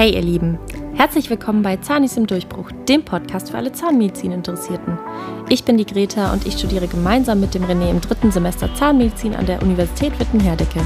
Hey 0.00 0.14
ihr 0.14 0.22
Lieben, 0.22 0.58
herzlich 0.94 1.28
willkommen 1.28 1.60
bei 1.60 1.76
Zahnis 1.76 2.16
im 2.16 2.26
Durchbruch, 2.26 2.72
dem 2.88 3.04
Podcast 3.04 3.50
für 3.50 3.58
alle 3.58 3.70
Zahnmedizin-Interessierten. 3.70 4.98
Ich 5.50 5.64
bin 5.64 5.76
die 5.76 5.84
Greta 5.84 6.32
und 6.32 6.46
ich 6.46 6.54
studiere 6.54 6.88
gemeinsam 6.88 7.38
mit 7.38 7.52
dem 7.52 7.64
René 7.64 7.90
im 7.90 8.00
dritten 8.00 8.32
Semester 8.32 8.74
Zahnmedizin 8.74 9.36
an 9.36 9.44
der 9.44 9.60
Universität 9.60 10.18
Witten-Herdecke. 10.18 10.80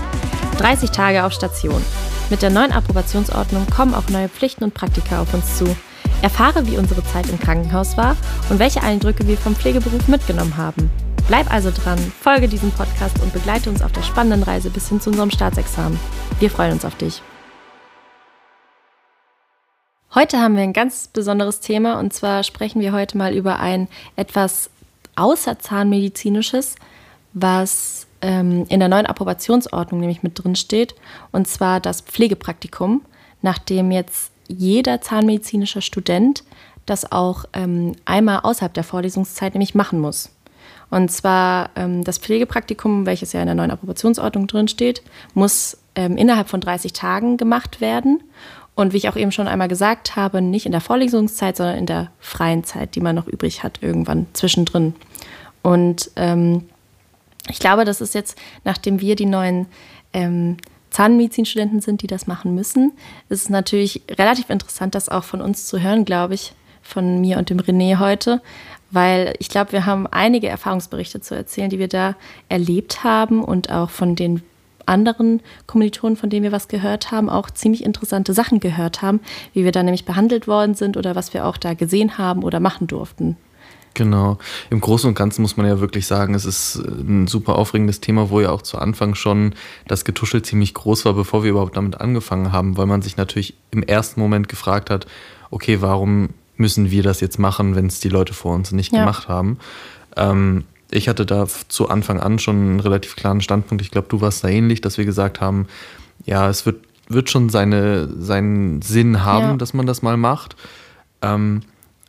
30 0.58 0.90
Tage 0.90 1.24
auf 1.24 1.32
Station. 1.32 1.80
Mit 2.28 2.42
der 2.42 2.50
neuen 2.50 2.72
Approbationsordnung 2.72 3.66
kommen 3.66 3.94
auch 3.94 4.08
neue 4.08 4.28
Pflichten 4.28 4.64
und 4.64 4.74
Praktika 4.74 5.22
auf 5.22 5.32
uns 5.32 5.58
zu. 5.58 5.76
Erfahre, 6.20 6.66
wie 6.66 6.76
unsere 6.76 7.04
Zeit 7.04 7.30
im 7.30 7.38
Krankenhaus 7.38 7.96
war 7.96 8.16
und 8.50 8.58
welche 8.58 8.82
Eindrücke 8.82 9.28
wir 9.28 9.36
vom 9.36 9.54
Pflegeberuf 9.54 10.08
mitgenommen 10.08 10.56
haben. 10.56 10.90
Bleib 11.28 11.54
also 11.54 11.70
dran, 11.70 12.00
folge 12.20 12.48
diesem 12.48 12.72
Podcast 12.72 13.22
und 13.22 13.32
begleite 13.32 13.70
uns 13.70 13.80
auf 13.80 13.92
der 13.92 14.02
spannenden 14.02 14.42
Reise 14.42 14.70
bis 14.70 14.88
hin 14.88 15.00
zu 15.00 15.10
unserem 15.10 15.30
Staatsexamen. 15.30 16.00
Wir 16.40 16.50
freuen 16.50 16.72
uns 16.72 16.84
auf 16.84 16.96
dich. 16.96 17.22
Heute 20.14 20.38
haben 20.38 20.54
wir 20.54 20.62
ein 20.62 20.72
ganz 20.72 21.08
besonderes 21.08 21.58
Thema 21.58 21.98
und 21.98 22.12
zwar 22.12 22.44
sprechen 22.44 22.80
wir 22.80 22.92
heute 22.92 23.18
mal 23.18 23.34
über 23.34 23.58
ein 23.58 23.88
etwas 24.14 24.70
außerzahnmedizinisches, 25.16 26.76
was 27.32 28.06
ähm, 28.22 28.64
in 28.68 28.78
der 28.78 28.88
neuen 28.88 29.06
Approbationsordnung 29.06 29.98
nämlich 29.98 30.22
mit 30.22 30.38
drin 30.38 30.54
steht, 30.54 30.94
und 31.32 31.48
zwar 31.48 31.80
das 31.80 32.00
Pflegepraktikum, 32.00 33.02
nachdem 33.42 33.90
jetzt 33.90 34.30
jeder 34.46 35.00
zahnmedizinische 35.00 35.82
Student 35.82 36.44
das 36.86 37.10
auch 37.10 37.46
ähm, 37.52 37.96
einmal 38.04 38.40
außerhalb 38.44 38.72
der 38.72 38.84
Vorlesungszeit 38.84 39.54
nämlich 39.54 39.74
machen 39.74 39.98
muss. 39.98 40.30
Und 40.90 41.10
zwar 41.10 41.70
ähm, 41.74 42.04
das 42.04 42.18
Pflegepraktikum, 42.18 43.04
welches 43.04 43.32
ja 43.32 43.40
in 43.40 43.46
der 43.46 43.56
neuen 43.56 43.72
Approbationsordnung 43.72 44.46
drin 44.46 44.68
steht, 44.68 45.02
muss 45.32 45.76
ähm, 45.96 46.16
innerhalb 46.16 46.48
von 46.48 46.60
30 46.60 46.92
Tagen 46.92 47.36
gemacht 47.36 47.80
werden. 47.80 48.22
Und 48.74 48.92
wie 48.92 48.96
ich 48.96 49.08
auch 49.08 49.16
eben 49.16 49.30
schon 49.30 49.46
einmal 49.46 49.68
gesagt 49.68 50.16
habe, 50.16 50.42
nicht 50.42 50.66
in 50.66 50.72
der 50.72 50.80
Vorlesungszeit, 50.80 51.56
sondern 51.56 51.78
in 51.78 51.86
der 51.86 52.10
freien 52.18 52.64
Zeit, 52.64 52.96
die 52.96 53.00
man 53.00 53.14
noch 53.14 53.28
übrig 53.28 53.62
hat, 53.62 53.78
irgendwann 53.82 54.26
zwischendrin. 54.32 54.94
Und 55.62 56.10
ähm, 56.16 56.64
ich 57.48 57.58
glaube, 57.58 57.84
das 57.84 58.00
ist 58.00 58.14
jetzt, 58.14 58.36
nachdem 58.64 59.00
wir 59.00 59.16
die 59.16 59.26
neuen 59.26 59.66
ähm, 60.12 60.56
Zahnmedizinstudenten 60.90 61.80
sind, 61.80 62.02
die 62.02 62.06
das 62.06 62.26
machen 62.26 62.54
müssen, 62.54 62.92
ist 63.28 63.42
es 63.42 63.48
natürlich 63.48 64.02
relativ 64.10 64.50
interessant, 64.50 64.94
das 64.94 65.08
auch 65.08 65.24
von 65.24 65.40
uns 65.40 65.66
zu 65.66 65.80
hören, 65.80 66.04
glaube 66.04 66.34
ich, 66.34 66.52
von 66.82 67.20
mir 67.20 67.38
und 67.38 67.50
dem 67.50 67.58
René 67.58 67.98
heute, 67.98 68.40
weil 68.90 69.34
ich 69.38 69.48
glaube, 69.48 69.72
wir 69.72 69.86
haben 69.86 70.06
einige 70.06 70.48
Erfahrungsberichte 70.48 71.20
zu 71.20 71.34
erzählen, 71.34 71.70
die 71.70 71.78
wir 71.78 71.88
da 71.88 72.14
erlebt 72.48 73.02
haben 73.02 73.42
und 73.42 73.70
auch 73.70 73.90
von 73.90 74.14
den 74.14 74.42
anderen 74.86 75.40
Kommilitonen, 75.66 76.16
von 76.16 76.30
denen 76.30 76.44
wir 76.44 76.52
was 76.52 76.68
gehört 76.68 77.10
haben, 77.10 77.28
auch 77.28 77.50
ziemlich 77.50 77.84
interessante 77.84 78.32
Sachen 78.34 78.60
gehört 78.60 79.02
haben, 79.02 79.20
wie 79.52 79.64
wir 79.64 79.72
da 79.72 79.82
nämlich 79.82 80.04
behandelt 80.04 80.46
worden 80.46 80.74
sind 80.74 80.96
oder 80.96 81.14
was 81.14 81.34
wir 81.34 81.46
auch 81.46 81.56
da 81.56 81.74
gesehen 81.74 82.18
haben 82.18 82.42
oder 82.42 82.60
machen 82.60 82.86
durften. 82.86 83.36
Genau. 83.94 84.38
Im 84.70 84.80
Großen 84.80 85.08
und 85.08 85.14
Ganzen 85.14 85.42
muss 85.42 85.56
man 85.56 85.66
ja 85.66 85.80
wirklich 85.80 86.06
sagen, 86.06 86.34
es 86.34 86.44
ist 86.44 86.76
ein 86.76 87.28
super 87.28 87.56
aufregendes 87.56 88.00
Thema, 88.00 88.28
wo 88.28 88.40
ja 88.40 88.50
auch 88.50 88.62
zu 88.62 88.78
Anfang 88.78 89.14
schon 89.14 89.54
das 89.86 90.04
Getuschel 90.04 90.42
ziemlich 90.42 90.74
groß 90.74 91.04
war, 91.04 91.14
bevor 91.14 91.44
wir 91.44 91.50
überhaupt 91.50 91.76
damit 91.76 92.00
angefangen 92.00 92.52
haben, 92.52 92.76
weil 92.76 92.86
man 92.86 93.02
sich 93.02 93.16
natürlich 93.16 93.54
im 93.70 93.84
ersten 93.84 94.20
Moment 94.20 94.48
gefragt 94.48 94.90
hat, 94.90 95.06
okay, 95.50 95.80
warum 95.80 96.30
müssen 96.56 96.90
wir 96.90 97.04
das 97.04 97.20
jetzt 97.20 97.38
machen, 97.38 97.76
wenn 97.76 97.86
es 97.86 98.00
die 98.00 98.08
Leute 98.08 98.34
vor 98.34 98.54
uns 98.54 98.72
nicht 98.72 98.92
ja. 98.92 99.00
gemacht 99.00 99.28
haben? 99.28 99.58
Ähm, 100.16 100.64
ich 100.94 101.08
hatte 101.08 101.26
da 101.26 101.46
zu 101.68 101.88
Anfang 101.88 102.20
an 102.20 102.38
schon 102.38 102.56
einen 102.56 102.80
relativ 102.80 103.16
klaren 103.16 103.40
Standpunkt. 103.40 103.82
Ich 103.82 103.90
glaube, 103.90 104.06
du 104.08 104.20
warst 104.20 104.44
da 104.44 104.48
ähnlich, 104.48 104.80
dass 104.80 104.96
wir 104.96 105.04
gesagt 105.04 105.40
haben, 105.40 105.66
ja, 106.24 106.48
es 106.48 106.66
wird, 106.66 106.84
wird 107.08 107.28
schon 107.30 107.48
seine, 107.48 108.08
seinen 108.20 108.80
Sinn 108.80 109.24
haben, 109.24 109.46
ja. 109.50 109.56
dass 109.56 109.74
man 109.74 109.86
das 109.86 110.02
mal 110.02 110.16
macht. 110.16 110.54
Ähm, 111.20 111.62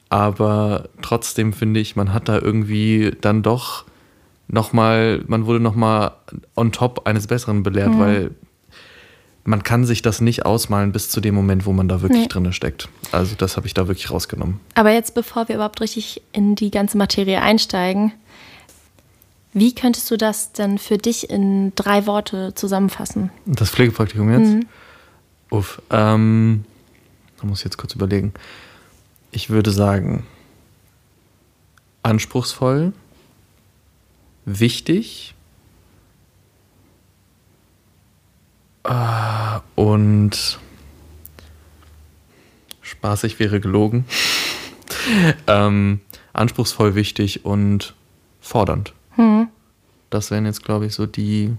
aber 0.09 0.89
trotzdem 1.01 1.51
finde 1.51 1.79
ich, 1.79 1.95
man 1.95 2.13
hat 2.13 2.29
da 2.29 2.39
irgendwie 2.39 3.11
dann 3.21 3.41
doch 3.41 3.85
nochmal, 4.47 5.23
man 5.25 5.47
wurde 5.47 5.59
nochmal 5.59 6.11
on 6.55 6.71
top 6.71 7.07
eines 7.07 7.25
Besseren 7.25 7.63
belehrt, 7.63 7.93
mhm. 7.93 7.99
weil 7.99 8.31
man 9.45 9.63
kann 9.63 9.85
sich 9.85 10.03
das 10.03 10.21
nicht 10.21 10.45
ausmalen 10.45 10.91
bis 10.91 11.09
zu 11.09 11.21
dem 11.21 11.33
Moment, 11.33 11.65
wo 11.65 11.73
man 11.73 11.87
da 11.87 12.03
wirklich 12.03 12.21
nee. 12.21 12.27
drin 12.27 12.53
steckt. 12.53 12.87
Also 13.11 13.35
das 13.35 13.57
habe 13.57 13.65
ich 13.65 13.73
da 13.73 13.87
wirklich 13.87 14.11
rausgenommen. 14.11 14.59
Aber 14.75 14.91
jetzt, 14.91 15.15
bevor 15.15 15.47
wir 15.47 15.55
überhaupt 15.55 15.81
richtig 15.81 16.21
in 16.33 16.55
die 16.55 16.69
ganze 16.69 16.97
Materie 16.97 17.41
einsteigen, 17.41 18.11
wie 19.55 19.73
könntest 19.73 20.11
du 20.11 20.17
das 20.17 20.51
denn 20.51 20.77
für 20.77 20.97
dich 20.97 21.29
in 21.29 21.73
drei 21.75 22.05
Worte 22.07 22.53
zusammenfassen? 22.55 23.31
Das 23.45 23.69
Pflegepraktikum 23.69 24.29
jetzt? 24.29 24.51
Mhm. 24.51 24.65
Uff. 25.49 25.81
Ähm, 25.89 26.65
da 27.39 27.47
muss 27.47 27.59
ich 27.59 27.63
jetzt 27.65 27.77
kurz 27.77 27.95
überlegen. 27.95 28.33
Ich 29.31 29.49
würde 29.49 29.71
sagen, 29.71 30.27
anspruchsvoll, 32.03 32.91
wichtig 34.43 35.35
äh, 38.83 39.59
und 39.75 40.59
spaßig 42.81 43.39
wäre 43.39 43.61
gelogen. 43.61 44.03
ähm, 45.47 46.01
anspruchsvoll, 46.33 46.95
wichtig 46.95 47.45
und 47.45 47.93
fordernd. 48.41 48.93
Hm. 49.15 49.47
Das 50.09 50.31
wären 50.31 50.45
jetzt, 50.45 50.63
glaube 50.63 50.85
ich, 50.85 50.93
so 50.93 51.05
die, 51.05 51.53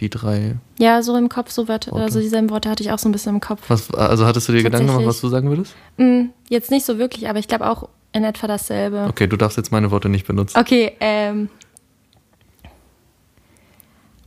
die 0.00 0.10
drei. 0.10 0.56
Ja, 0.78 1.02
so 1.02 1.16
im 1.16 1.28
Kopf, 1.28 1.50
so 1.50 1.68
Wörter, 1.68 1.94
also 1.94 2.20
dieselben 2.20 2.50
Worte 2.50 2.68
hatte 2.68 2.82
ich 2.82 2.92
auch 2.92 2.98
so 2.98 3.08
ein 3.08 3.12
bisschen 3.12 3.34
im 3.34 3.40
Kopf. 3.40 3.62
Was, 3.68 3.92
also 3.94 4.26
hattest 4.26 4.48
du 4.48 4.52
dir 4.52 4.62
Gedanken 4.62 4.88
gemacht, 4.88 5.06
was 5.06 5.20
du 5.20 5.28
sagen 5.28 5.48
würdest? 5.48 5.74
Mm, 5.96 6.26
jetzt 6.48 6.70
nicht 6.70 6.84
so 6.84 6.98
wirklich, 6.98 7.28
aber 7.28 7.38
ich 7.38 7.48
glaube 7.48 7.68
auch 7.68 7.88
in 8.12 8.24
etwa 8.24 8.46
dasselbe. 8.46 9.06
Okay, 9.08 9.26
du 9.26 9.36
darfst 9.36 9.56
jetzt 9.56 9.72
meine 9.72 9.90
Worte 9.90 10.08
nicht 10.08 10.26
benutzen. 10.26 10.58
Okay, 10.58 10.92
ähm. 11.00 11.48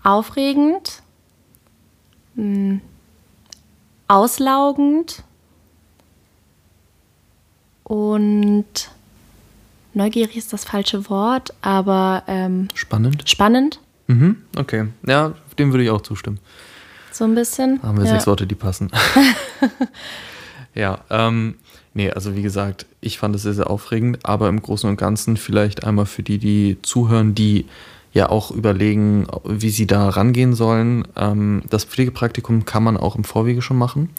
Aufregend. 0.03 1.01
Mh, 2.35 2.43
hm, 2.43 2.81
auslaugend. 4.07 5.23
Und 7.83 8.65
neugierig 9.95 10.37
ist 10.37 10.53
das 10.53 10.65
falsche 10.65 11.09
Wort, 11.09 11.53
aber 11.61 12.23
ähm, 12.27 12.67
spannend. 12.73 13.27
Spannend. 13.29 13.79
Mhm, 14.07 14.37
okay. 14.57 14.87
Ja, 15.07 15.33
dem 15.57 15.71
würde 15.71 15.83
ich 15.83 15.89
auch 15.89 16.01
zustimmen. 16.01 16.39
So 17.11 17.23
ein 17.23 17.33
bisschen. 17.33 17.81
Haben 17.81 17.97
wir 17.97 18.05
ja. 18.05 18.11
sechs 18.11 18.27
Worte, 18.27 18.45
die 18.45 18.55
passen. 18.55 18.91
ja, 20.75 20.99
ähm, 21.09 21.55
nee, 21.93 22.11
also 22.11 22.35
wie 22.35 22.41
gesagt, 22.41 22.85
ich 22.99 23.17
fand 23.17 23.35
es 23.35 23.43
sehr, 23.43 23.53
sehr 23.53 23.69
aufregend, 23.69 24.19
aber 24.23 24.49
im 24.49 24.61
Großen 24.61 24.89
und 24.89 24.97
Ganzen 24.97 25.37
vielleicht 25.37 25.85
einmal 25.85 26.05
für 26.05 26.23
die, 26.23 26.37
die 26.37 26.77
zuhören, 26.81 27.33
die 27.33 27.65
ja 28.13 28.29
auch 28.29 28.51
überlegen, 28.51 29.27
wie 29.43 29.69
sie 29.69 29.87
da 29.87 30.09
rangehen 30.09 30.55
sollen. 30.55 31.07
Ähm, 31.15 31.63
das 31.69 31.83
Pflegepraktikum 31.83 32.65
kann 32.65 32.83
man 32.83 32.97
auch 32.97 33.15
im 33.15 33.23
Vorwege 33.23 33.61
schon 33.61 33.77
machen. 33.77 34.09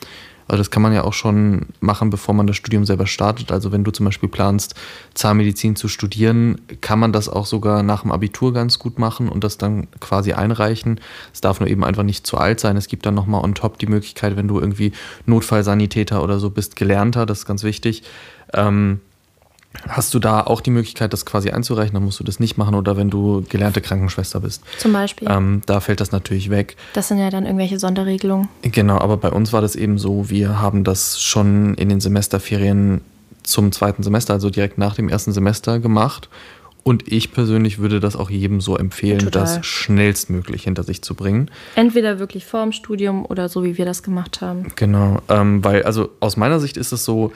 Also 0.48 0.58
das 0.58 0.70
kann 0.70 0.82
man 0.82 0.92
ja 0.92 1.04
auch 1.04 1.12
schon 1.12 1.66
machen, 1.80 2.10
bevor 2.10 2.34
man 2.34 2.46
das 2.46 2.56
Studium 2.56 2.84
selber 2.84 3.06
startet. 3.06 3.50
Also 3.50 3.72
wenn 3.72 3.84
du 3.84 3.90
zum 3.90 4.06
Beispiel 4.06 4.28
planst, 4.28 4.74
Zahnmedizin 5.14 5.76
zu 5.76 5.88
studieren, 5.88 6.60
kann 6.80 6.98
man 6.98 7.12
das 7.12 7.28
auch 7.28 7.46
sogar 7.46 7.82
nach 7.82 8.02
dem 8.02 8.12
Abitur 8.12 8.52
ganz 8.52 8.78
gut 8.78 8.98
machen 8.98 9.28
und 9.28 9.42
das 9.42 9.58
dann 9.58 9.88
quasi 10.00 10.32
einreichen. 10.32 11.00
Es 11.32 11.40
darf 11.40 11.60
nur 11.60 11.68
eben 11.68 11.84
einfach 11.84 12.04
nicht 12.04 12.26
zu 12.26 12.38
alt 12.38 12.60
sein. 12.60 12.76
Es 12.76 12.88
gibt 12.88 13.06
dann 13.06 13.14
nochmal 13.14 13.42
on 13.42 13.54
top 13.54 13.78
die 13.78 13.86
Möglichkeit, 13.86 14.36
wenn 14.36 14.48
du 14.48 14.60
irgendwie 14.60 14.92
Notfallsanitäter 15.26 16.22
oder 16.22 16.38
so 16.38 16.50
bist, 16.50 16.76
gelernter, 16.76 17.26
das 17.26 17.40
ist 17.40 17.46
ganz 17.46 17.62
wichtig. 17.62 18.02
Ähm, 18.52 19.00
Hast 19.88 20.14
du 20.14 20.18
da 20.18 20.40
auch 20.40 20.60
die 20.60 20.70
Möglichkeit, 20.70 21.12
das 21.12 21.26
quasi 21.26 21.50
einzureichen? 21.50 21.94
Dann 21.94 22.04
musst 22.04 22.20
du 22.20 22.24
das 22.24 22.40
nicht 22.40 22.56
machen 22.56 22.74
oder 22.74 22.96
wenn 22.96 23.10
du 23.10 23.44
gelernte 23.48 23.80
Krankenschwester 23.80 24.40
bist. 24.40 24.62
Zum 24.78 24.92
Beispiel. 24.92 25.28
Ähm, 25.30 25.62
da 25.66 25.80
fällt 25.80 26.00
das 26.00 26.12
natürlich 26.12 26.50
weg. 26.50 26.76
Das 26.92 27.08
sind 27.08 27.18
ja 27.18 27.30
dann 27.30 27.44
irgendwelche 27.44 27.78
Sonderregelungen. 27.78 28.48
Genau, 28.62 28.98
aber 28.98 29.16
bei 29.16 29.30
uns 29.30 29.52
war 29.52 29.60
das 29.60 29.76
eben 29.76 29.98
so, 29.98 30.30
wir 30.30 30.60
haben 30.60 30.84
das 30.84 31.20
schon 31.20 31.74
in 31.74 31.88
den 31.88 32.00
Semesterferien 32.00 33.00
zum 33.42 33.72
zweiten 33.72 34.02
Semester, 34.02 34.34
also 34.34 34.50
direkt 34.50 34.78
nach 34.78 34.94
dem 34.94 35.08
ersten 35.08 35.32
Semester 35.32 35.78
gemacht. 35.78 36.28
Und 36.82 37.10
ich 37.10 37.32
persönlich 37.32 37.78
würde 37.78 37.98
das 37.98 38.14
auch 38.14 38.30
jedem 38.30 38.60
so 38.60 38.76
empfehlen, 38.76 39.18
Total. 39.18 39.42
das 39.42 39.66
schnellstmöglich 39.66 40.62
hinter 40.62 40.84
sich 40.84 41.02
zu 41.02 41.16
bringen. 41.16 41.50
Entweder 41.74 42.20
wirklich 42.20 42.46
vor 42.46 42.62
dem 42.62 42.70
Studium 42.70 43.24
oder 43.24 43.48
so, 43.48 43.64
wie 43.64 43.76
wir 43.76 43.84
das 43.84 44.04
gemacht 44.04 44.40
haben. 44.40 44.70
Genau, 44.76 45.20
ähm, 45.28 45.64
weil 45.64 45.82
also 45.82 46.10
aus 46.20 46.36
meiner 46.36 46.60
Sicht 46.60 46.76
ist 46.76 46.92
es 46.92 47.04
so, 47.04 47.32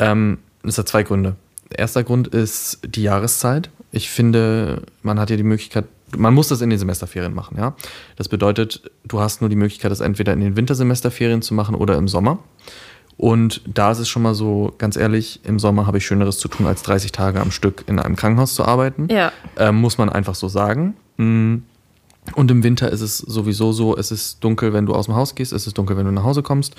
ähm, 0.00 0.38
es 0.64 0.76
hat 0.76 0.88
zwei 0.88 1.04
Gründe. 1.04 1.36
Erster 1.76 2.04
Grund 2.04 2.28
ist 2.28 2.80
die 2.84 3.02
Jahreszeit. 3.02 3.70
Ich 3.92 4.10
finde, 4.10 4.82
man 5.02 5.18
hat 5.18 5.30
ja 5.30 5.36
die 5.36 5.42
Möglichkeit, 5.42 5.86
man 6.16 6.34
muss 6.34 6.48
das 6.48 6.60
in 6.60 6.70
den 6.70 6.78
Semesterferien 6.78 7.34
machen, 7.34 7.56
ja. 7.58 7.74
Das 8.16 8.28
bedeutet, 8.28 8.90
du 9.04 9.20
hast 9.20 9.40
nur 9.40 9.50
die 9.50 9.56
Möglichkeit, 9.56 9.90
das 9.90 10.00
entweder 10.00 10.32
in 10.32 10.40
den 10.40 10.56
Wintersemesterferien 10.56 11.42
zu 11.42 11.54
machen 11.54 11.74
oder 11.74 11.96
im 11.96 12.08
Sommer. 12.08 12.38
Und 13.16 13.60
da 13.66 13.90
ist 13.90 13.98
es 13.98 14.08
schon 14.08 14.22
mal 14.22 14.34
so, 14.34 14.72
ganz 14.78 14.96
ehrlich, 14.96 15.40
im 15.44 15.58
Sommer 15.58 15.86
habe 15.86 15.98
ich 15.98 16.06
Schöneres 16.06 16.38
zu 16.38 16.48
tun, 16.48 16.66
als 16.66 16.82
30 16.82 17.12
Tage 17.12 17.38
am 17.40 17.50
Stück 17.50 17.84
in 17.86 17.98
einem 17.98 18.16
Krankenhaus 18.16 18.54
zu 18.54 18.64
arbeiten. 18.64 19.08
Ja. 19.10 19.30
Ähm, 19.58 19.76
muss 19.76 19.98
man 19.98 20.08
einfach 20.08 20.34
so 20.34 20.48
sagen. 20.48 20.94
Mm. 21.18 21.56
Und 22.34 22.50
im 22.50 22.62
Winter 22.62 22.90
ist 22.90 23.02
es 23.02 23.18
sowieso 23.18 23.72
so, 23.72 23.94
es 23.94 24.10
ist 24.10 24.42
dunkel, 24.42 24.72
wenn 24.72 24.86
du 24.86 24.94
aus 24.94 25.06
dem 25.06 25.16
Haus 25.16 25.34
gehst, 25.34 25.52
es 25.52 25.66
ist 25.66 25.76
dunkel, 25.76 25.98
wenn 25.98 26.06
du 26.06 26.12
nach 26.12 26.24
Hause 26.24 26.42
kommst. 26.42 26.76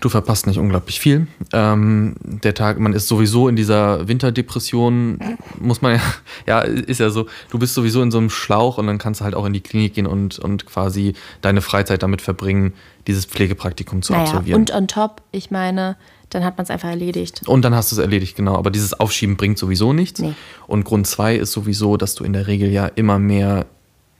Du 0.00 0.08
verpasst 0.08 0.46
nicht 0.46 0.58
unglaublich 0.58 1.00
viel. 1.00 1.26
Ähm, 1.52 2.14
der 2.22 2.54
Tag, 2.54 2.78
man 2.78 2.92
ist 2.92 3.08
sowieso 3.08 3.48
in 3.48 3.56
dieser 3.56 4.06
Winterdepression, 4.06 5.18
muss 5.58 5.82
man 5.82 5.96
ja, 5.96 6.02
ja, 6.46 6.60
ist 6.60 7.00
ja 7.00 7.10
so, 7.10 7.26
du 7.50 7.58
bist 7.58 7.74
sowieso 7.74 8.02
in 8.02 8.10
so 8.10 8.18
einem 8.18 8.30
Schlauch 8.30 8.78
und 8.78 8.86
dann 8.86 8.98
kannst 8.98 9.20
du 9.20 9.24
halt 9.24 9.34
auch 9.34 9.44
in 9.44 9.52
die 9.52 9.60
Klinik 9.60 9.94
gehen 9.94 10.06
und, 10.06 10.38
und 10.38 10.66
quasi 10.66 11.14
deine 11.40 11.60
Freizeit 11.60 12.02
damit 12.02 12.22
verbringen, 12.22 12.74
dieses 13.06 13.24
Pflegepraktikum 13.24 14.02
zu 14.02 14.12
naja, 14.12 14.24
absolvieren. 14.26 14.60
Und 14.60 14.72
on 14.72 14.86
top, 14.86 15.22
ich 15.32 15.50
meine, 15.50 15.96
dann 16.30 16.44
hat 16.44 16.58
man 16.58 16.64
es 16.64 16.70
einfach 16.70 16.90
erledigt. 16.90 17.42
Und 17.46 17.62
dann 17.62 17.74
hast 17.74 17.90
du 17.90 17.96
es 17.96 18.00
erledigt, 18.00 18.36
genau. 18.36 18.54
Aber 18.56 18.70
dieses 18.70 18.98
Aufschieben 18.98 19.36
bringt 19.36 19.58
sowieso 19.58 19.92
nichts. 19.92 20.20
Nee. 20.20 20.34
Und 20.66 20.84
Grund 20.84 21.06
zwei 21.06 21.36
ist 21.36 21.52
sowieso, 21.52 21.96
dass 21.96 22.14
du 22.14 22.24
in 22.24 22.32
der 22.32 22.46
Regel 22.46 22.70
ja 22.70 22.86
immer 22.86 23.18
mehr 23.18 23.66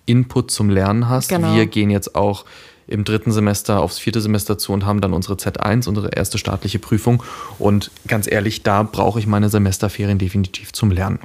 Input 0.06 0.50
zum 0.50 0.70
Lernen 0.70 1.08
hast. 1.08 1.28
Genau. 1.28 1.54
Wir 1.54 1.66
gehen 1.66 1.90
jetzt 1.90 2.14
auch 2.14 2.46
im 2.88 3.04
dritten 3.04 3.30
Semester 3.32 3.80
aufs 3.80 3.98
vierte 3.98 4.20
Semester 4.20 4.58
zu 4.58 4.72
und 4.72 4.84
haben 4.84 5.00
dann 5.00 5.12
unsere 5.12 5.34
Z1, 5.34 5.88
unsere 5.88 6.08
erste 6.08 6.38
staatliche 6.38 6.78
Prüfung. 6.78 7.22
Und 7.58 7.90
ganz 8.06 8.30
ehrlich, 8.30 8.62
da 8.62 8.82
brauche 8.82 9.20
ich 9.20 9.26
meine 9.26 9.50
Semesterferien 9.50 10.18
definitiv 10.18 10.72
zum 10.72 10.90
Lernen. 10.90 11.20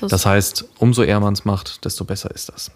Das 0.00 0.24
heißt, 0.24 0.66
umso 0.78 1.02
eher 1.02 1.20
man 1.20 1.34
es 1.34 1.44
macht, 1.44 1.84
desto 1.84 2.04
besser 2.04 2.30
ist 2.30 2.48
das. 2.48 2.70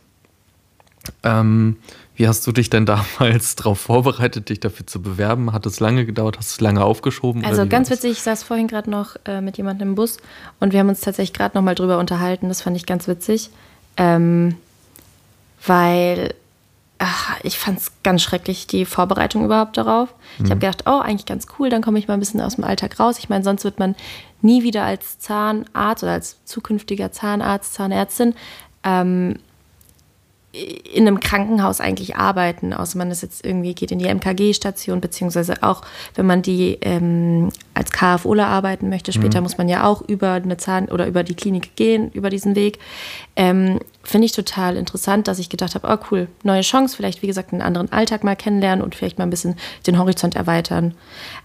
Ähm, 1.23 1.77
wie 2.15 2.29
hast 2.29 2.47
du 2.47 2.53
dich 2.53 2.69
denn 2.69 2.87
damals 3.19 3.57
darauf 3.57 3.79
vorbereitet, 3.79 4.49
dich 4.49 4.61
dafür 4.61 4.87
zu 4.87 5.01
bewerben? 5.01 5.53
Hat 5.53 5.67
es 5.67 5.81
lange 5.81 6.05
gedauert? 6.05 6.39
Hast 6.39 6.51
du 6.51 6.55
es 6.55 6.61
lange 6.61 6.85
aufgeschoben? 6.85 7.45
Also 7.45 7.67
ganz 7.67 7.91
witzig, 7.91 8.13
ich 8.13 8.23
saß 8.23 8.43
vorhin 8.43 8.69
gerade 8.69 8.91
noch 8.91 9.17
äh, 9.25 9.41
mit 9.41 9.57
jemandem 9.57 9.91
im 9.91 9.95
Bus 9.95 10.19
und 10.61 10.73
wir 10.73 10.81
haben 10.81 10.89
uns 10.89 11.01
tatsächlich 11.01 11.33
gerade 11.33 11.57
noch 11.57 11.63
mal 11.63 11.75
drüber 11.75 11.99
unterhalten. 11.99 12.49
Das 12.49 12.63
fand 12.63 12.77
ich 12.77 12.87
ganz 12.87 13.09
witzig, 13.09 13.51
ähm, 13.97 14.57
weil 15.67 16.35
ach, 17.05 17.37
ich 17.43 17.59
fand 17.59 17.81
es 17.81 17.91
ganz 18.05 18.23
schrecklich, 18.23 18.69
die 18.69 18.85
Vorbereitung 18.85 19.45
überhaupt 19.45 19.77
darauf. 19.77 20.15
Ich 20.39 20.51
habe 20.51 20.61
gedacht, 20.61 20.85
oh, 20.87 21.01
eigentlich 21.01 21.27
ganz 21.27 21.47
cool, 21.59 21.69
dann 21.69 21.83
komme 21.83 21.99
ich 21.99 22.07
mal 22.07 22.15
ein 22.15 22.21
bisschen 22.21 22.41
aus 22.41 22.55
dem 22.55 22.65
Alltag 22.65 23.01
raus. 23.01 23.19
Ich 23.19 23.29
meine, 23.29 23.43
sonst 23.43 23.65
wird 23.65 23.81
man 23.81 23.97
nie 24.41 24.63
wieder 24.63 24.85
als 24.85 25.19
Zahnarzt 25.19 26.05
oder 26.05 26.13
als 26.13 26.45
zukünftiger 26.45 27.11
Zahnarzt, 27.11 27.75
Zahnärztin 27.75 28.35
ähm, 28.85 29.41
in 30.53 31.07
einem 31.07 31.19
Krankenhaus 31.19 31.81
eigentlich 31.81 32.17
arbeiten, 32.17 32.75
außer 32.75 32.99
man 32.99 33.11
ist 33.11 33.23
jetzt 33.23 33.45
irgendwie 33.45 33.75
geht 33.75 33.91
in 33.91 33.99
die 33.99 34.13
MKG-Station, 34.13 35.01
beziehungsweise 35.01 35.63
auch, 35.63 35.81
wenn 36.15 36.27
man 36.27 36.43
die 36.43 36.77
ähm, 36.83 37.49
als 37.73 37.91
KFOler 37.91 38.49
arbeiten 38.49 38.91
möchte, 38.91 39.13
später 39.13 39.41
muss 39.41 39.57
man 39.57 39.71
ja 39.71 39.85
auch 39.85 40.03
über 40.03 40.33
eine 40.33 40.59
Zahn- 40.59 40.89
oder 40.89 41.07
über 41.07 41.23
die 41.23 41.35
Klinik 41.35 41.75
gehen, 41.75 42.11
über 42.11 42.29
diesen 42.29 42.55
Weg. 42.55 42.79
Ähm, 43.35 43.81
Finde 44.05 44.27
ich 44.27 44.33
total 44.33 44.77
interessant, 44.77 45.27
dass 45.27 45.39
ich 45.39 45.49
gedacht 45.49 45.75
habe, 45.75 45.89
oh 45.89 46.05
cool, 46.11 46.29
neue 46.43 46.61
Chance, 46.61 46.97
vielleicht 46.97 47.23
wie 47.23 47.29
gesagt 47.29 47.53
einen 47.53 47.63
anderen 47.63 47.91
Alltag 47.91 48.23
mal 48.23 48.37
kennenlernen 48.37 48.85
und 48.85 48.95
vielleicht 48.95 49.17
mal 49.17 49.25
ein 49.25 49.31
bisschen 49.31 49.57
den 49.87 49.99
Horizont 49.99 50.35
erweitern. 50.37 50.95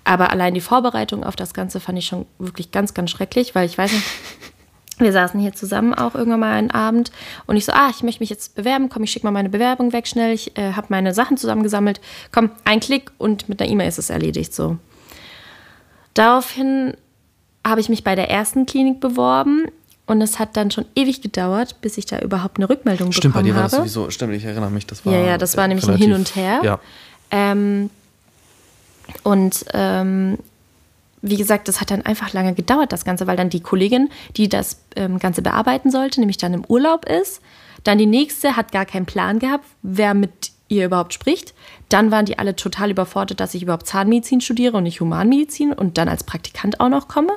Aber 0.04 0.32
allein 0.32 0.54
die 0.54 0.62
Vorbereitung 0.62 1.24
auf 1.24 1.38
das 1.38 1.54
Ganze 1.54 1.80
fand 1.80 1.98
ich 1.98 2.08
schon 2.08 2.26
wirklich 2.40 2.72
ganz, 2.72 2.94
ganz 2.94 3.12
schrecklich, 3.12 3.56
weil 3.56 3.68
ich 3.68 3.78
weiß 3.78 3.94
nicht, 3.94 4.04
wir 5.00 5.12
saßen 5.12 5.40
hier 5.40 5.54
zusammen 5.54 5.94
auch 5.94 6.16
irgendwann 6.16 6.40
mal 6.40 6.54
einen 6.54 6.72
Abend 6.72 7.12
und 7.46 7.56
ich 7.56 7.66
so, 7.66 7.72
ah, 7.72 7.90
ich 7.92 8.02
möchte 8.04 8.22
mich 8.22 8.30
jetzt 8.30 8.56
bewerben, 8.56 8.90
komm, 8.90 9.04
ich 9.04 9.12
schicke 9.12 9.26
mal 9.28 9.32
meine 9.32 9.50
Bewerbung 9.50 9.94
weg 9.94 10.08
schnell, 10.08 10.34
ich 10.34 10.58
äh, 10.58 10.74
habe 10.74 10.88
meine 10.90 11.14
Sachen 11.14 11.38
zusammengesammelt, 11.38 12.02
komm, 12.32 12.50
ein 12.66 12.80
Klick 12.80 13.12
und 13.18 13.48
mit 13.50 13.62
einer 13.62 13.70
E-Mail 13.72 13.88
ist 13.88 14.00
es 14.00 14.10
erledigt 14.10 14.54
so. 14.56 14.78
Daraufhin 16.14 16.96
habe 17.66 17.82
ich 17.82 17.90
mich 17.90 18.04
bei 18.04 18.16
der 18.16 18.30
ersten 18.30 18.66
Klinik 18.66 19.00
beworben 19.00 19.66
und 20.08 20.22
es 20.22 20.40
hat 20.40 20.56
dann 20.58 20.72
schon 20.72 20.86
ewig 20.96 21.22
gedauert, 21.22 21.82
bis 21.82 21.98
ich 21.98 22.06
da 22.06 22.20
überhaupt 22.20 22.58
eine 22.58 22.70
Rückmeldung 22.70 23.12
Stimmt, 23.12 23.34
bei 23.36 23.42
bekommen 23.42 23.54
dir 23.54 23.56
war 23.56 23.64
das 23.64 23.74
habe. 23.74 23.84
sowieso, 23.84 24.10
stimmt, 24.10 24.34
ich 24.34 24.46
erinnere 24.46 24.72
mich, 24.72 24.88
das 24.88 25.06
war. 25.06 25.14
Ja, 25.14 25.20
ja, 25.20 25.38
das 25.38 25.58
war 25.58 25.68
nämlich 25.68 25.86
ein 25.86 25.90
relativ- 25.96 26.06
Hin 26.08 26.16
und 26.16 26.36
Her. 26.36 26.62
Ja. 26.64 26.80
Ähm, 27.30 27.90
und 29.24 29.66
ähm, 29.74 30.38
wie 31.22 31.38
gesagt, 31.38 31.68
das 31.68 31.82
hat 31.82 31.92
dann 31.92 32.06
einfach 32.06 32.34
lange 32.34 32.54
gedauert, 32.54 32.92
das 32.92 33.06
Ganze, 33.06 33.28
weil 33.28 33.38
dann 33.38 33.50
die 33.50 33.62
Kollegin, 33.62 34.10
die 34.36 34.50
das 34.50 34.82
ähm, 34.96 35.20
Ganze 35.20 35.42
bearbeiten 35.42 35.92
sollte, 35.92 36.20
nämlich 36.20 36.38
dann 36.38 36.54
im 36.54 36.66
Urlaub 36.66 37.06
ist. 37.06 37.42
Dann 37.84 37.98
die 37.98 38.06
nächste 38.06 38.56
hat 38.56 38.72
gar 38.72 38.86
keinen 38.86 39.06
Plan 39.06 39.40
gehabt, 39.40 39.66
wer 39.82 40.14
mit 40.14 40.52
ihr 40.68 40.86
überhaupt 40.86 41.14
spricht. 41.14 41.54
Dann 41.90 42.12
waren 42.12 42.26
die 42.26 42.38
alle 42.38 42.56
total 42.56 42.92
überfordert, 42.92 43.40
dass 43.40 43.54
ich 43.54 43.64
überhaupt 43.64 43.88
Zahnmedizin 43.88 44.42
studiere 44.42 44.78
und 44.78 44.84
nicht 44.84 45.00
Humanmedizin 45.00 45.74
und 45.74 45.98
dann 45.98 46.10
als 46.10 46.24
Praktikant 46.24 46.80
auch 46.80 46.90
noch 46.90 47.08
komme. 47.08 47.34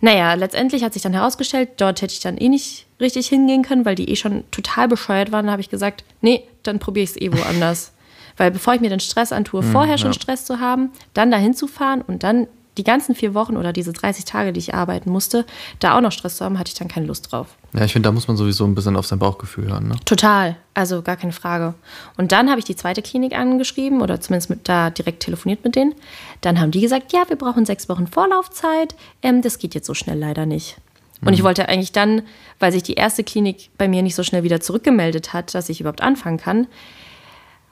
Naja, 0.00 0.34
letztendlich 0.34 0.84
hat 0.84 0.92
sich 0.92 1.02
dann 1.02 1.12
herausgestellt, 1.12 1.70
dort 1.78 2.00
hätte 2.02 2.14
ich 2.14 2.20
dann 2.20 2.38
eh 2.38 2.48
nicht 2.48 2.86
richtig 3.00 3.26
hingehen 3.26 3.62
können, 3.62 3.84
weil 3.84 3.96
die 3.96 4.08
eh 4.08 4.16
schon 4.16 4.44
total 4.50 4.86
bescheuert 4.86 5.32
waren. 5.32 5.46
Da 5.46 5.52
habe 5.52 5.62
ich 5.62 5.70
gesagt, 5.70 6.04
nee, 6.20 6.44
dann 6.62 6.78
probiere 6.78 7.04
ich 7.04 7.10
es 7.10 7.20
eh 7.20 7.32
woanders. 7.32 7.92
weil 8.36 8.52
bevor 8.52 8.74
ich 8.74 8.80
mir 8.80 8.90
den 8.90 9.00
Stress 9.00 9.32
antue, 9.32 9.64
vorher 9.64 9.98
schon 9.98 10.12
ja. 10.12 10.14
Stress 10.20 10.44
zu 10.44 10.60
haben, 10.60 10.92
dann 11.12 11.32
dahin 11.32 11.54
zu 11.54 11.66
fahren 11.66 12.02
und 12.02 12.22
dann 12.22 12.46
die 12.78 12.84
ganzen 12.84 13.14
vier 13.14 13.34
Wochen 13.34 13.56
oder 13.56 13.72
diese 13.72 13.92
30 13.92 14.24
Tage, 14.24 14.52
die 14.52 14.60
ich 14.60 14.74
arbeiten 14.74 15.10
musste, 15.10 15.44
da 15.80 15.96
auch 15.96 16.00
noch 16.00 16.12
Stress 16.12 16.36
zu 16.36 16.44
haben, 16.44 16.58
hatte 16.58 16.70
ich 16.70 16.78
dann 16.78 16.88
keine 16.88 17.06
Lust 17.06 17.30
drauf. 17.30 17.48
Ja, 17.74 17.84
ich 17.84 17.92
finde, 17.92 18.08
da 18.08 18.12
muss 18.12 18.28
man 18.28 18.36
sowieso 18.36 18.64
ein 18.64 18.74
bisschen 18.74 18.96
auf 18.96 19.06
sein 19.06 19.18
Bauchgefühl 19.18 19.68
hören. 19.68 19.88
Ne? 19.88 19.96
Total, 20.04 20.56
also 20.74 21.02
gar 21.02 21.16
keine 21.16 21.32
Frage. 21.32 21.74
Und 22.16 22.32
dann 22.32 22.48
habe 22.48 22.60
ich 22.60 22.64
die 22.64 22.76
zweite 22.76 23.02
Klinik 23.02 23.34
angeschrieben 23.34 24.00
oder 24.00 24.20
zumindest 24.20 24.48
mit, 24.48 24.68
da 24.68 24.90
direkt 24.90 25.24
telefoniert 25.24 25.64
mit 25.64 25.76
denen. 25.76 25.94
Dann 26.40 26.60
haben 26.60 26.70
die 26.70 26.80
gesagt, 26.80 27.12
ja, 27.12 27.24
wir 27.28 27.36
brauchen 27.36 27.66
sechs 27.66 27.88
Wochen 27.88 28.06
Vorlaufzeit. 28.06 28.94
Ähm, 29.22 29.42
das 29.42 29.58
geht 29.58 29.74
jetzt 29.74 29.86
so 29.86 29.94
schnell 29.94 30.18
leider 30.18 30.46
nicht. 30.46 30.78
Und 31.20 31.32
ich 31.32 31.42
wollte 31.42 31.68
eigentlich 31.68 31.92
dann, 31.92 32.22
weil 32.60 32.70
sich 32.70 32.84
die 32.84 32.94
erste 32.94 33.24
Klinik 33.24 33.70
bei 33.76 33.88
mir 33.88 34.02
nicht 34.02 34.14
so 34.14 34.22
schnell 34.22 34.44
wieder 34.44 34.60
zurückgemeldet 34.60 35.32
hat, 35.32 35.52
dass 35.54 35.68
ich 35.68 35.80
überhaupt 35.80 36.00
anfangen 36.00 36.38
kann, 36.38 36.68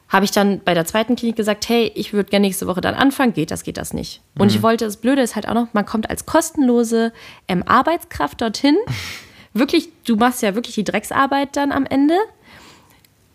habe 0.08 0.24
ich 0.24 0.30
dann 0.30 0.60
bei 0.60 0.74
der 0.74 0.84
zweiten 0.84 1.16
Klinik 1.16 1.36
gesagt, 1.36 1.68
hey, 1.68 1.90
ich 1.94 2.12
würde 2.12 2.30
gerne 2.30 2.46
nächste 2.46 2.66
Woche 2.66 2.80
dann 2.80 2.94
anfangen. 2.94 3.32
Geht 3.32 3.50
das, 3.50 3.64
geht 3.64 3.76
das 3.76 3.92
nicht. 3.92 4.22
Und 4.38 4.54
ich 4.54 4.62
wollte, 4.62 4.84
das 4.84 4.98
Blöde 4.98 5.22
ist 5.22 5.34
halt 5.34 5.48
auch 5.48 5.54
noch, 5.54 5.68
man 5.72 5.84
kommt 5.84 6.08
als 6.10 6.26
kostenlose 6.26 7.12
ähm, 7.48 7.64
Arbeitskraft 7.66 8.40
dorthin. 8.40 8.76
wirklich, 9.52 9.88
du 10.04 10.16
machst 10.16 10.42
ja 10.42 10.54
wirklich 10.54 10.76
die 10.76 10.84
Drecksarbeit 10.84 11.56
dann 11.56 11.72
am 11.72 11.86
Ende. 11.86 12.14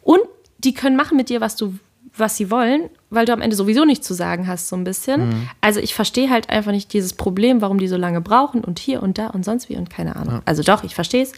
Und 0.02 0.22
die 0.60 0.74
können 0.74 0.96
machen 0.96 1.18
mit 1.18 1.30
dir, 1.30 1.42
was 1.42 1.56
du, 1.56 1.76
was 2.16 2.38
sie 2.38 2.50
wollen, 2.50 2.90
weil 3.12 3.26
du 3.26 3.34
am 3.34 3.42
Ende 3.42 3.56
sowieso 3.56 3.86
nichts 3.86 4.08
zu 4.08 4.14
sagen 4.14 4.48
hast, 4.48 4.70
so 4.70 4.76
ein 4.76 4.84
bisschen. 4.84 5.48
Also 5.62 5.80
ich 5.80 5.94
verstehe 5.94 6.30
halt 6.30 6.50
einfach 6.50 6.72
nicht 6.72 6.92
dieses 6.94 7.14
Problem, 7.14 7.62
warum 7.62 7.78
die 7.78 7.88
so 7.88 7.98
lange 7.98 8.22
brauchen 8.22 8.64
und 8.64 8.80
hier 8.80 9.04
und 9.04 9.18
da 9.18 9.28
und 9.28 9.46
sonst 9.46 9.70
wie 9.70 9.76
und 9.76 9.90
keine 9.90 10.16
Ahnung. 10.16 10.42
Also 10.46 10.64
doch, 10.64 10.84
ich 10.84 10.96
verstehe 10.96 11.22
es. 11.24 11.34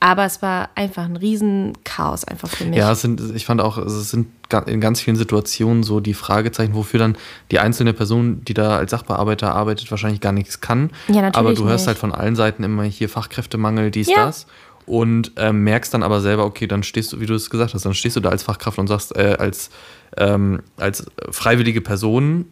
Aber 0.00 0.24
es 0.24 0.42
war 0.42 0.68
einfach 0.74 1.04
ein 1.04 1.16
Riesenchaos 1.16 2.24
einfach 2.24 2.48
für 2.48 2.64
mich. 2.64 2.76
Ja, 2.76 2.92
es 2.92 3.00
sind, 3.02 3.22
ich 3.34 3.46
fand 3.46 3.60
auch, 3.60 3.78
es 3.78 4.10
sind 4.10 4.26
in 4.66 4.80
ganz 4.80 5.00
vielen 5.00 5.16
Situationen 5.16 5.82
so 5.82 6.00
die 6.00 6.12
Fragezeichen, 6.12 6.74
wofür 6.74 6.98
dann 6.98 7.16
die 7.50 7.58
einzelne 7.58 7.92
Person, 7.94 8.44
die 8.44 8.52
da 8.52 8.76
als 8.76 8.90
Sachbearbeiter 8.90 9.54
arbeitet, 9.54 9.90
wahrscheinlich 9.90 10.20
gar 10.20 10.32
nichts 10.32 10.60
kann. 10.60 10.90
Ja, 11.08 11.22
natürlich 11.22 11.36
Aber 11.36 11.54
du 11.54 11.64
hörst 11.64 11.82
nicht. 11.82 11.86
halt 11.88 11.98
von 11.98 12.12
allen 12.12 12.36
Seiten 12.36 12.62
immer 12.64 12.82
hier 12.82 13.08
Fachkräftemangel, 13.08 13.90
dies, 13.90 14.08
Ja. 14.08 14.26
das. 14.26 14.46
Und 14.84 15.30
ähm, 15.36 15.62
merkst 15.62 15.94
dann 15.94 16.02
aber 16.02 16.20
selber, 16.20 16.44
okay, 16.44 16.66
dann 16.66 16.82
stehst 16.82 17.12
du, 17.12 17.20
wie 17.20 17.26
du 17.26 17.34
es 17.34 17.48
gesagt 17.50 17.72
hast, 17.72 17.84
dann 17.86 17.94
stehst 17.94 18.16
du 18.16 18.20
da 18.20 18.30
als 18.30 18.42
Fachkraft 18.42 18.78
und 18.80 18.88
sagst, 18.88 19.14
äh, 19.16 19.36
als, 19.38 19.70
ähm, 20.16 20.62
als 20.76 21.06
freiwillige 21.30 21.80
Person 21.80 22.46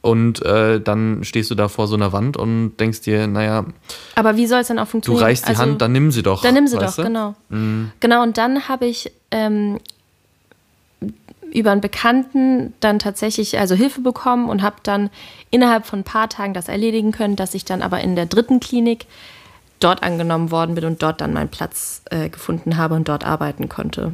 und 0.00 0.42
äh, 0.44 0.80
dann 0.80 1.24
stehst 1.24 1.50
du 1.50 1.54
da 1.54 1.68
vor 1.68 1.86
so 1.88 1.94
einer 1.96 2.12
Wand 2.12 2.36
und 2.36 2.76
denkst 2.78 3.00
dir, 3.02 3.26
naja, 3.26 3.64
Aber 4.14 4.36
wie 4.36 4.46
soll 4.46 4.60
es 4.60 4.68
dann 4.68 4.78
auch 4.78 4.84
du 4.84 4.90
funktionieren? 4.90 5.24
reichst 5.24 5.44
die 5.46 5.50
Also- 5.50 5.62
Hand, 5.62 5.80
dann 5.82 5.92
nimm 5.92 6.10
sie 6.12 6.22
doch. 6.22 6.42
Dann 6.42 6.54
nimm 6.54 6.66
sie 6.66 6.76
doch, 6.78 6.94
du? 6.94 7.02
genau. 7.04 7.34
Genau, 8.00 8.22
und 8.22 8.36
dann 8.36 8.68
habe 8.68 8.84
ich 8.86 9.10
ähm, 9.30 9.78
über 11.52 11.70
einen 11.70 11.80
Bekannten 11.80 12.74
dann 12.80 12.98
tatsächlich 12.98 13.58
also 13.58 13.74
Hilfe 13.74 14.00
bekommen 14.00 14.48
und 14.50 14.60
habe 14.62 14.76
dann 14.82 15.08
innerhalb 15.50 15.86
von 15.86 16.00
ein 16.00 16.04
paar 16.04 16.28
Tagen 16.28 16.52
das 16.52 16.68
erledigen 16.68 17.12
können, 17.12 17.36
dass 17.36 17.54
ich 17.54 17.64
dann 17.64 17.80
aber 17.80 18.00
in 18.00 18.16
der 18.16 18.26
dritten 18.26 18.60
Klinik 18.60 19.06
dort 19.84 20.02
angenommen 20.02 20.50
worden 20.50 20.74
bin 20.74 20.84
und 20.86 21.02
dort 21.02 21.20
dann 21.20 21.34
meinen 21.34 21.50
Platz 21.50 22.02
äh, 22.10 22.30
gefunden 22.30 22.76
habe 22.78 22.94
und 22.94 23.08
dort 23.08 23.24
arbeiten 23.24 23.68
konnte. 23.68 24.12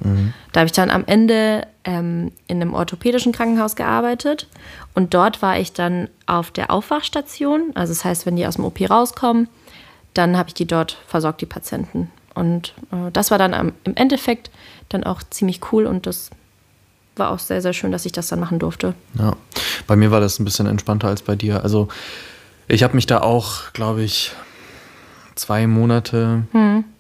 Da 0.53 0.61
habe 0.61 0.67
ich 0.67 0.73
dann 0.73 0.91
am 0.91 1.05
Ende 1.07 1.67
ähm, 1.85 2.33
in 2.49 2.61
einem 2.61 2.75
orthopädischen 2.75 3.33
Krankenhaus 3.33 3.77
gearbeitet 3.77 4.49
und 4.95 5.15
dort 5.15 5.43
war 5.43 5.59
ich 5.59 5.73
dann 5.73 6.09
auf 6.27 6.50
der 6.50 6.71
Aufwachstation. 6.71 7.71
Also 7.75 7.93
das 7.93 8.05
heißt, 8.05 8.27
wenn 8.27 8.37
die 8.37 8.47
aus 8.47 8.57
dem 8.57 8.65
OP 8.65 8.81
rauskommen, 8.91 9.49
dann 10.12 10.37
habe 10.37 10.49
ich 10.49 10.55
die 10.55 10.67
dort 10.67 10.99
versorgt, 11.07 11.41
die 11.41 11.47
Patienten. 11.47 12.11
Und 12.35 12.75
äh, 12.91 13.11
das 13.12 13.31
war 13.31 13.39
dann 13.39 13.55
am, 13.55 13.73
im 13.85 13.95
Endeffekt 13.95 14.50
dann 14.89 15.05
auch 15.05 15.23
ziemlich 15.31 15.61
cool 15.73 15.87
und 15.87 16.07
das 16.07 16.31
war 17.17 17.31
auch 17.31 17.39
sehr, 17.39 17.62
sehr 17.62 17.73
schön, 17.73 17.93
dass 17.93 18.07
ich 18.07 18.12
das 18.12 18.29
dann 18.29 18.41
machen 18.41 18.59
durfte. 18.59 18.95
Ja, 19.19 19.37
bei 19.87 19.95
mir 19.95 20.11
war 20.11 20.21
das 20.21 20.41
ein 20.41 20.45
bisschen 20.45 20.67
entspannter 20.67 21.09
als 21.09 21.23
bei 21.23 21.37
dir. 21.37 21.62
Also 21.62 21.89
ich 22.67 22.83
habe 22.83 22.95
mich 22.95 23.07
da 23.07 23.21
auch, 23.21 23.73
glaube 23.73 24.03
ich, 24.03 24.33
zwei 25.35 25.67
Monate 25.67 26.43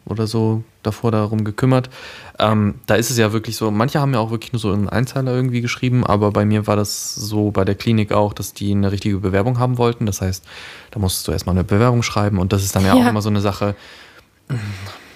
oder 0.06 0.26
so 0.26 0.62
davor 0.82 1.10
darum 1.12 1.44
gekümmert. 1.44 1.90
Ähm, 2.38 2.76
da 2.86 2.94
ist 2.94 3.10
es 3.10 3.18
ja 3.18 3.32
wirklich 3.32 3.56
so, 3.56 3.70
manche 3.70 4.00
haben 4.00 4.14
ja 4.14 4.18
auch 4.20 4.30
wirklich 4.30 4.52
nur 4.52 4.60
so 4.60 4.72
einen 4.72 4.88
Einzeiler 4.88 5.32
irgendwie 5.34 5.60
geschrieben, 5.60 6.06
aber 6.06 6.30
bei 6.30 6.44
mir 6.46 6.66
war 6.66 6.74
das 6.76 7.14
so 7.14 7.50
bei 7.50 7.64
der 7.66 7.74
Klinik 7.74 8.12
auch, 8.12 8.32
dass 8.32 8.54
die 8.54 8.72
eine 8.72 8.90
richtige 8.90 9.18
Bewerbung 9.18 9.58
haben 9.58 9.76
wollten. 9.78 10.06
Das 10.06 10.20
heißt, 10.22 10.44
da 10.90 10.98
musstest 11.00 11.28
du 11.28 11.32
erstmal 11.32 11.54
eine 11.54 11.64
Bewerbung 11.64 12.02
schreiben 12.02 12.38
und 12.38 12.52
das 12.52 12.64
ist 12.64 12.74
dann 12.74 12.84
ja, 12.86 12.94
Ja. 12.96 13.04
auch 13.04 13.08
immer 13.10 13.20
so 13.22 13.28
eine 13.28 13.40
Sache. 13.42 13.74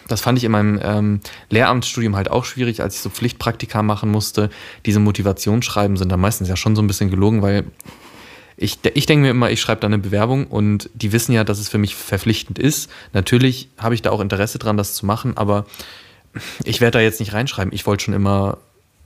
Das 0.06 0.20
fand 0.20 0.36
ich 0.36 0.44
in 0.44 0.52
meinem 0.52 0.78
ähm, 0.82 1.20
Lehramtsstudium 1.48 2.14
halt 2.14 2.30
auch 2.30 2.44
schwierig, 2.44 2.82
als 2.82 2.94
ich 2.96 3.00
so 3.00 3.08
Pflichtpraktika 3.08 3.82
machen 3.82 4.10
musste. 4.10 4.50
Diese 4.84 5.00
Motivationsschreiben 5.00 5.96
sind 5.96 6.12
dann 6.12 6.20
meistens 6.20 6.48
ja 6.48 6.56
schon 6.56 6.76
so 6.76 6.82
ein 6.82 6.86
bisschen 6.86 7.10
gelogen, 7.10 7.40
weil 7.40 7.64
ich, 8.56 8.78
ich 8.94 9.06
denke 9.06 9.22
mir 9.22 9.30
immer, 9.30 9.50
ich 9.50 9.60
schreibe 9.60 9.80
da 9.80 9.86
eine 9.86 9.98
Bewerbung 9.98 10.46
und 10.46 10.88
die 10.94 11.12
wissen 11.12 11.32
ja, 11.32 11.44
dass 11.44 11.58
es 11.58 11.68
für 11.68 11.78
mich 11.78 11.94
verpflichtend 11.94 12.58
ist. 12.58 12.90
Natürlich 13.12 13.68
habe 13.78 13.94
ich 13.94 14.02
da 14.02 14.10
auch 14.10 14.20
Interesse 14.20 14.58
dran, 14.58 14.76
das 14.76 14.94
zu 14.94 15.06
machen, 15.06 15.36
aber 15.36 15.66
ich 16.64 16.80
werde 16.80 16.98
da 16.98 17.02
jetzt 17.02 17.20
nicht 17.20 17.32
reinschreiben. 17.32 17.72
Ich 17.72 17.86
wollte 17.86 18.04
schon 18.04 18.14
immer 18.14 18.58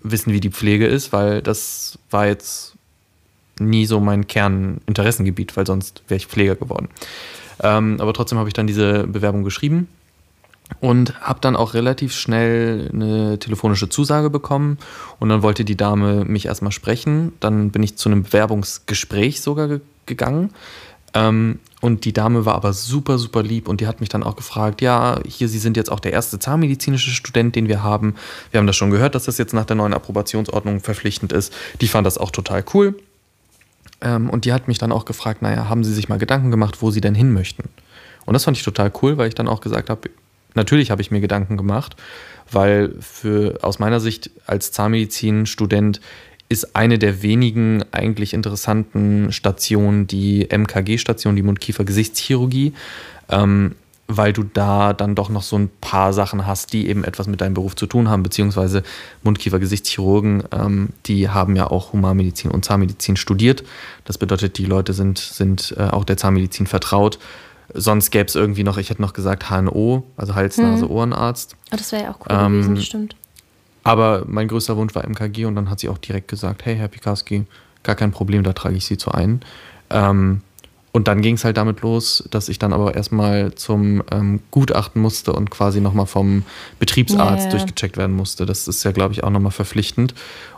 wissen, 0.03 0.33
wie 0.33 0.41
die 0.41 0.51
Pflege 0.51 0.87
ist, 0.87 1.13
weil 1.13 1.43
das 1.43 1.99
war 2.11 2.27
jetzt 2.27 2.75
nie 3.59 3.87
so 3.87 4.01
mein 4.01 4.27
Kerninteressengebiet, 4.27 5.57
weil 5.57 5.67
sonst 5.67 6.03
wäre 6.09 6.19
ich 6.19 6.27
Pfleger 6.27 6.55
geworden. 6.55 6.89
Ähm, 7.61 7.97
aber 8.01 8.13
trotzdem 8.13 8.39
habe 8.39 8.49
ich 8.49 8.55
dann 8.55 8.67
diese 8.67 9.07
Bewerbung 9.07 9.45
geschrieben 9.45 9.89
und 10.81 11.21
habe 11.21 11.41
dann 11.41 11.57
auch 11.57 11.75
relativ 11.75 12.15
schnell 12.15 12.91
eine 12.93 13.39
telefonische 13.39 13.89
Zusage 13.89 14.31
bekommen 14.31 14.79
und 15.19 15.29
dann 15.29 15.43
wollte 15.43 15.65
die 15.65 15.77
Dame 15.77 16.25
mich 16.25 16.47
erstmal 16.47 16.73
sprechen. 16.73 17.33
Dann 17.41 17.71
bin 17.71 17.83
ich 17.83 17.97
zu 17.97 18.09
einem 18.09 18.23
Bewerbungsgespräch 18.23 19.41
sogar 19.41 19.69
ge 19.69 19.81
gegangen. 20.07 20.51
Ähm, 21.13 21.59
und 21.81 22.05
die 22.07 22.13
Dame 22.13 22.45
war 22.45 22.55
aber 22.55 22.73
super, 22.73 23.19
super 23.19 23.43
lieb 23.43 23.69
und 23.69 23.81
die 23.81 23.87
hat 23.87 24.01
mich 24.01 24.09
dann 24.09 24.23
auch 24.23 24.37
gefragt, 24.37 24.81
ja, 24.81 25.21
hier, 25.27 25.49
Sie 25.49 25.59
sind 25.59 25.77
jetzt 25.77 25.93
auch 25.93 26.01
der 26.01 26.13
erste 26.13 26.39
zahnmedizinische 26.39 27.11
Student, 27.11 27.55
den 27.55 27.69
wir 27.69 27.83
haben. 27.83 28.15
Wir 28.51 28.59
haben 28.59 28.67
das 28.67 28.77
schon 28.77 28.91
gehört, 28.91 29.15
dass 29.15 29.25
das 29.25 29.37
jetzt 29.39 29.53
nach 29.53 29.65
der 29.65 29.77
neuen 29.77 29.95
Approbationsordnung 29.95 30.81
verpflichtend 30.81 31.33
ist. 31.33 31.53
Die 31.81 31.89
fand 31.89 32.07
das 32.07 32.19
auch 32.19 32.31
total 32.31 32.65
cool. 32.75 32.99
Ähm, 34.01 34.31
und 34.31 34.45
die 34.45 34.53
hat 34.53 34.67
mich 34.67 34.79
dann 34.79 34.93
auch 34.93 35.05
gefragt, 35.05 35.43
naja, 35.43 35.69
haben 35.69 35.85
Sie 35.85 35.93
sich 35.93 36.09
mal 36.09 36.19
Gedanken 36.19 36.51
gemacht, 36.51 36.79
wo 36.81 36.91
Sie 36.91 37.01
denn 37.01 37.15
hin 37.15 37.33
möchten? 37.33 37.69
Und 38.27 38.35
das 38.35 38.45
fand 38.45 38.57
ich 38.57 38.65
total 38.65 38.93
cool, 39.03 39.17
weil 39.19 39.29
ich 39.29 39.35
dann 39.35 39.49
auch 39.49 39.61
gesagt 39.61 39.91
habe, 39.91 40.11
natürlich 40.59 40.91
habe 40.91 41.01
ich 41.01 41.11
mir 41.11 41.21
Gedanken 41.21 41.57
gemacht, 41.57 41.97
weil 42.51 42.95
für, 43.01 43.59
aus 43.63 43.79
meiner 43.79 44.01
Sicht 44.01 44.31
als 44.47 44.73
Zahnmedizin-Student 44.73 46.01
ist 46.51 46.77
eine 46.77 46.99
der 46.99 47.23
wenigen 47.23 47.85
eigentlich 47.93 48.33
interessanten 48.35 49.33
Stationen 49.33 50.07
die 50.07 50.49
MKG-Station, 50.51 51.37
die 51.37 51.43
Mund-Kiefer-Gesichtschirurgie. 51.43 52.73
Ähm, 53.29 53.75
weil 54.11 54.33
du 54.33 54.43
da 54.43 54.95
dann 54.95 55.15
doch 55.15 55.29
noch 55.29 55.43
so 55.43 55.57
ein 55.57 55.71
paar 55.83 56.15
Sachen 56.15 56.47
hast, 56.47 56.73
die 56.73 56.89
eben 56.89 57.05
etwas 57.05 57.27
mit 57.27 57.43
deinem 57.43 57.53
Beruf 57.53 57.77
zu 57.77 57.87
tun 57.87 58.09
haben, 58.09 58.23
beziehungsweise 58.23 58.83
Mundkiefer-Gesichtschirurgen, 59.23 60.45
ähm, 60.51 60.89
die 61.05 61.29
haben 61.29 61.55
ja 61.57 61.71
auch 61.71 61.93
Humanmedizin 61.93 62.51
und 62.51 62.65
Zahnmedizin 62.65 63.17
studiert. 63.17 63.65
Das 64.07 64.17
bedeutet, 64.17 64.57
die 64.57 64.65
Leute 64.65 64.95
sind, 64.95 65.19
sind 65.19 65.75
äh, 65.77 65.83
auch 65.83 66.05
der 66.05 66.17
Zahnmedizin 66.17 66.67
vertraut. 66.67 67.19
Sonst 67.75 68.11
gäbe 68.11 68.27
es 68.27 68.35
irgendwie 68.35 68.65
noch, 68.65 68.79
ich 68.79 68.91
hätte 68.91 69.03
noch 69.03 69.13
gesagt 69.13 69.51
HNO, 69.51 70.05
also 70.17 70.35
Hals-, 70.35 70.57
hm. 70.57 70.65
Nase-, 70.71 70.91
Ohrenarzt. 70.91 71.57
Oh, 71.73 71.77
das 71.77 71.93
wäre 71.93 72.05
ja 72.05 72.11
auch 72.11 72.21
cool 72.21 72.27
ähm, 72.31 72.53
gewesen, 72.53 72.77
stimmt. 72.81 73.17
Aber 73.85 74.25
mein 74.27 74.49
größter 74.49 74.77
Wunsch 74.77 74.95
war 74.95 75.09
MKG 75.09 75.47
und 75.47 75.55
dann 75.55 75.71
hat 75.71 75.81
sie 75.81 75.89
auch 75.89 75.99
direkt 75.99 76.29
gesagt, 76.29 76.65
hey, 76.65 76.77
Herr 76.77 76.89
Pikarski, 76.89 77.45
gar 77.83 77.97
kein 77.97 78.11
Problem, 78.11 78.43
da 78.43 78.53
trage 78.53 78.77
ich 78.77 78.85
Sie 78.85 78.99
zu 78.99 79.13
ein. 79.13 79.41
Ähm, 79.91 80.43
und 80.91 81.07
dann 81.07 81.21
ging 81.21 81.35
es 81.35 81.45
halt 81.45 81.57
damit 81.59 81.83
los, 81.83 82.27
dass 82.31 82.49
ich 82.49 82.59
dann 82.59 82.73
aber 82.73 82.95
erstmal 82.95 83.55
zum 83.55 84.03
ähm, 84.11 84.41
Gutachten 84.51 85.01
musste 85.01 85.33
und 85.33 85.51
quasi 85.51 85.81
nochmal 85.81 86.07
vom 86.07 86.45
Betriebsarzt 86.79 87.45
yeah. 87.45 87.51
durchgecheckt 87.51 87.97
werden 87.97 88.17
musste. 88.17 88.47
Das 88.47 88.67
ist 88.67 88.85
ja, 88.85 88.91
glaube 88.91 89.13
ich, 89.13 89.23
auch 89.23 89.31
nochmal 89.31 89.53
verpflichtend. 89.53 90.15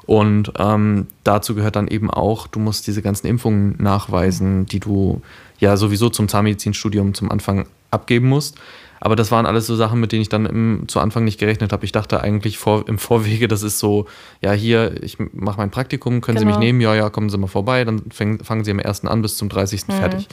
Und 0.06 0.52
ähm, 0.58 1.08
dazu 1.24 1.54
gehört 1.54 1.76
dann 1.76 1.88
eben 1.88 2.10
auch, 2.10 2.46
du 2.46 2.58
musst 2.58 2.86
diese 2.86 3.02
ganzen 3.02 3.26
Impfungen 3.26 3.74
nachweisen, 3.78 4.66
die 4.66 4.80
du 4.80 5.20
ja 5.60 5.76
sowieso 5.76 6.10
zum 6.10 6.28
Zahnmedizinstudium 6.28 7.14
zum 7.14 7.30
Anfang 7.30 7.66
abgeben 7.90 8.28
musst. 8.28 8.56
Aber 9.02 9.16
das 9.16 9.30
waren 9.30 9.46
alles 9.46 9.66
so 9.66 9.76
Sachen, 9.76 9.98
mit 9.98 10.12
denen 10.12 10.22
ich 10.22 10.28
dann 10.28 10.44
im, 10.44 10.84
zu 10.86 11.00
Anfang 11.00 11.24
nicht 11.24 11.40
gerechnet 11.40 11.72
habe. 11.72 11.86
Ich 11.86 11.92
dachte 11.92 12.20
eigentlich 12.20 12.58
vor, 12.58 12.86
im 12.86 12.98
Vorwege, 12.98 13.48
das 13.48 13.62
ist 13.62 13.78
so, 13.78 14.06
ja, 14.42 14.52
hier, 14.52 15.02
ich 15.02 15.16
mache 15.32 15.56
mein 15.56 15.70
Praktikum, 15.70 16.20
können 16.20 16.36
genau. 16.36 16.40
Sie 16.40 16.46
mich 16.46 16.54
genau. 16.56 16.64
nehmen? 16.66 16.80
Ja, 16.82 16.94
ja, 16.94 17.08
kommen 17.08 17.30
Sie 17.30 17.38
mal 17.38 17.46
vorbei. 17.46 17.84
Dann 17.84 18.02
fäng, 18.10 18.44
fangen 18.44 18.62
Sie 18.62 18.70
am 18.70 18.78
1. 18.78 19.06
an 19.06 19.22
bis 19.22 19.38
zum 19.38 19.48
30. 19.48 19.88
Mhm. 19.88 19.92
fertig. 19.92 20.28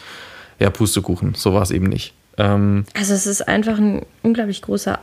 Ja, 0.59 0.69
Pustekuchen, 0.69 1.33
so 1.35 1.53
war 1.53 1.61
es 1.61 1.71
eben 1.71 1.85
nicht. 1.85 2.13
Ähm, 2.37 2.83
also 2.93 3.13
es 3.13 3.25
ist 3.25 3.47
einfach 3.47 3.77
ein 3.77 4.05
unglaublich 4.21 4.61
großer 4.61 4.99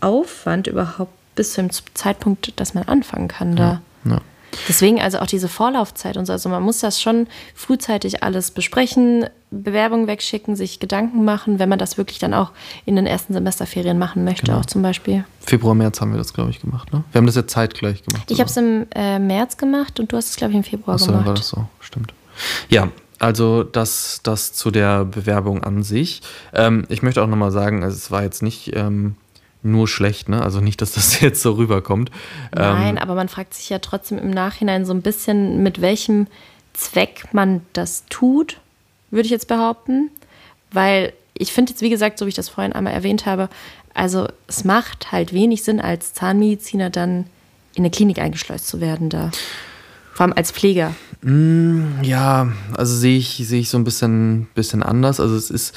Aufwand 0.00 0.66
überhaupt 0.66 1.12
bis 1.36 1.52
zum 1.52 1.68
Zeitpunkt, 1.94 2.58
dass 2.58 2.74
man 2.74 2.84
anfangen 2.84 3.28
kann 3.28 3.54
da. 3.54 3.82
Ja, 4.04 4.12
ja. 4.12 4.20
Deswegen 4.68 5.00
also 5.00 5.18
auch 5.18 5.26
diese 5.26 5.48
Vorlaufzeit 5.48 6.16
und 6.16 6.26
so. 6.26 6.32
Also 6.32 6.48
man 6.48 6.62
muss 6.62 6.80
das 6.80 7.00
schon 7.00 7.26
frühzeitig 7.54 8.22
alles 8.22 8.50
besprechen, 8.50 9.26
Bewerbungen 9.50 10.06
wegschicken, 10.06 10.56
sich 10.56 10.78
Gedanken 10.78 11.24
machen, 11.24 11.58
wenn 11.58 11.68
man 11.68 11.78
das 11.78 11.98
wirklich 11.98 12.18
dann 12.18 12.34
auch 12.34 12.52
in 12.84 12.96
den 12.96 13.06
ersten 13.06 13.32
Semesterferien 13.32 13.98
machen 13.98 14.24
möchte, 14.24 14.46
genau. 14.46 14.58
auch 14.58 14.66
zum 14.66 14.82
Beispiel. 14.82 15.24
Februar, 15.40 15.74
März 15.74 16.00
haben 16.00 16.12
wir 16.12 16.18
das, 16.18 16.32
glaube 16.32 16.50
ich, 16.50 16.60
gemacht. 16.60 16.92
Ne? 16.92 17.02
Wir 17.12 17.18
haben 17.18 17.26
das 17.26 17.36
jetzt 17.36 17.52
zeitgleich 17.52 18.04
gemacht. 18.04 18.30
Ich 18.30 18.38
habe 18.38 18.48
es 18.48 18.56
im 18.56 18.86
äh, 18.94 19.18
März 19.18 19.56
gemacht 19.56 19.98
und 19.98 20.12
du 20.12 20.16
hast 20.16 20.30
es, 20.30 20.36
glaube 20.36 20.52
ich, 20.52 20.58
im 20.58 20.64
Februar 20.64 20.94
Achso, 20.94 21.06
gemacht. 21.06 21.20
Dann 21.20 21.28
war 21.28 21.34
das 21.34 21.48
so, 21.48 21.66
stimmt. 21.80 22.14
Ja, 22.68 22.88
also 23.18 23.64
das, 23.64 24.20
das 24.22 24.52
zu 24.52 24.70
der 24.70 25.04
Bewerbung 25.04 25.62
an 25.62 25.82
sich. 25.82 26.22
Ähm, 26.54 26.86
ich 26.88 27.02
möchte 27.02 27.22
auch 27.22 27.26
nochmal 27.26 27.50
sagen, 27.50 27.82
also 27.84 27.96
es 27.96 28.10
war 28.10 28.22
jetzt 28.22 28.42
nicht 28.42 28.74
ähm, 28.74 29.16
nur 29.62 29.88
schlecht, 29.88 30.28
ne? 30.28 30.42
Also 30.42 30.60
nicht, 30.60 30.80
dass 30.80 30.92
das 30.92 31.20
jetzt 31.20 31.42
so 31.42 31.52
rüberkommt. 31.52 32.10
Nein, 32.54 32.96
ähm, 32.96 32.98
aber 32.98 33.14
man 33.14 33.28
fragt 33.28 33.54
sich 33.54 33.68
ja 33.68 33.78
trotzdem 33.78 34.18
im 34.18 34.30
Nachhinein 34.30 34.84
so 34.84 34.92
ein 34.92 35.02
bisschen, 35.02 35.62
mit 35.62 35.80
welchem 35.80 36.26
Zweck 36.72 37.24
man 37.32 37.62
das 37.72 38.04
tut, 38.08 38.58
würde 39.10 39.26
ich 39.26 39.30
jetzt 39.30 39.48
behaupten. 39.48 40.10
Weil 40.72 41.12
ich 41.34 41.52
finde 41.52 41.72
jetzt, 41.72 41.82
wie 41.82 41.90
gesagt, 41.90 42.18
so 42.18 42.26
wie 42.26 42.30
ich 42.30 42.34
das 42.34 42.48
vorhin 42.48 42.72
einmal 42.72 42.92
erwähnt 42.92 43.26
habe, 43.26 43.48
also 43.94 44.28
es 44.46 44.64
macht 44.64 45.10
halt 45.12 45.32
wenig 45.32 45.64
Sinn, 45.64 45.80
als 45.80 46.14
Zahnmediziner 46.14 46.90
dann 46.90 47.26
in 47.74 47.82
eine 47.82 47.90
Klinik 47.90 48.18
eingeschleust 48.18 48.66
zu 48.66 48.80
werden 48.80 49.08
da. 49.08 49.30
Vor 50.12 50.24
allem 50.24 50.34
als 50.36 50.50
Pfleger. 50.50 50.94
Mm, 51.22 52.02
ja, 52.02 52.52
also 52.74 52.94
sehe 52.94 53.18
ich, 53.18 53.42
sehe 53.46 53.60
ich 53.60 53.70
so 53.70 53.78
ein 53.78 53.84
bisschen, 53.84 54.48
bisschen 54.54 54.82
anders. 54.82 55.18
Also 55.18 55.34
es 55.34 55.50
ist, 55.50 55.74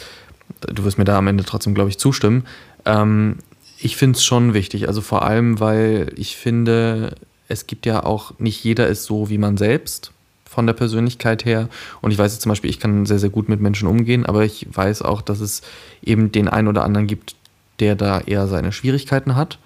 du 0.61 0.83
wirst 0.83 0.97
mir 0.97 1.05
da 1.05 1.17
am 1.17 1.27
Ende 1.27 1.43
trotzdem, 1.43 1.73
glaube 1.73 1.89
ich, 1.89 1.97
zustimmen. 1.97 2.45
Ähm, 2.85 3.37
ich 3.83 3.97
finde 3.97 4.17
es 4.17 4.23
schon 4.23 4.53
wichtig. 4.53 4.87
Also 4.87 5.01
vor 5.01 5.23
allem, 5.23 5.59
weil 5.59 6.11
ich 6.15 6.37
finde, 6.37 7.15
es 7.49 7.67
gibt 7.67 7.85
ja 7.85 8.03
auch, 8.03 8.39
nicht 8.39 8.63
jeder 8.63 8.87
ist 8.87 9.03
so 9.03 9.29
wie 9.29 9.37
man 9.37 9.57
selbst 9.57 10.11
von 10.45 10.65
der 10.65 10.73
Persönlichkeit 10.73 11.43
her. 11.43 11.67
Und 12.01 12.11
ich 12.11 12.17
weiß 12.17 12.31
jetzt 12.31 12.43
zum 12.43 12.49
Beispiel, 12.49 12.69
ich 12.69 12.79
kann 12.79 13.05
sehr, 13.05 13.19
sehr 13.19 13.29
gut 13.29 13.49
mit 13.49 13.59
Menschen 13.59 13.87
umgehen, 13.89 14.25
aber 14.25 14.45
ich 14.45 14.67
weiß 14.71 15.01
auch, 15.01 15.21
dass 15.21 15.41
es 15.41 15.63
eben 16.01 16.31
den 16.31 16.47
einen 16.47 16.69
oder 16.69 16.85
anderen 16.85 17.07
gibt, 17.07 17.35
der 17.79 17.95
da 17.95 18.21
eher 18.21 18.47
seine 18.47 18.71
Schwierigkeiten 18.71 19.35
hat. 19.35 19.59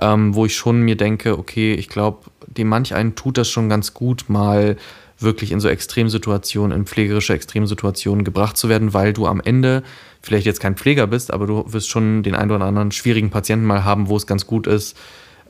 Ähm, 0.00 0.34
wo 0.34 0.44
ich 0.44 0.54
schon 0.54 0.82
mir 0.82 0.96
denke, 0.96 1.38
okay, 1.38 1.74
ich 1.74 1.88
glaube, 1.88 2.30
dem 2.46 2.68
manch 2.68 2.94
einen 2.94 3.14
tut 3.14 3.38
das 3.38 3.48
schon 3.48 3.70
ganz 3.70 3.94
gut, 3.94 4.26
mal 4.28 4.76
wirklich 5.18 5.52
in 5.52 5.60
so 5.60 5.68
Extremsituationen, 5.68 6.76
in 6.76 6.86
pflegerische 6.86 7.32
Extremsituationen 7.32 8.22
gebracht 8.22 8.58
zu 8.58 8.68
werden, 8.68 8.92
weil 8.92 9.14
du 9.14 9.26
am 9.26 9.40
Ende 9.40 9.82
vielleicht 10.26 10.44
jetzt 10.44 10.60
kein 10.60 10.74
Pfleger 10.74 11.06
bist, 11.06 11.32
aber 11.32 11.46
du 11.46 11.72
wirst 11.72 11.88
schon 11.88 12.24
den 12.24 12.34
einen 12.34 12.50
oder 12.50 12.64
anderen 12.64 12.90
schwierigen 12.90 13.30
Patienten 13.30 13.64
mal 13.64 13.84
haben, 13.84 14.08
wo 14.08 14.16
es 14.16 14.26
ganz 14.26 14.46
gut 14.46 14.66
ist, 14.66 14.96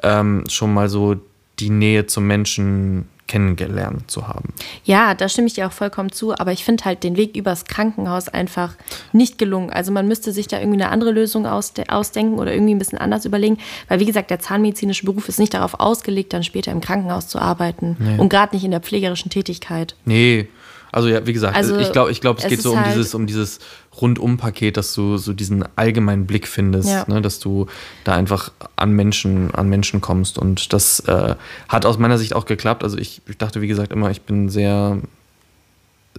ähm, 0.02 0.44
schon 0.48 0.72
mal 0.74 0.90
so 0.90 1.16
die 1.58 1.70
Nähe 1.70 2.06
zum 2.06 2.26
Menschen 2.26 3.08
kennengelernt 3.26 4.10
zu 4.10 4.28
haben. 4.28 4.52
Ja, 4.84 5.14
da 5.14 5.28
stimme 5.28 5.48
ich 5.48 5.54
dir 5.54 5.66
auch 5.66 5.72
vollkommen 5.72 6.12
zu, 6.12 6.38
aber 6.38 6.52
ich 6.52 6.62
finde 6.62 6.84
halt 6.84 7.02
den 7.02 7.16
Weg 7.16 7.36
übers 7.36 7.64
Krankenhaus 7.64 8.28
einfach 8.28 8.74
nicht 9.12 9.38
gelungen. 9.38 9.70
Also 9.70 9.90
man 9.90 10.06
müsste 10.06 10.30
sich 10.30 10.46
da 10.46 10.60
irgendwie 10.60 10.80
eine 10.80 10.90
andere 10.90 11.10
Lösung 11.10 11.46
ausdenken 11.46 12.38
oder 12.38 12.52
irgendwie 12.52 12.74
ein 12.74 12.78
bisschen 12.78 12.98
anders 12.98 13.24
überlegen, 13.24 13.58
weil 13.88 13.98
wie 13.98 14.04
gesagt, 14.04 14.30
der 14.30 14.38
zahnmedizinische 14.38 15.06
Beruf 15.06 15.28
ist 15.28 15.40
nicht 15.40 15.54
darauf 15.54 15.80
ausgelegt, 15.80 16.34
dann 16.34 16.44
später 16.44 16.70
im 16.70 16.80
Krankenhaus 16.80 17.26
zu 17.26 17.38
arbeiten 17.38 17.96
nee. 17.98 18.18
und 18.18 18.28
gerade 18.28 18.54
nicht 18.54 18.64
in 18.64 18.70
der 18.70 18.80
pflegerischen 18.80 19.30
Tätigkeit. 19.30 19.96
Nee, 20.04 20.48
also 20.92 21.08
ja, 21.08 21.26
wie 21.26 21.32
gesagt, 21.32 21.56
also, 21.56 21.78
ich 21.78 21.92
glaube, 21.92 22.10
ich 22.10 22.20
glaub, 22.20 22.38
es, 22.38 22.44
es 22.44 22.50
geht 22.50 22.62
so 22.62 22.72
um 22.72 22.80
halt 22.80 22.94
dieses, 22.94 23.14
um 23.14 23.26
dieses 23.26 23.58
Rundum-Paket, 24.00 24.76
dass 24.76 24.94
du 24.94 25.16
so 25.16 25.32
diesen 25.32 25.64
allgemeinen 25.76 26.26
Blick 26.26 26.46
findest, 26.46 26.88
ja. 26.88 27.04
ne, 27.08 27.20
dass 27.20 27.38
du 27.38 27.66
da 28.04 28.14
einfach 28.14 28.52
an 28.76 28.92
Menschen, 28.92 29.54
an 29.54 29.68
Menschen 29.68 30.00
kommst. 30.00 30.38
Und 30.38 30.72
das 30.72 31.00
äh, 31.00 31.34
hat 31.68 31.86
aus 31.86 31.98
meiner 31.98 32.18
Sicht 32.18 32.34
auch 32.34 32.46
geklappt. 32.46 32.84
Also 32.84 32.98
ich, 32.98 33.22
ich 33.28 33.38
dachte, 33.38 33.60
wie 33.60 33.68
gesagt, 33.68 33.92
immer, 33.92 34.10
ich 34.10 34.22
bin 34.22 34.48
sehr 34.48 34.98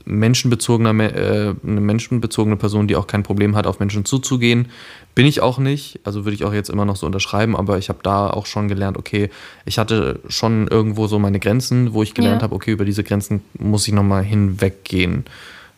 menschenbezogener, 0.07 0.91
äh, 0.99 1.53
eine 1.63 1.81
menschenbezogene 1.81 2.55
Person, 2.55 2.87
die 2.87 2.95
auch 2.95 3.07
kein 3.07 3.23
Problem 3.23 3.55
hat, 3.55 3.67
auf 3.67 3.79
Menschen 3.79 4.05
zuzugehen. 4.05 4.67
Bin 5.15 5.25
ich 5.25 5.41
auch 5.41 5.57
nicht, 5.57 5.99
also 6.03 6.25
würde 6.25 6.35
ich 6.35 6.45
auch 6.45 6.53
jetzt 6.53 6.69
immer 6.69 6.85
noch 6.85 6.95
so 6.95 7.05
unterschreiben, 7.05 7.55
aber 7.55 7.77
ich 7.77 7.89
habe 7.89 7.99
da 8.03 8.29
auch 8.29 8.45
schon 8.45 8.67
gelernt, 8.67 8.97
okay, 8.97 9.29
ich 9.65 9.77
hatte 9.77 10.19
schon 10.27 10.67
irgendwo 10.67 11.07
so 11.07 11.19
meine 11.19 11.39
Grenzen, 11.39 11.93
wo 11.93 12.03
ich 12.03 12.13
gelernt 12.13 12.41
ja. 12.41 12.43
habe, 12.43 12.55
okay, 12.55 12.71
über 12.71 12.85
diese 12.85 13.03
Grenzen 13.03 13.41
muss 13.59 13.87
ich 13.87 13.93
nochmal 13.93 14.23
hinweggehen, 14.23 15.25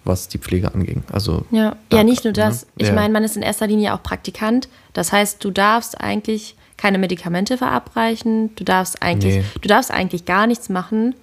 was 0.03 0.27
die 0.27 0.38
Pflege 0.38 0.74
anging. 0.74 1.03
Also 1.12 1.45
ja, 1.51 1.75
da, 1.89 1.98
ja 1.98 2.03
nicht 2.03 2.24
nur 2.24 2.33
das. 2.33 2.63
Ne? 2.63 2.71
Ich 2.77 2.88
ja. 2.88 2.93
meine, 2.93 3.12
man 3.12 3.24
ist 3.24 3.36
in 3.36 3.41
erster 3.41 3.67
Linie 3.67 3.93
auch 3.93 4.03
Praktikant. 4.03 4.69
Das 4.93 5.12
heißt, 5.12 5.43
du 5.43 5.51
darfst 5.51 6.00
eigentlich 6.00 6.55
keine 6.77 6.98
Medikamente 6.98 7.57
verabreichen, 7.57 8.55
du 8.55 8.63
darfst 8.63 9.01
eigentlich, 9.01 9.38
nee. 9.38 9.43
du 9.62 9.67
darfst 9.67 9.91
eigentlich 9.91 10.25
gar 10.25 10.48
nichts 10.48 10.69
machen. 10.69 11.15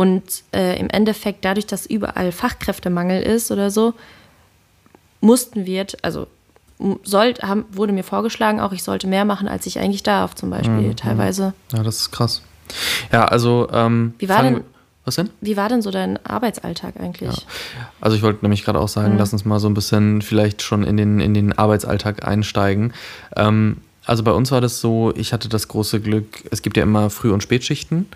Und 0.00 0.44
äh, 0.54 0.80
im 0.80 0.88
Endeffekt, 0.88 1.44
dadurch, 1.44 1.66
dass 1.66 1.84
überall 1.84 2.32
Fachkräftemangel 2.32 3.22
ist 3.22 3.50
oder 3.50 3.70
so, 3.70 3.92
mussten 5.20 5.66
wir, 5.66 5.86
also 6.00 6.26
soll, 7.02 7.34
haben, 7.42 7.66
wurde 7.70 7.92
mir 7.92 8.02
vorgeschlagen, 8.02 8.60
auch 8.60 8.72
ich 8.72 8.82
sollte 8.82 9.06
mehr 9.06 9.26
machen, 9.26 9.46
als 9.46 9.66
ich 9.66 9.78
eigentlich 9.78 10.02
darf, 10.02 10.34
zum 10.34 10.48
Beispiel, 10.48 10.88
mhm. 10.88 10.96
teilweise. 10.96 11.52
Ja, 11.74 11.82
das 11.82 11.98
ist 11.98 12.12
krass. 12.12 12.40
Ja, 13.12 13.26
also. 13.26 13.68
Ähm, 13.74 14.14
Wie 14.16 14.30
war 14.30 14.42
denn. 14.42 14.64
Was 15.04 15.16
denn? 15.16 15.28
Wie 15.42 15.58
war 15.58 15.68
denn 15.68 15.82
so 15.82 15.90
dein 15.90 16.18
Arbeitsalltag 16.24 16.98
eigentlich? 16.98 17.36
Ja. 17.36 17.42
Also 18.00 18.16
ich 18.16 18.22
wollte 18.22 18.42
nämlich 18.42 18.64
gerade 18.64 18.80
auch 18.80 18.88
sagen, 18.88 19.12
mhm. 19.12 19.18
lass 19.18 19.34
uns 19.34 19.44
mal 19.44 19.60
so 19.60 19.68
ein 19.68 19.74
bisschen 19.74 20.22
vielleicht 20.22 20.62
schon 20.62 20.82
in 20.82 20.96
den, 20.96 21.20
in 21.20 21.34
den 21.34 21.52
Arbeitsalltag 21.52 22.26
einsteigen. 22.26 22.94
Ähm, 23.36 23.82
also 24.06 24.22
bei 24.22 24.32
uns 24.32 24.50
war 24.50 24.62
das 24.62 24.80
so, 24.80 25.12
ich 25.14 25.34
hatte 25.34 25.50
das 25.50 25.68
große 25.68 26.00
Glück, 26.00 26.42
es 26.50 26.62
gibt 26.62 26.78
ja 26.78 26.84
immer 26.84 27.10
Früh- 27.10 27.32
und 27.32 27.42
Spätschichten. 27.42 28.06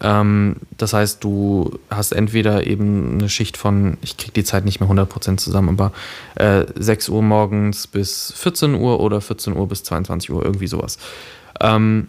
Ähm, 0.00 0.56
das 0.76 0.92
heißt, 0.92 1.22
du 1.24 1.78
hast 1.90 2.12
entweder 2.12 2.66
eben 2.66 3.14
eine 3.14 3.28
Schicht 3.28 3.56
von, 3.56 3.96
ich 4.00 4.16
kriege 4.16 4.32
die 4.32 4.44
Zeit 4.44 4.64
nicht 4.64 4.80
mehr 4.80 4.88
100% 4.88 5.38
zusammen, 5.38 5.70
aber 5.70 5.92
äh, 6.36 6.66
6 6.76 7.08
Uhr 7.08 7.22
morgens 7.22 7.86
bis 7.86 8.32
14 8.36 8.74
Uhr 8.74 9.00
oder 9.00 9.20
14 9.20 9.56
Uhr 9.56 9.68
bis 9.68 9.82
22 9.84 10.30
Uhr, 10.30 10.44
irgendwie 10.44 10.68
sowas. 10.68 10.98
Ähm, 11.60 12.08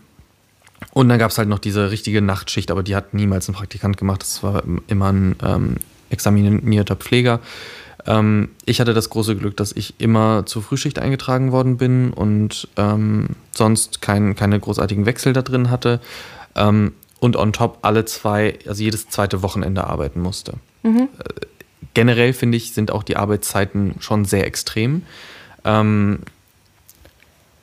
und 0.92 1.10
dann 1.10 1.20
gab 1.20 1.32
es 1.32 1.38
halt 1.38 1.50
noch 1.50 1.60
diese 1.60 1.92
richtige 1.92 2.22
Nachtschicht, 2.22 2.72
aber 2.72 2.84
die 2.84 2.96
hat 2.96 3.14
niemals 3.14 3.50
ein 3.50 3.54
Praktikant 3.54 3.98
gemacht. 3.98 4.22
Das 4.22 4.44
war 4.44 4.64
immer 4.88 5.12
ein 5.12 5.36
ähm, 5.44 5.76
examinierter 6.10 6.96
Pfleger. 6.96 7.40
Ähm, 8.06 8.50
ich 8.66 8.80
hatte 8.80 8.94
das 8.94 9.10
große 9.10 9.36
Glück, 9.36 9.58
dass 9.58 9.72
ich 9.72 10.00
immer 10.00 10.46
zur 10.46 10.64
Frühschicht 10.64 11.00
eingetragen 11.00 11.52
worden 11.52 11.78
bin 11.78 12.12
und 12.12 12.68
ähm, 12.78 13.30
sonst 13.52 14.02
kein, 14.02 14.36
keine 14.36 14.60
großartigen 14.60 15.06
Wechsel 15.06 15.34
da 15.34 15.42
drin 15.42 15.70
hatte. 15.70 16.00
Ähm, 16.56 16.94
und 17.20 17.36
on 17.36 17.54
top 17.54 17.80
alle 17.82 18.06
zwei, 18.06 18.58
also 18.68 18.84
jedes 18.84 19.10
zweite 19.10 19.42
Wochenende 19.42 19.86
arbeiten 19.86 20.22
musste. 20.22 20.54
Mhm. 20.84 21.10
Äh, 21.20 21.46
generell 21.94 22.34
finde 22.34 22.58
ich, 22.58 22.74
sind 22.74 22.92
auch 22.92 23.04
die 23.04 23.18
Arbeitszeiten 23.18 23.96
schon 24.00 24.26
sehr 24.26 24.46
extrem. 24.46 25.04
Ähm, 25.66 26.20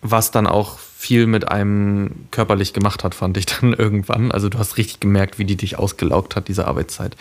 was 0.03 0.31
dann 0.31 0.47
auch 0.47 0.79
viel 0.79 1.27
mit 1.27 1.49
einem 1.49 2.11
körperlich 2.31 2.73
gemacht 2.73 3.05
hat, 3.05 3.15
fand 3.15 3.37
ich 3.37 3.47
dann 3.61 3.73
irgendwann. 3.73 4.33
Also 4.33 4.49
du 4.49 4.59
hast 4.59 4.77
richtig 4.77 5.01
gemerkt, 5.01 5.39
wie 5.39 5.45
die 5.45 5.57
dich 5.57 5.79
ausgelaugt 5.79 6.37
hat, 6.37 6.49
diese 6.49 6.67
Arbeitszeit. 6.67 7.17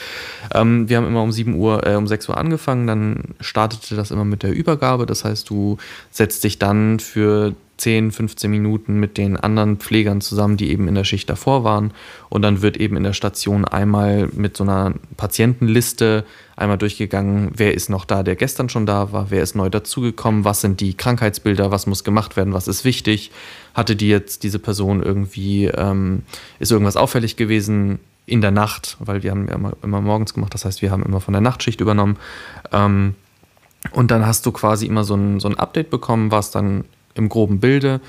Ähm, 0.53 0.89
wir 0.89 0.97
haben 0.97 1.07
immer 1.07 1.23
um 1.23 1.31
7 1.31 1.55
Uhr, 1.55 1.85
äh, 1.85 1.95
um 1.95 2.07
6 2.07 2.29
Uhr 2.29 2.37
angefangen, 2.37 2.87
dann 2.87 3.35
startete 3.39 3.95
das 3.95 4.11
immer 4.11 4.25
mit 4.25 4.43
der 4.43 4.53
Übergabe. 4.53 5.05
Das 5.05 5.23
heißt, 5.23 5.49
du 5.49 5.77
setzt 6.11 6.43
dich 6.43 6.59
dann 6.59 6.99
für 6.99 7.55
10, 7.77 8.11
15 8.11 8.49
Minuten 8.49 8.99
mit 8.99 9.17
den 9.17 9.37
anderen 9.37 9.77
Pflegern 9.77 10.21
zusammen, 10.21 10.57
die 10.57 10.69
eben 10.71 10.87
in 10.87 10.95
der 10.95 11.03
Schicht 11.03 11.29
davor 11.29 11.63
waren. 11.63 11.91
Und 12.29 12.41
dann 12.41 12.61
wird 12.61 12.77
eben 12.77 12.95
in 12.95 13.03
der 13.03 13.13
Station 13.13 13.65
einmal 13.65 14.29
mit 14.33 14.57
so 14.57 14.63
einer 14.63 14.93
Patientenliste 15.17 16.25
einmal 16.55 16.77
durchgegangen, 16.77 17.51
wer 17.53 17.73
ist 17.73 17.89
noch 17.89 18.05
da, 18.05 18.23
der 18.23 18.35
gestern 18.35 18.69
schon 18.69 18.85
da 18.85 19.11
war, 19.11 19.29
wer 19.29 19.43
ist 19.43 19.55
neu 19.55 19.69
dazugekommen, 19.69 20.45
was 20.45 20.61
sind 20.61 20.79
die 20.79 20.93
Krankheitsbilder, 20.93 21.71
was 21.71 21.85
muss 21.85 22.03
gemacht 22.03 22.37
werden, 22.37 22.53
was 22.53 22.67
ist 22.67 22.85
wichtig. 22.85 23.31
Hatte 23.73 23.95
die 23.95 24.07
jetzt 24.07 24.43
diese 24.43 24.59
Person 24.59 25.03
irgendwie, 25.03 25.65
ähm, 25.65 26.23
ist 26.59 26.71
irgendwas 26.71 26.95
auffällig 26.95 27.35
gewesen 27.35 27.99
in 28.25 28.41
der 28.41 28.51
Nacht, 28.51 28.97
weil 28.99 29.21
wir 29.21 29.31
haben 29.31 29.47
ja 29.47 29.55
immer, 29.55 29.73
immer 29.83 30.01
morgens 30.01 30.33
gemacht, 30.33 30.53
das 30.53 30.65
heißt, 30.65 30.81
wir 30.81 30.91
haben 30.91 31.03
immer 31.03 31.19
von 31.19 31.33
der 31.33 31.41
Nachtschicht 31.41 31.81
übernommen. 31.81 32.17
Ähm, 32.71 33.15
und 33.91 34.11
dann 34.11 34.25
hast 34.25 34.45
du 34.45 34.51
quasi 34.51 34.87
immer 34.87 35.03
so 35.03 35.15
ein, 35.15 35.39
so 35.39 35.47
ein 35.47 35.59
Update 35.59 35.89
bekommen, 35.89 36.31
was 36.31 36.51
dann 36.51 36.85
im 37.15 37.29
groben 37.29 37.59
Bilde 37.59 38.01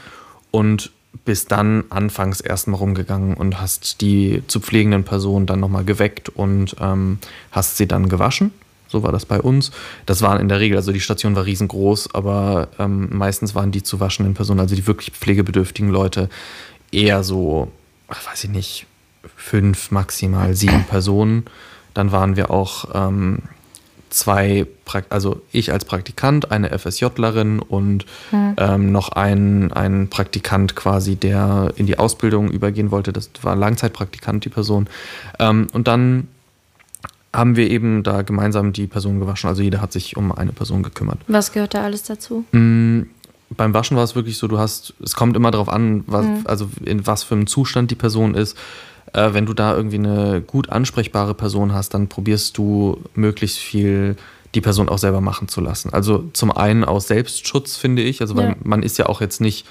und 0.51 0.91
bist 1.25 1.51
dann 1.51 1.85
anfangs 1.91 2.41
erstmal 2.41 2.79
rumgegangen 2.79 3.35
und 3.35 3.61
hast 3.61 4.01
die 4.01 4.43
zu 4.47 4.61
pflegenden 4.61 5.05
Personen 5.05 5.47
dann 5.47 5.61
nochmal 5.61 5.85
geweckt 5.85 6.29
und 6.29 6.77
ähm, 6.81 7.19
hast 7.51 7.77
sie 7.77 7.89
dann 7.89 8.09
gewaschen. 8.09 8.53
So 8.89 9.03
war 9.03 9.13
das 9.13 9.27
bei 9.27 9.41
uns. 9.41 9.73
Das 10.05 10.23
waren 10.23 10.41
in 10.41 10.49
der 10.49 10.61
Regel, 10.61 10.77
also 10.77 10.93
die 10.93 11.01
Station 11.01 11.35
war 11.35 11.45
riesengroß, 11.45 12.15
aber 12.15 12.69
ähm, 12.79 13.09
meistens 13.13 13.55
waren 13.55 13.73
die 13.73 13.83
zu 13.83 13.99
waschenden 13.99 14.35
Personen, 14.35 14.61
also 14.61 14.77
die 14.77 14.87
wirklich 14.87 15.11
pflegebedürftigen 15.11 15.91
Leute, 15.91 16.29
eher 16.93 17.25
so, 17.25 17.73
weiß 18.09 18.45
ich 18.45 18.51
nicht, 18.51 18.87
fünf, 19.35 19.91
maximal 19.91 20.55
sieben 20.55 20.85
Personen. 20.85 21.47
Dann 21.95 22.13
waren 22.13 22.37
wir 22.37 22.51
auch 22.51 22.89
ähm, 22.95 23.41
zwei, 24.11 24.67
also 25.11 25.43
ich 25.53 25.73
als 25.73 25.85
Praktikant, 25.85 26.51
eine 26.51 26.77
FSJlerin 26.77 27.61
und 27.61 28.07
hm. 28.31 28.55
ähm, 28.57 28.93
noch 28.93 29.11
ein, 29.11 29.73
ein 29.73 30.09
Praktikant 30.09 30.77
quasi, 30.77 31.17
der 31.17 31.73
in 31.77 31.87
die 31.87 31.99
Ausbildung 31.99 32.51
übergehen 32.51 32.91
wollte. 32.91 33.13
Das 33.13 33.31
war 33.43 33.57
Langzeitpraktikant, 33.57 34.45
die 34.45 34.49
Person. 34.49 34.89
Ähm, 35.39 35.69
und 35.73 35.89
dann 35.89 36.29
haben 37.33 37.57
wir 37.57 37.71
eben 37.71 38.03
da 38.03 38.23
gemeinsam 38.23 38.73
die 38.73 38.87
Person 38.87 39.21
gewaschen. 39.21 39.49
Also 39.49 39.63
jeder 39.63 39.81
hat 39.81 39.93
sich 39.93 40.17
um 40.17 40.33
eine 40.33 40.53
Person 40.53 40.83
gekümmert. 40.83 41.19
Was 41.29 41.53
gehört 41.53 41.75
da 41.75 41.83
alles 41.83 42.03
dazu? 42.05 42.45
Mhm 42.53 43.11
beim 43.51 43.75
Waschen 43.75 43.97
war 43.97 44.05
es 44.05 44.15
wirklich 44.15 44.39
so, 44.39 44.49
du 44.49 44.59
hast, 44.59 44.95
es 45.03 45.15
kommt 45.15 45.37
immer 45.37 45.51
darauf 45.51 45.69
an, 45.69 46.05
was, 46.07 46.27
mhm. 46.27 46.41
also 46.45 46.69
in 46.85 47.07
was 47.07 47.23
für 47.23 47.35
einem 47.35 47.47
Zustand 47.47 47.91
die 47.91 47.95
Person 47.95 48.35
ist 48.35 48.57
äh, 49.17 49.33
wenn 49.33 49.47
du 49.47 49.55
da 49.55 49.75
irgendwie 49.75 49.97
eine 49.97 50.43
gut 50.43 50.69
ansprechbare 50.69 51.35
Person 51.35 51.73
hast, 51.73 51.95
dann 51.95 52.09
probierst 52.09 52.57
du 52.59 53.01
möglichst 53.15 53.59
viel 53.59 54.17
die 54.55 54.61
Person 54.61 54.89
auch 54.89 54.99
selber 54.99 55.21
machen 55.21 55.49
zu 55.49 55.61
lassen. 55.61 55.93
Also 55.93 56.25
zum 56.33 56.51
einen 56.51 56.85
aus 56.85 57.09
Selbstschutz, 57.09 57.77
finde 57.77 58.03
ich, 58.03 58.21
also 58.21 58.39
ja. 58.39 58.55
man 58.63 58.83
ist 58.83 58.99
ja 58.99 59.07
auch 59.07 59.21
jetzt 59.21 59.41
nicht 59.41 59.67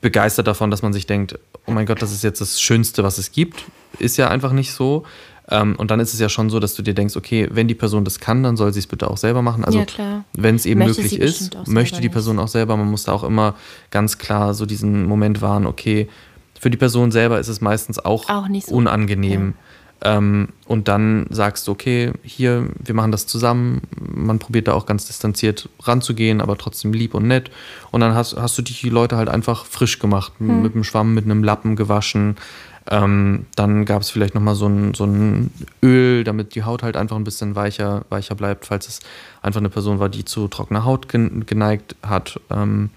begeistert 0.00 0.46
davon, 0.46 0.70
dass 0.70 0.82
man 0.82 0.92
sich 0.92 1.06
denkt, 1.06 1.38
oh 1.66 1.70
mein 1.70 1.86
Gott, 1.86 2.02
das 2.02 2.12
ist 2.12 2.24
jetzt 2.24 2.40
das 2.40 2.60
Schönste, 2.60 3.04
was 3.04 3.18
es 3.18 3.30
gibt. 3.30 3.64
Ist 3.98 4.16
ja 4.16 4.28
einfach 4.28 4.52
nicht 4.52 4.72
so. 4.72 5.04
Ähm, 5.48 5.76
und 5.76 5.90
dann 5.90 6.00
ist 6.00 6.14
es 6.14 6.20
ja 6.20 6.28
schon 6.28 6.50
so, 6.50 6.58
dass 6.58 6.74
du 6.74 6.82
dir 6.82 6.94
denkst, 6.94 7.16
okay, 7.16 7.48
wenn 7.52 7.68
die 7.68 7.74
Person 7.74 8.04
das 8.04 8.20
kann, 8.20 8.42
dann 8.42 8.56
soll 8.56 8.72
sie 8.72 8.80
es 8.80 8.86
bitte 8.86 9.08
auch 9.08 9.16
selber 9.16 9.42
machen. 9.42 9.64
Also 9.64 9.80
ja, 9.80 10.24
wenn 10.32 10.56
es 10.56 10.66
eben 10.66 10.80
möchte 10.80 11.02
möglich 11.02 11.20
ist, 11.20 11.56
möchte 11.68 12.00
die 12.00 12.08
Person 12.08 12.38
auch 12.38 12.48
selber. 12.48 12.76
Man 12.76 12.90
muss 12.90 13.04
da 13.04 13.12
auch 13.12 13.22
immer 13.22 13.54
ganz 13.90 14.18
klar 14.18 14.54
so 14.54 14.66
diesen 14.66 15.04
Moment 15.04 15.40
wahren, 15.40 15.66
okay, 15.66 16.08
für 16.62 16.70
die 16.70 16.76
Person 16.76 17.10
selber 17.10 17.40
ist 17.40 17.48
es 17.48 17.60
meistens 17.60 17.98
auch, 17.98 18.28
auch 18.28 18.46
so. 18.60 18.72
unangenehm. 18.76 19.54
Ja. 20.04 20.16
Ähm, 20.16 20.50
und 20.66 20.86
dann 20.86 21.26
sagst 21.28 21.66
du, 21.66 21.72
okay, 21.72 22.12
hier, 22.22 22.68
wir 22.78 22.94
machen 22.94 23.10
das 23.10 23.26
zusammen. 23.26 23.82
Man 23.98 24.38
probiert 24.38 24.68
da 24.68 24.74
auch 24.74 24.86
ganz 24.86 25.06
distanziert 25.08 25.68
ranzugehen, 25.82 26.40
aber 26.40 26.56
trotzdem 26.56 26.92
lieb 26.92 27.14
und 27.14 27.26
nett. 27.26 27.50
Und 27.90 28.00
dann 28.00 28.14
hast, 28.14 28.36
hast 28.36 28.56
du 28.58 28.62
die 28.62 28.90
Leute 28.90 29.16
halt 29.16 29.28
einfach 29.28 29.66
frisch 29.66 29.98
gemacht, 29.98 30.34
hm. 30.38 30.62
mit 30.62 30.74
einem 30.74 30.84
Schwamm, 30.84 31.14
mit 31.14 31.24
einem 31.24 31.42
Lappen 31.42 31.74
gewaschen. 31.74 32.36
Ähm, 32.88 33.46
dann 33.56 33.84
gab 33.84 34.02
es 34.02 34.10
vielleicht 34.10 34.36
nochmal 34.36 34.54
so 34.54 34.68
ein, 34.68 34.94
so 34.94 35.04
ein 35.04 35.50
Öl, 35.82 36.22
damit 36.22 36.54
die 36.54 36.62
Haut 36.62 36.84
halt 36.84 36.96
einfach 36.96 37.16
ein 37.16 37.24
bisschen 37.24 37.56
weicher, 37.56 38.04
weicher 38.08 38.36
bleibt, 38.36 38.66
falls 38.66 38.86
es 38.86 39.00
einfach 39.40 39.60
eine 39.60 39.68
Person 39.68 39.98
war, 39.98 40.08
die 40.08 40.24
zu 40.24 40.46
trockener 40.46 40.84
Haut 40.84 41.08
geneigt 41.08 41.96
hat. 42.04 42.38
Ähm, 42.50 42.90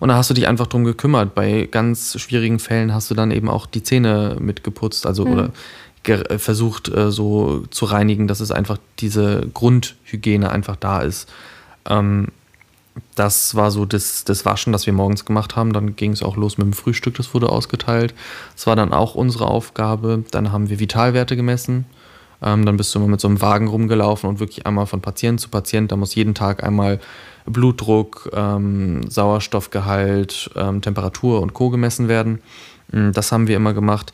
und 0.00 0.08
da 0.08 0.16
hast 0.16 0.30
du 0.30 0.34
dich 0.34 0.48
einfach 0.48 0.66
drum 0.66 0.84
gekümmert. 0.84 1.34
Bei 1.34 1.68
ganz 1.70 2.18
schwierigen 2.18 2.58
Fällen 2.58 2.92
hast 2.92 3.10
du 3.10 3.14
dann 3.14 3.30
eben 3.30 3.48
auch 3.48 3.66
die 3.66 3.82
Zähne 3.82 4.36
mitgeputzt, 4.40 5.06
also 5.06 5.26
mhm. 5.26 5.32
oder 5.32 5.50
äh, 6.04 6.38
versucht 6.38 6.88
äh, 6.88 7.10
so 7.12 7.64
zu 7.70 7.84
reinigen, 7.84 8.26
dass 8.26 8.40
es 8.40 8.50
einfach 8.50 8.78
diese 8.98 9.46
Grundhygiene 9.52 10.50
einfach 10.50 10.76
da 10.76 11.00
ist. 11.00 11.30
Ähm, 11.86 12.28
das 13.14 13.54
war 13.54 13.70
so 13.70 13.84
das, 13.84 14.24
das 14.24 14.44
Waschen, 14.44 14.72
das 14.72 14.86
wir 14.86 14.92
morgens 14.94 15.26
gemacht 15.26 15.54
haben. 15.54 15.72
Dann 15.74 15.96
ging 15.96 16.12
es 16.12 16.22
auch 16.22 16.36
los 16.36 16.56
mit 16.58 16.66
dem 16.66 16.72
Frühstück, 16.72 17.14
das 17.16 17.34
wurde 17.34 17.50
ausgeteilt. 17.50 18.14
Das 18.56 18.66
war 18.66 18.76
dann 18.76 18.92
auch 18.92 19.14
unsere 19.14 19.46
Aufgabe. 19.46 20.24
Dann 20.30 20.50
haben 20.50 20.70
wir 20.70 20.80
Vitalwerte 20.80 21.36
gemessen. 21.36 21.84
Ähm, 22.42 22.64
dann 22.64 22.78
bist 22.78 22.94
du 22.94 22.98
immer 22.98 23.08
mit 23.08 23.20
so 23.20 23.28
einem 23.28 23.42
Wagen 23.42 23.68
rumgelaufen 23.68 24.28
und 24.28 24.40
wirklich 24.40 24.66
einmal 24.66 24.86
von 24.86 25.02
Patient 25.02 25.40
zu 25.40 25.50
Patient. 25.50 25.92
Da 25.92 25.96
muss 25.96 26.14
jeden 26.14 26.34
Tag 26.34 26.64
einmal 26.64 27.00
Blutdruck, 27.52 28.30
ähm, 28.32 29.08
Sauerstoffgehalt, 29.08 30.50
ähm, 30.56 30.80
Temperatur 30.80 31.40
und 31.40 31.54
Co. 31.54 31.70
gemessen 31.70 32.08
werden. 32.08 32.40
Mm, 32.92 33.12
das 33.12 33.32
haben 33.32 33.46
wir 33.48 33.56
immer 33.56 33.74
gemacht. 33.74 34.12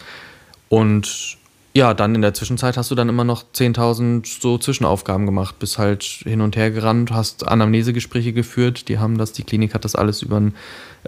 Und 0.69 1.39
ja, 1.77 1.93
dann 1.93 2.15
in 2.15 2.23
der 2.23 2.33
Zwischenzeit 2.33 2.79
hast 2.79 2.91
du 2.91 2.95
dann 2.95 3.11
immer 3.11 3.25
noch 3.25 3.45
10.000 3.53 4.41
so 4.41 4.57
Zwischenaufgaben 4.57 5.27
gemacht, 5.27 5.59
bist 5.59 5.77
halt 5.77 6.03
hin 6.03 6.41
und 6.41 6.57
her 6.57 6.71
gerannt, 6.71 7.11
hast 7.11 7.47
Anamnesegespräche 7.47 8.33
geführt. 8.33 8.89
Die 8.89 8.99
haben 8.99 9.19
das, 9.19 9.33
die 9.33 9.43
Klinik 9.43 9.75
hat 9.75 9.85
das 9.85 9.95
alles 9.95 10.23
über 10.23 10.41
ein 10.41 10.55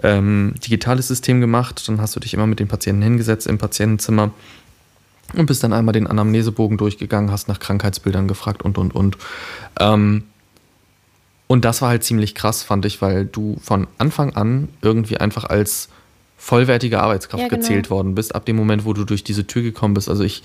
ähm, 0.03 0.53
digitales 0.63 1.07
System 1.07 1.41
gemacht. 1.41 1.87
Dann 1.87 1.99
hast 1.99 2.15
du 2.15 2.19
dich 2.19 2.35
immer 2.35 2.45
mit 2.45 2.59
den 2.59 2.67
Patienten 2.67 3.01
hingesetzt 3.01 3.47
im 3.47 3.57
Patientenzimmer 3.57 4.29
und 5.35 5.45
bist 5.47 5.63
dann 5.63 5.73
einmal 5.73 5.93
den 5.93 6.05
Anamnesebogen 6.05 6.77
durchgegangen, 6.77 7.31
hast 7.31 7.47
nach 7.47 7.59
Krankheitsbildern 7.59 8.27
gefragt 8.27 8.61
und 8.61 8.77
und 8.77 8.93
und. 8.93 9.17
Ähm, 9.79 10.25
und 11.51 11.65
das 11.65 11.81
war 11.81 11.89
halt 11.89 12.03
ziemlich 12.03 12.35
krass, 12.35 12.61
fand 12.61 12.85
ich, 12.85 13.01
weil 13.01 13.25
du 13.25 13.57
von 13.59 13.87
Anfang 13.97 14.35
an 14.35 14.69
irgendwie 14.83 15.17
einfach 15.17 15.45
als 15.45 15.89
vollwertige 16.37 17.01
Arbeitskraft 17.01 17.41
ja, 17.41 17.49
genau. 17.49 17.59
gezählt 17.59 17.89
worden 17.89 18.13
bist, 18.13 18.35
ab 18.35 18.45
dem 18.45 18.55
Moment, 18.55 18.85
wo 18.85 18.93
du 18.93 19.03
durch 19.03 19.23
diese 19.23 19.47
Tür 19.47 19.63
gekommen 19.63 19.95
bist. 19.95 20.09
Also 20.09 20.23
ich 20.23 20.43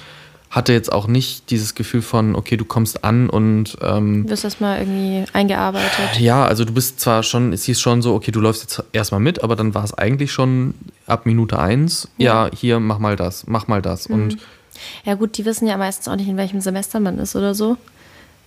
hatte 0.49 0.73
jetzt 0.73 0.91
auch 0.91 1.07
nicht 1.07 1.51
dieses 1.51 1.75
Gefühl 1.75 2.01
von, 2.01 2.35
okay, 2.35 2.57
du 2.57 2.65
kommst 2.65 3.05
an 3.05 3.29
und 3.29 3.77
ähm, 3.83 4.27
wirst 4.31 4.45
erstmal 4.45 4.79
irgendwie 4.79 5.25
eingearbeitet. 5.35 6.19
Ja, 6.21 6.47
also 6.47 6.65
du 6.65 6.73
bist 6.73 7.01
zwar 7.01 7.23
schon, 7.23 7.53
es 7.53 7.65
hieß 7.65 7.83
schon 7.83 8.01
so, 8.01 8.15
okay, 8.15 8.31
du 8.31 8.41
läufst 8.41 8.63
jetzt 8.63 8.83
erstmal 8.95 9.21
mit, 9.21 9.45
aber 9.45 9.57
dann 9.57 9.75
war 9.75 9.85
es 9.85 9.93
eigentlich 9.93 10.33
schon 10.33 10.73
ab 11.07 11.27
Minute 11.27 11.59
eins, 11.59 12.09
ja, 12.17 12.47
ja 12.47 12.51
hier, 12.57 12.81
mach 12.81 12.99
mal 12.99 13.17
das, 13.17 13.47
mach 13.47 13.69
mal 13.69 13.83
das. 13.83 14.09
Mhm. 14.09 14.15
Und 14.15 14.39
ja 15.05 15.17
gut, 15.17 15.37
die 15.37 15.45
wissen 15.45 15.67
ja 15.67 15.77
meistens 15.77 16.09
auch 16.09 16.17
nicht, 16.17 16.29
in 16.29 16.39
welchem 16.39 16.63
Semester 16.63 16.99
man 16.99 17.19
ist 17.19 17.37
oder 17.37 17.55
so. 17.55 17.77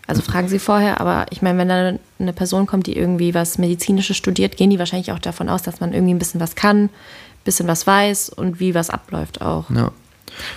Also 0.08 0.22
fragen 0.22 0.48
sie 0.48 0.60
vorher, 0.60 1.02
aber 1.02 1.26
ich 1.32 1.42
meine, 1.42 1.60
wenn 1.60 1.68
da 1.68 1.94
eine 2.20 2.34
Person 2.34 2.66
kommt, 2.66 2.88
die 2.88 2.98
irgendwie 2.98 3.34
was 3.34 3.58
Medizinisches 3.58 4.16
studiert, 4.16 4.56
gehen 4.56 4.70
die 4.70 4.80
wahrscheinlich 4.80 5.12
auch 5.12 5.20
davon 5.20 5.50
aus, 5.50 5.64
dass 5.64 5.82
man 5.82 5.94
irgendwie 5.94 6.14
ein 6.14 6.20
bisschen 6.20 6.40
was 6.40 6.56
kann, 6.56 6.86
ein 6.86 6.90
bisschen 7.44 7.68
was 7.68 7.86
weiß 7.86 8.30
und 8.30 8.62
wie 8.62 8.74
was 8.74 8.90
abläuft 8.90 9.42
auch. 9.42 9.70
Ja. 9.70 9.92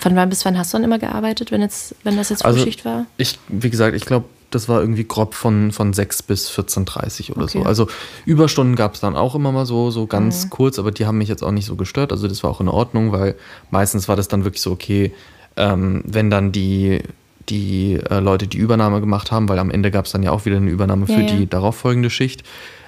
Von 0.01 0.15
wann 0.15 0.29
bis 0.29 0.45
wann 0.45 0.57
hast 0.57 0.73
du 0.73 0.77
dann 0.77 0.85
immer 0.85 0.99
gearbeitet, 0.99 1.51
wenn, 1.51 1.63
jetzt, 1.63 1.97
wenn 2.05 2.17
das 2.17 2.29
jetzt 2.29 2.43
Frühschicht 2.43 2.87
also, 2.87 2.99
war? 2.99 3.07
Ich, 3.17 3.39
wie 3.49 3.71
gesagt, 3.71 3.97
ich 3.97 4.05
glaube, 4.05 4.27
das 4.51 4.69
war 4.69 4.81
irgendwie 4.81 5.05
grob 5.05 5.35
von, 5.35 5.73
von 5.73 5.93
6 5.93 6.25
bis 6.25 6.51
14.30 6.51 7.33
oder 7.33 7.45
okay. 7.45 7.59
so. 7.59 7.65
Also 7.65 7.87
Überstunden 8.27 8.77
gab 8.77 8.95
es 8.95 9.01
dann 9.01 9.17
auch 9.17 9.35
immer 9.35 9.53
mal 9.53 9.67
so, 9.67 9.91
so 9.91 10.07
ganz 10.07 10.45
mhm. 10.45 10.51
kurz, 10.51 10.79
aber 10.79 10.91
die 10.91 11.07
haben 11.07 11.19
mich 11.19 11.29
jetzt 11.29 11.43
auch 11.43 11.53
nicht 11.53 11.67
so 11.67 11.77
gestört. 11.77 12.13
Also 12.13 12.29
das 12.29 12.43
war 12.43 12.51
auch 12.51 12.61
in 12.61 12.69
Ordnung, 12.69 13.13
weil 13.13 13.37
meistens 13.71 14.09
war 14.09 14.17
das 14.17 14.29
dann 14.29 14.45
wirklich 14.45 14.63
so, 14.63 14.73
okay, 14.73 15.13
ähm, 15.57 16.03
wenn 16.05 16.31
dann 16.31 16.53
die, 16.53 17.03
die 17.51 17.99
äh, 18.09 18.21
Leute 18.21 18.47
die 18.47 18.59
Übernahme 18.59 19.01
gemacht 19.01 19.31
haben, 19.33 19.49
weil 19.49 19.59
am 19.59 19.71
Ende 19.71 19.91
gab 19.91 20.07
es 20.07 20.13
dann 20.13 20.23
ja 20.23 20.31
auch 20.31 20.45
wieder 20.45 20.57
eine 20.57 20.71
Übernahme 20.71 21.07
für 21.07 21.13
ja, 21.13 21.21
ja. 21.21 21.37
die 21.37 21.47
darauffolgende 21.49 22.11
Schicht. 22.11 22.45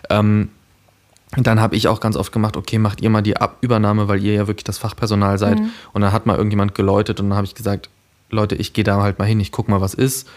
Ähm, 0.08 0.48
dann 1.36 1.60
habe 1.60 1.76
ich 1.76 1.88
auch 1.88 2.00
ganz 2.00 2.16
oft 2.16 2.32
gemacht, 2.32 2.56
okay, 2.56 2.78
macht 2.78 3.00
ihr 3.00 3.10
mal 3.10 3.22
die 3.22 3.36
Ab 3.36 3.58
Übernahme, 3.62 4.08
weil 4.08 4.22
ihr 4.22 4.34
ja 4.34 4.46
wirklich 4.46 4.64
das 4.64 4.78
Fachpersonal 4.78 5.38
seid. 5.38 5.58
Mhm. 5.58 5.70
Und 5.92 6.02
dann 6.02 6.12
hat 6.12 6.26
mal 6.26 6.36
irgendjemand 6.36 6.74
geläutet 6.74 7.20
und 7.20 7.30
dann 7.30 7.36
habe 7.36 7.46
ich 7.46 7.54
gesagt, 7.54 7.88
Leute, 8.30 8.54
ich 8.54 8.72
gehe 8.72 8.84
da 8.84 9.02
halt 9.02 9.18
mal 9.18 9.24
hin, 9.24 9.40
ich 9.40 9.52
gucke 9.52 9.70
mal, 9.70 9.80
was 9.80 9.94
ist. 9.94 10.28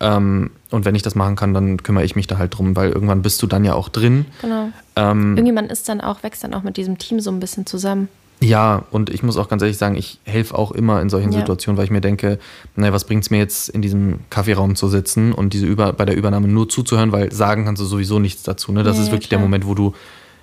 Ähm, 0.00 0.50
und 0.70 0.84
wenn 0.84 0.94
ich 0.94 1.02
das 1.02 1.14
machen 1.14 1.36
kann, 1.36 1.54
dann 1.54 1.82
kümmere 1.82 2.04
ich 2.04 2.16
mich 2.16 2.26
da 2.26 2.38
halt 2.38 2.56
drum, 2.56 2.76
weil 2.76 2.90
irgendwann 2.90 3.22
bist 3.22 3.42
du 3.42 3.46
dann 3.46 3.64
ja 3.64 3.74
auch 3.74 3.88
drin. 3.88 4.26
Genau. 4.42 4.70
Ähm, 4.96 5.32
Irgendjemand 5.36 5.70
ist 5.70 5.88
dann 5.88 6.00
auch, 6.00 6.22
wächst 6.22 6.44
dann 6.44 6.54
auch 6.54 6.62
mit 6.62 6.76
diesem 6.76 6.98
Team 6.98 7.20
so 7.20 7.30
ein 7.30 7.40
bisschen 7.40 7.66
zusammen. 7.66 8.08
Ja, 8.44 8.84
und 8.90 9.08
ich 9.08 9.22
muss 9.22 9.38
auch 9.38 9.48
ganz 9.48 9.62
ehrlich 9.62 9.78
sagen, 9.78 9.96
ich 9.96 10.18
helfe 10.24 10.54
auch 10.54 10.70
immer 10.70 11.00
in 11.00 11.08
solchen 11.08 11.32
ja. 11.32 11.38
Situationen, 11.38 11.78
weil 11.78 11.86
ich 11.86 11.90
mir 11.90 12.02
denke, 12.02 12.38
naja, 12.76 12.92
was 12.92 13.04
bringt 13.04 13.24
es 13.24 13.30
mir 13.30 13.38
jetzt, 13.38 13.70
in 13.70 13.80
diesem 13.80 14.20
Kaffeeraum 14.28 14.76
zu 14.76 14.88
sitzen 14.88 15.32
und 15.32 15.54
diese 15.54 15.64
Über 15.64 15.94
bei 15.94 16.04
der 16.04 16.14
Übernahme 16.14 16.46
nur 16.46 16.68
zuzuhören, 16.68 17.10
weil 17.10 17.32
sagen 17.32 17.64
kannst 17.64 17.80
du 17.80 17.86
sowieso 17.86 18.18
nichts 18.18 18.42
dazu. 18.42 18.70
Ne? 18.72 18.82
Das 18.82 18.98
ja, 18.98 19.04
ist 19.04 19.12
wirklich 19.12 19.30
ja, 19.30 19.38
der 19.38 19.38
Moment, 19.38 19.66
wo 19.66 19.74
du 19.74 19.94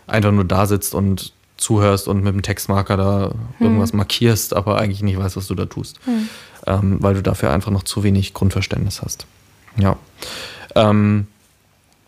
einfach 0.07 0.31
nur 0.31 0.45
da 0.45 0.65
sitzt 0.65 0.95
und 0.95 1.31
zuhörst 1.57 2.07
und 2.07 2.23
mit 2.23 2.33
dem 2.33 2.41
Textmarker 2.41 2.97
da 2.97 3.33
hm. 3.59 3.65
irgendwas 3.67 3.93
markierst, 3.93 4.55
aber 4.55 4.79
eigentlich 4.79 5.03
nicht 5.03 5.19
weißt, 5.19 5.37
was 5.37 5.45
du 5.45 5.53
da 5.53 5.67
tust. 5.67 5.99
Hm. 6.05 6.29
Ähm, 6.65 6.97
weil 7.01 7.13
du 7.13 7.21
dafür 7.21 7.51
einfach 7.51 7.71
noch 7.71 7.83
zu 7.83 8.03
wenig 8.03 8.33
Grundverständnis 8.33 9.03
hast. 9.03 9.27
Ja. 9.77 9.95
Ähm, 10.73 11.27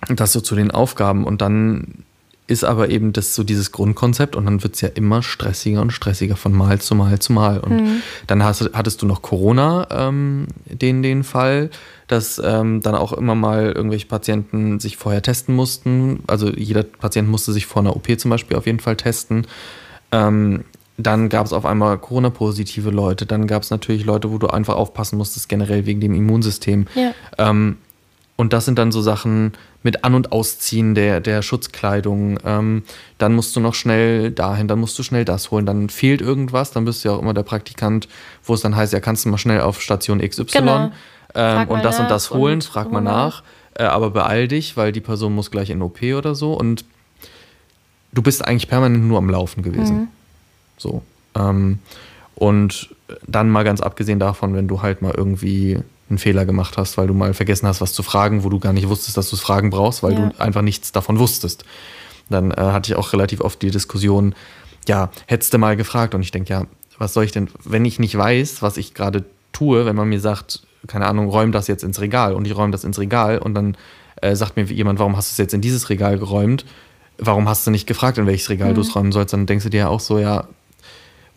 das 0.10 0.34
so 0.34 0.42
zu 0.42 0.56
den 0.56 0.72
Aufgaben. 0.72 1.24
Und 1.24 1.42
dann 1.42 2.04
ist 2.48 2.64
aber 2.64 2.90
eben 2.90 3.14
das 3.14 3.36
so 3.36 3.44
dieses 3.44 3.72
Grundkonzept 3.72 4.36
und 4.36 4.46
dann 4.46 4.64
wird 4.64 4.76
es 4.76 4.82
ja 4.82 4.90
immer 4.90 5.24
stressiger 5.24 5.82
und 5.82 5.92
stressiger 5.92 6.36
von 6.36 6.52
Mal 6.52 6.80
zu 6.80 6.94
Mal 6.94 7.20
zu 7.20 7.32
Mal. 7.32 7.60
Und 7.60 7.78
mhm. 7.78 8.02
dann 8.28 8.44
hast, 8.44 8.70
hattest 8.74 9.02
du 9.02 9.06
noch 9.06 9.22
Corona, 9.22 9.88
ähm, 9.90 10.48
den, 10.66 11.04
den 11.04 11.24
Fall, 11.24 11.70
dass 12.08 12.42
ähm, 12.44 12.82
dann 12.82 12.96
auch 12.96 13.14
immer 13.14 13.36
mal 13.36 13.72
irgendwelche 13.72 14.08
Patienten 14.08 14.80
sich 14.80 14.98
vorher 14.98 15.22
testen 15.22 15.56
mussten. 15.56 16.24
Also 16.28 16.50
jeder 16.50 16.84
Patient 16.84 17.30
musste 17.30 17.54
sich 17.54 17.66
vor 17.66 17.82
einer 17.82 17.96
OP 17.96 18.20
zum 18.20 18.30
Beispiel 18.30 18.58
auf 18.58 18.66
jeden 18.66 18.82
Fall 18.82 18.98
testen. 18.98 19.48
Ähm, 20.12 20.66
dann 20.98 21.30
gab 21.30 21.46
es 21.46 21.54
auf 21.54 21.66
einmal 21.66 21.98
Corona-positive 21.98 22.90
Leute. 22.90 23.26
Dann 23.26 23.48
gab 23.48 23.64
es 23.64 23.72
natürlich 23.72 24.06
Leute, 24.06 24.32
wo 24.32 24.38
du 24.38 24.48
einfach 24.48 24.76
aufpassen 24.76 25.18
musstest, 25.18 25.50
generell 25.50 25.86
wegen 25.86 26.02
dem 26.02 26.14
Immunsystem. 26.14 26.88
Ja. 26.94 27.14
Ähm, 27.38 27.78
und 28.36 28.52
das 28.52 28.66
sind 28.66 28.80
dann 28.80 28.92
so 28.92 29.02
Sachen 29.02 29.54
mit 29.84 30.04
An- 30.04 30.16
und 30.16 30.32
Ausziehen 30.32 30.96
der, 30.96 31.22
der 31.22 31.42
Schutzkleidung. 31.42 32.40
Ähm, 32.44 32.84
dann 33.18 33.36
musst 33.36 33.56
du 33.56 33.60
noch 33.60 33.76
schnell 33.76 34.32
dahin, 34.32 34.68
dann 34.68 34.80
musst 34.80 34.98
du 34.98 35.04
schnell 35.04 35.24
das 35.24 35.52
holen. 35.52 35.66
Dann 35.66 35.90
fehlt 35.90 36.22
irgendwas, 36.22 36.72
dann 36.72 36.86
bist 36.86 37.04
du 37.04 37.10
ja 37.10 37.16
auch 37.16 37.22
immer 37.22 37.34
der 37.34 37.44
Praktikant, 37.44 38.08
wo 38.44 38.54
es 38.54 38.62
dann 38.62 38.76
heißt, 38.76 38.92
ja, 38.94 39.00
kannst 39.00 39.26
du 39.26 39.30
mal 39.30 39.38
schnell 39.38 39.62
auf 39.62 39.82
Station 39.82 40.20
XY 40.20 40.46
genau. 40.46 40.92
ähm, 41.36 41.68
und 41.68 41.86
das 41.86 42.00
und 42.00 42.10
das 42.10 42.32
holen, 42.32 42.56
und 42.56 42.64
frag 42.64 42.92
mal 42.92 43.02
nach. 43.02 43.44
Äh, 43.76 43.84
aber 43.84 44.10
beeil 44.10 44.48
dich, 44.48 44.78
weil 44.78 44.92
die 44.92 45.02
Person 45.02 45.36
muss 45.36 45.52
gleich 45.52 45.70
in 45.70 45.82
OP 45.82 46.02
oder 46.02 46.34
so. 46.34 46.54
Und 46.54 46.86
du 48.14 48.22
bist 48.24 48.46
eigentlich 48.46 48.68
permanent 48.68 49.06
nur 49.06 49.20
am 49.20 49.30
Laufen 49.30 49.62
gewesen. 49.62 49.98
Mhm. 49.98 50.08
So. 50.78 51.04
Ähm, 51.36 51.80
und 52.36 52.90
dann 53.28 53.50
mal 53.50 53.64
ganz 53.64 53.82
abgesehen 53.82 54.20
davon, 54.20 54.56
wenn 54.56 54.68
du 54.68 54.82
halt 54.82 55.02
mal 55.02 55.14
irgendwie 55.16 55.80
einen 56.14 56.20
Fehler 56.20 56.46
gemacht 56.46 56.78
hast, 56.78 56.98
weil 56.98 57.08
du 57.08 57.14
mal 57.14 57.34
vergessen 57.34 57.68
hast, 57.68 57.82
was 57.82 57.94
zu 57.94 58.04
fragen, 58.04 58.44
wo 58.44 58.50
du 58.50 58.60
gar 58.60 58.74
nicht 58.74 58.88
wusstest, 58.88 59.18
dass 59.18 59.30
du 59.30 59.36
es 59.36 59.42
fragen 59.42 59.70
brauchst, 59.70 60.04
weil 60.04 60.14
ja. 60.14 60.30
du 60.30 60.40
einfach 60.40 60.62
nichts 60.62 60.92
davon 60.92 61.20
wusstest. 61.20 61.66
Dann 62.30 62.52
äh, 62.52 62.56
hatte 62.56 62.92
ich 62.92 62.98
auch 62.98 63.14
relativ 63.14 63.42
oft 63.42 63.62
die 63.62 63.72
Diskussion, 63.72 64.36
ja, 64.88 65.10
hättest 65.28 65.54
du 65.54 65.58
mal 65.58 65.76
gefragt 65.76 66.16
und 66.16 66.22
ich 66.22 66.32
denke, 66.32 66.54
ja, 66.54 66.66
was 66.98 67.14
soll 67.14 67.24
ich 67.24 67.32
denn, 67.32 67.50
wenn 67.64 67.86
ich 67.86 68.00
nicht 68.00 68.18
weiß, 68.18 68.62
was 68.62 68.78
ich 68.78 68.94
gerade 68.94 69.26
tue, 69.52 69.86
wenn 69.86 69.96
man 69.96 70.10
mir 70.10 70.20
sagt, 70.20 70.64
keine 70.88 71.08
Ahnung, 71.08 71.30
räum 71.30 71.52
das 71.52 71.68
jetzt 71.68 71.84
ins 71.84 72.02
Regal 72.02 72.34
und 72.34 72.46
ich 72.46 72.56
räume 72.56 72.72
das 72.72 72.84
ins 72.84 73.00
Regal 73.00 73.38
und 73.40 73.54
dann 73.54 73.78
äh, 74.22 74.36
sagt 74.36 74.58
mir 74.58 74.64
jemand, 74.66 75.00
warum 75.00 75.16
hast 75.16 75.32
du 75.32 75.34
es 75.34 75.38
jetzt 75.38 75.54
in 75.54 75.62
dieses 75.62 75.90
Regal 75.90 76.18
geräumt? 76.18 76.66
Warum 77.18 77.48
hast 77.48 77.66
du 77.66 77.72
nicht 77.72 77.88
gefragt, 77.88 78.18
in 78.18 78.26
welches 78.26 78.50
Regal 78.50 78.72
mhm. 78.72 78.76
du 78.76 78.82
es 78.82 78.96
räumen 78.96 79.12
sollst? 79.12 79.34
Dann 79.34 79.46
denkst 79.46 79.64
du 79.64 79.70
dir 79.70 79.78
ja 79.78 79.88
auch 79.88 80.00
so, 80.00 80.20
ja, 80.20 80.48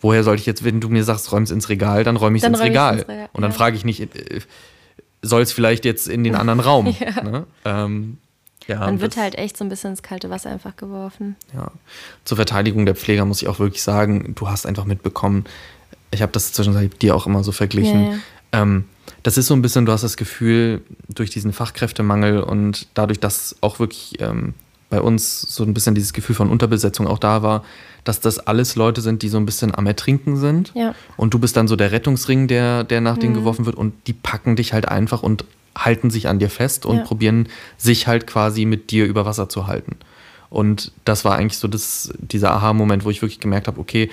woher 0.01 0.23
soll 0.23 0.35
ich 0.35 0.45
jetzt, 0.45 0.63
wenn 0.63 0.79
du 0.79 0.89
mir 0.89 1.03
sagst, 1.03 1.31
räum 1.31 1.43
es 1.43 1.51
ins 1.51 1.69
Regal, 1.69 2.03
dann 2.03 2.15
räume 2.15 2.37
ich 2.37 2.43
es 2.43 2.49
ins, 2.49 2.59
Regal. 2.59 2.99
ins 2.99 3.07
Regal. 3.07 3.29
Und 3.33 3.41
dann 3.41 3.51
ja. 3.51 3.57
frage 3.57 3.75
ich 3.75 3.85
nicht, 3.85 4.01
äh, 4.01 4.41
soll 5.21 5.41
es 5.41 5.51
vielleicht 5.51 5.85
jetzt 5.85 6.07
in 6.07 6.23
den 6.23 6.35
anderen 6.35 6.59
Raum? 6.59 6.87
ja. 6.99 7.23
Ne? 7.23 7.45
Ähm, 7.65 8.17
ja, 8.67 8.79
Man 8.79 8.99
wird 8.99 9.13
das, 9.13 9.23
halt 9.23 9.35
echt 9.35 9.57
so 9.57 9.63
ein 9.63 9.69
bisschen 9.69 9.91
ins 9.91 10.03
kalte 10.03 10.29
Wasser 10.29 10.49
einfach 10.49 10.75
geworfen. 10.75 11.37
Ja. 11.53 11.71
Zur 12.25 12.35
Verteidigung 12.35 12.85
der 12.85 12.95
Pfleger 12.95 13.25
muss 13.25 13.41
ich 13.41 13.47
auch 13.47 13.59
wirklich 13.59 13.81
sagen, 13.81 14.33
du 14.35 14.49
hast 14.49 14.65
einfach 14.65 14.85
mitbekommen, 14.85 15.45
ich 16.11 16.21
habe 16.21 16.31
das 16.31 16.53
zwischenzeitlich 16.53 16.99
dir 16.99 17.15
auch 17.15 17.25
immer 17.25 17.43
so 17.43 17.51
verglichen. 17.51 18.03
Ja, 18.03 18.11
ja. 18.11 18.17
Ähm, 18.51 18.85
das 19.23 19.37
ist 19.37 19.47
so 19.47 19.53
ein 19.53 19.61
bisschen, 19.61 19.85
du 19.85 19.91
hast 19.91 20.03
das 20.03 20.17
Gefühl, 20.17 20.81
durch 21.09 21.29
diesen 21.29 21.53
Fachkräftemangel 21.53 22.41
und 22.41 22.87
dadurch, 22.93 23.19
dass 23.19 23.55
auch 23.61 23.79
wirklich 23.79 24.19
ähm, 24.19 24.53
bei 24.89 25.01
uns 25.01 25.41
so 25.41 25.63
ein 25.63 25.73
bisschen 25.73 25.95
dieses 25.95 26.13
Gefühl 26.13 26.35
von 26.35 26.49
Unterbesetzung 26.49 27.07
auch 27.07 27.19
da 27.19 27.43
war, 27.43 27.63
dass 28.03 28.21
das 28.21 28.39
alles 28.39 28.75
Leute 28.75 29.01
sind, 29.01 29.21
die 29.21 29.29
so 29.29 29.37
ein 29.37 29.45
bisschen 29.45 29.75
am 29.75 29.85
Ertrinken 29.85 30.37
sind. 30.37 30.71
Ja. 30.75 30.95
Und 31.17 31.33
du 31.33 31.39
bist 31.39 31.57
dann 31.57 31.67
so 31.67 31.75
der 31.75 31.91
Rettungsring, 31.91 32.47
der, 32.47 32.83
der 32.83 33.01
nach 33.01 33.17
mhm. 33.17 33.21
denen 33.21 33.33
geworfen 33.33 33.65
wird 33.65 33.75
und 33.75 33.93
die 34.07 34.13
packen 34.13 34.55
dich 34.55 34.73
halt 34.73 34.87
einfach 34.87 35.23
und 35.23 35.43
halten 35.77 36.09
sich 36.09 36.27
an 36.27 36.39
dir 36.39 36.49
fest 36.49 36.85
und 36.85 36.97
ja. 36.97 37.03
probieren 37.03 37.49
sich 37.77 38.07
halt 38.07 38.27
quasi 38.27 38.65
mit 38.65 38.91
dir 38.91 39.05
über 39.05 39.25
Wasser 39.25 39.49
zu 39.49 39.67
halten. 39.67 39.97
Und 40.49 40.93
das 41.03 41.25
war 41.25 41.35
eigentlich 41.35 41.57
so 41.57 41.67
das, 41.67 42.13
dieser 42.17 42.51
Aha-Moment, 42.51 43.03
wo 43.03 43.09
ich 43.09 43.21
wirklich 43.21 43.41
gemerkt 43.41 43.67
habe, 43.67 43.79
okay, 43.79 44.09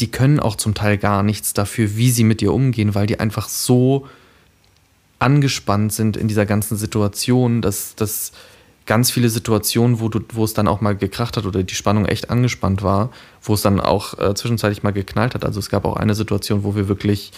die 0.00 0.10
können 0.10 0.40
auch 0.40 0.56
zum 0.56 0.74
Teil 0.74 0.98
gar 0.98 1.22
nichts 1.22 1.54
dafür, 1.54 1.96
wie 1.96 2.10
sie 2.10 2.24
mit 2.24 2.40
dir 2.40 2.52
umgehen, 2.52 2.94
weil 2.94 3.06
die 3.06 3.20
einfach 3.20 3.48
so 3.48 4.06
angespannt 5.18 5.92
sind 5.92 6.16
in 6.16 6.28
dieser 6.28 6.44
ganzen 6.44 6.76
Situation, 6.76 7.62
dass, 7.62 7.94
dass 7.94 8.32
ganz 8.92 9.10
viele 9.10 9.30
Situationen, 9.30 10.00
wo, 10.00 10.10
du, 10.10 10.20
wo 10.34 10.44
es 10.44 10.52
dann 10.52 10.68
auch 10.68 10.82
mal 10.82 10.94
gekracht 10.94 11.38
hat 11.38 11.46
oder 11.46 11.62
die 11.62 11.74
Spannung 11.74 12.04
echt 12.04 12.28
angespannt 12.28 12.82
war, 12.82 13.08
wo 13.40 13.54
es 13.54 13.62
dann 13.62 13.80
auch 13.80 14.18
äh, 14.18 14.34
zwischenzeitlich 14.34 14.82
mal 14.82 14.92
geknallt 14.92 15.34
hat. 15.34 15.46
Also 15.46 15.60
es 15.60 15.70
gab 15.70 15.86
auch 15.86 15.96
eine 15.96 16.14
Situation, 16.14 16.62
wo 16.62 16.76
wir 16.76 16.88
wirklich 16.88 17.32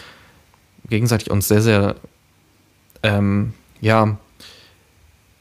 gegenseitig 0.88 1.30
uns 1.30 1.46
sehr, 1.46 1.62
sehr, 1.62 1.94
ähm, 3.04 3.52
ja, 3.80 4.16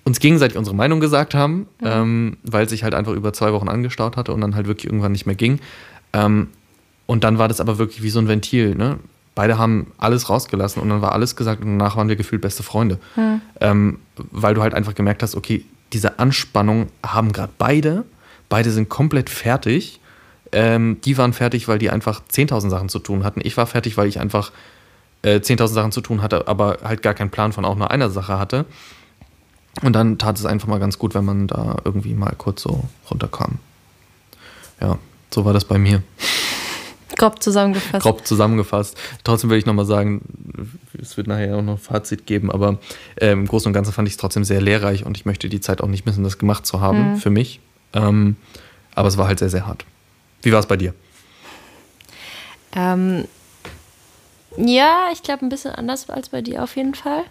uns 0.03 0.19
gegenseitig 0.19 0.55
unsere 0.55 0.75
Meinung 0.75 0.99
gesagt 0.99 1.33
haben, 1.33 1.65
mhm. 1.81 1.85
ähm, 1.85 2.37
weil 2.43 2.69
sich 2.69 2.83
halt 2.83 2.93
einfach 2.93 3.13
über 3.13 3.33
zwei 3.33 3.51
Wochen 3.51 3.67
angestaut 3.67 4.15
hatte 4.15 4.33
und 4.33 4.41
dann 4.41 4.53
halt 4.53 4.67
wirklich 4.67 4.85
irgendwann 4.85 5.13
nicht 5.13 5.25
mehr 5.25 5.33
ging. 5.35 5.61
Ähm, 6.13 6.49
und 7.07 7.23
dann 7.23 7.39
war 7.39 7.47
das 7.47 7.59
aber 7.59 7.79
wirklich 7.79 8.03
wie 8.03 8.11
so 8.11 8.19
ein 8.19 8.27
Ventil. 8.27 8.75
Ne? 8.75 8.99
Beide 9.33 9.57
haben 9.57 9.87
alles 9.97 10.29
rausgelassen 10.29 10.79
und 10.79 10.89
dann 10.89 11.01
war 11.01 11.13
alles 11.13 11.35
gesagt 11.35 11.63
und 11.63 11.79
danach 11.79 11.97
waren 11.97 12.07
wir 12.07 12.17
gefühlt 12.17 12.43
beste 12.43 12.61
Freunde. 12.61 12.99
Mhm. 13.15 13.41
Ähm, 13.61 13.99
weil 14.15 14.53
du 14.53 14.61
halt 14.61 14.75
einfach 14.75 14.93
gemerkt 14.93 15.23
hast, 15.23 15.35
okay, 15.35 15.65
diese 15.93 16.19
Anspannung 16.19 16.87
haben 17.05 17.31
gerade 17.31 17.53
beide. 17.57 18.05
Beide 18.49 18.71
sind 18.71 18.89
komplett 18.89 19.29
fertig. 19.29 19.99
Ähm, 20.51 20.99
die 21.03 21.17
waren 21.17 21.33
fertig, 21.33 21.67
weil 21.67 21.79
die 21.79 21.89
einfach 21.89 22.21
10.000 22.31 22.69
Sachen 22.69 22.89
zu 22.89 22.99
tun 22.99 23.23
hatten. 23.23 23.41
Ich 23.43 23.57
war 23.57 23.65
fertig, 23.65 23.97
weil 23.97 24.07
ich 24.07 24.19
einfach 24.19 24.51
äh, 25.23 25.37
10.000 25.37 25.67
Sachen 25.67 25.91
zu 25.91 26.01
tun 26.01 26.21
hatte, 26.21 26.47
aber 26.47 26.79
halt 26.83 27.01
gar 27.01 27.13
keinen 27.13 27.31
Plan 27.31 27.53
von 27.53 27.65
auch 27.65 27.75
nur 27.75 27.91
einer 27.91 28.09
Sache 28.09 28.37
hatte. 28.37 28.65
Und 29.81 29.93
dann 29.93 30.19
tat 30.19 30.37
es 30.37 30.45
einfach 30.45 30.67
mal 30.67 30.79
ganz 30.79 30.99
gut, 30.99 31.15
wenn 31.15 31.25
man 31.25 31.47
da 31.47 31.77
irgendwie 31.83 32.13
mal 32.13 32.33
kurz 32.37 32.61
so 32.61 32.83
runterkam. 33.09 33.57
Ja, 34.79 34.99
so 35.31 35.45
war 35.45 35.53
das 35.53 35.65
bei 35.65 35.79
mir. 35.79 36.03
Grob 37.23 37.41
zusammengefasst. 37.41 38.03
Grob 38.03 38.27
zusammengefasst. 38.27 38.97
Trotzdem 39.23 39.49
will 39.49 39.57
ich 39.57 39.65
nochmal 39.65 39.85
sagen, 39.85 40.21
es 41.01 41.15
wird 41.15 41.27
nachher 41.27 41.55
auch 41.55 41.61
noch 41.61 41.75
ein 41.75 41.77
Fazit 41.77 42.25
geben, 42.25 42.51
aber 42.51 42.79
äh, 43.15 43.31
im 43.31 43.47
Großen 43.47 43.69
und 43.69 43.73
Ganzen 43.73 43.93
fand 43.93 44.09
ich 44.09 44.15
es 44.15 44.17
trotzdem 44.17 44.43
sehr 44.43 44.59
lehrreich 44.59 45.05
und 45.05 45.15
ich 45.15 45.25
möchte 45.25 45.47
die 45.47 45.61
Zeit 45.61 45.79
auch 45.79 45.87
nicht 45.87 46.05
missen, 46.05 46.25
das 46.25 46.37
gemacht 46.37 46.65
zu 46.65 46.81
haben 46.81 47.11
mhm. 47.11 47.15
für 47.15 47.29
mich. 47.29 47.61
Ähm, 47.93 48.35
aber 48.93 49.07
es 49.07 49.17
war 49.17 49.27
halt 49.27 49.39
sehr, 49.39 49.49
sehr 49.49 49.65
hart. 49.65 49.85
Wie 50.41 50.51
war 50.51 50.59
es 50.59 50.65
bei 50.65 50.75
dir? 50.75 50.93
Ähm, 52.75 53.23
ja, 54.57 55.05
ich 55.13 55.23
glaube 55.23 55.45
ein 55.45 55.49
bisschen 55.49 55.71
anders 55.71 56.09
als 56.09 56.27
bei 56.27 56.41
dir 56.41 56.61
auf 56.61 56.75
jeden 56.75 56.93
Fall. 56.93 57.23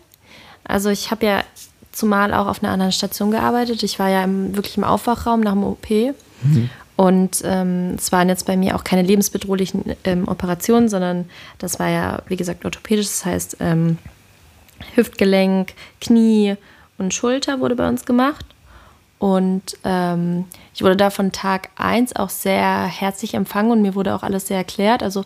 Also 0.65 0.89
ich 0.89 1.11
habe 1.11 1.27
ja 1.27 1.45
zumal 1.91 2.33
auch 2.33 2.47
auf 2.47 2.63
einer 2.63 2.73
anderen 2.73 2.93
Station 2.93 3.31
gearbeitet. 3.31 3.83
Ich 3.83 3.99
war 3.99 4.09
ja 4.09 4.25
im, 4.25 4.57
wirklich 4.57 4.79
im 4.79 4.85
Aufwachraum 4.85 5.41
nach 5.41 5.53
dem 5.53 5.65
OP. 5.65 5.91
Mhm. 5.91 6.71
Und 7.03 7.43
ähm, 7.43 7.97
es 7.99 8.13
waren 8.13 8.29
jetzt 8.29 8.47
bei 8.47 8.57
mir 8.57 8.77
auch 8.77 8.85
keine 8.85 9.03
lebensbedrohlichen 9.03 9.97
ähm, 10.05 10.29
Operationen, 10.29 10.89
sondern 10.89 11.29
das 11.59 11.81
war 11.81 11.89
ja, 11.89 12.23
wie 12.29 12.37
gesagt, 12.37 12.65
orthopädisch. 12.65 13.07
Das 13.07 13.25
heißt, 13.25 13.57
ähm, 13.59 13.99
Hüftgelenk, 14.95 15.73
Knie 16.01 16.55
und 16.99 17.13
Schulter 17.13 17.59
wurde 17.59 17.75
bei 17.75 17.89
uns 17.89 18.05
gemacht. 18.05 18.47
Und 19.19 19.77
ähm, 19.83 20.45
ich 20.77 20.83
wurde 20.83 20.97
da 20.97 21.11
von 21.11 21.33
Tag 21.33 21.71
1 21.75 22.15
auch 22.15 22.31
sehr 22.31 22.85
herzlich 22.85 23.35
empfangen 23.35 23.73
und 23.73 23.83
mir 23.83 23.97
wurde 23.97 24.15
auch 24.15 24.23
alles 24.23 24.47
sehr 24.47 24.59
erklärt. 24.59 25.03
Also 25.03 25.25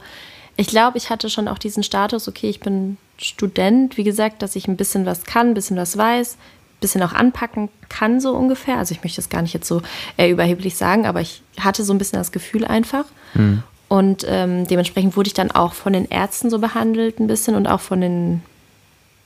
Ich 0.57 0.69
glaube, 0.69 0.97
ich 0.97 1.11
hatte 1.11 1.29
schon 1.29 1.47
auch 1.47 1.59
diesen 1.59 1.83
Status, 1.83 2.27
okay, 2.27 2.49
ich 2.49 2.61
bin 2.61 2.97
Student, 3.19 3.99
wie 3.99 4.05
gesagt, 4.05 4.41
dass 4.41 4.57
ich 4.57 4.67
ein 4.67 4.79
bisschen 4.79 5.05
was 5.05 5.25
kann, 5.25 5.49
ein 5.49 5.55
bisschen 5.55 5.77
was 5.77 5.99
weiß, 5.99 6.39
bisschen 6.87 7.03
auch 7.03 7.13
anpacken 7.13 7.69
kann, 7.89 8.21
so 8.21 8.33
ungefähr. 8.33 8.79
Also 8.79 8.93
ich 8.93 9.03
möchte 9.03 9.17
das 9.17 9.29
gar 9.29 9.43
nicht 9.43 9.55
jetzt 9.55 9.69
so 9.69 9.83
äh, 10.17 10.31
überheblich 10.31 10.77
sagen, 10.77 11.07
aber 11.07 11.21
ich 11.21 11.43
hatte 11.59 11.85
so 11.85 11.93
ein 11.93 11.99
bisschen 11.99 12.19
das 12.19 12.33
Gefühl 12.33 12.65
einfach. 12.65 13.05
Mhm. 13.35 13.63
Und 13.89 14.25
ähm, 14.29 14.67
dementsprechend 14.67 15.17
wurde 15.17 15.29
ich 15.29 15.35
dann 15.35 15.51
auch 15.51 15.75
von 15.75 15.93
den 15.93 16.09
Ärzten 16.09 16.51
so 16.51 16.59
behandelt 16.59 17.21
ein 17.21 17.27
bisschen 17.27 17.55
und 17.55 17.67
auch 17.67 17.81
von 17.81 18.01
den 18.01 18.43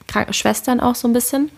Krankenschwestern 0.07 0.81
auch 0.81 0.94
so 0.94 1.09
ein 1.09 1.12
bisschen. 1.12 1.51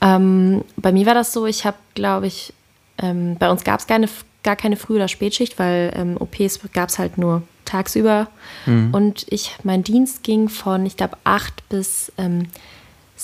Ähm, 0.00 0.64
bei 0.76 0.92
mir 0.92 1.06
war 1.06 1.14
das 1.14 1.32
so, 1.32 1.46
ich 1.46 1.66
habe, 1.66 1.76
glaube 1.94 2.26
ich, 2.26 2.54
ähm, 2.98 3.36
bei 3.38 3.50
uns 3.50 3.64
gab 3.64 3.80
es 3.80 3.86
keine, 3.86 4.08
gar 4.42 4.56
keine 4.56 4.76
Früh- 4.76 4.96
oder 4.96 5.08
Spätschicht, 5.08 5.58
weil 5.58 5.92
ähm, 5.94 6.16
OPs 6.18 6.60
gab 6.72 6.88
es 6.88 6.98
halt 6.98 7.18
nur 7.18 7.42
tagsüber. 7.64 8.28
Mhm. 8.66 8.94
Und 8.94 9.26
ich, 9.28 9.56
mein 9.62 9.84
Dienst 9.84 10.22
ging 10.22 10.48
von, 10.48 10.86
ich 10.86 10.96
glaube, 10.96 11.16
8 11.24 11.68
bis 11.68 12.12
ähm, 12.18 12.48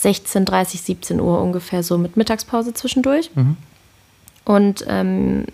16, 0.02 0.44
30, 0.44 0.82
17 0.82 1.20
Uhr 1.20 1.40
ungefähr 1.40 1.82
so 1.82 1.98
mit 1.98 2.16
Mittagspause 2.16 2.74
zwischendurch. 2.74 3.30
Mhm. 3.34 3.56
Und 4.44 4.84
ähm, 4.88 5.44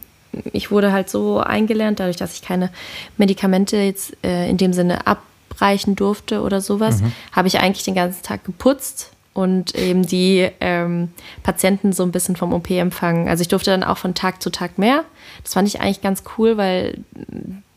ich 0.53 0.71
wurde 0.71 0.93
halt 0.93 1.09
so 1.09 1.41
eingelernt, 1.41 2.01
dadurch, 2.01 2.17
dass 2.17 2.35
ich 2.35 2.43
keine 2.43 2.71
Medikamente 3.17 3.77
jetzt 3.77 4.17
äh, 4.25 4.49
in 4.49 4.57
dem 4.57 4.73
Sinne 4.73 5.07
abreichen 5.07 5.97
durfte 5.97 6.43
oder 6.43 6.61
sowas, 6.61 7.01
mhm. 7.01 7.13
habe 7.33 7.49
ich 7.49 7.61
eigentlich 7.61 7.85
den 7.85 7.95
ganzen 7.95 8.23
Tag 8.23 8.45
geputzt 8.45 9.11
und 9.33 9.75
eben 9.75 10.07
die 10.07 10.49
ähm, 10.61 11.11
Patienten 11.43 11.93
so 11.93 12.05
ein 12.05 12.13
bisschen 12.13 12.37
vom 12.37 12.53
OP 12.53 12.71
empfangen. 12.71 13.29
Also 13.29 13.43
ich 13.43 13.49
durfte 13.49 13.71
dann 13.71 13.83
auch 13.83 13.99
von 13.99 14.15
Tag 14.15 14.43
zu 14.43 14.51
Tag 14.51 14.79
mehr. 14.79 15.05
Das 15.43 15.55
fand 15.55 15.67
ich 15.67 15.81
eigentlich 15.81 16.03
ganz 16.03 16.23
cool, 16.39 16.57
weil 16.57 16.99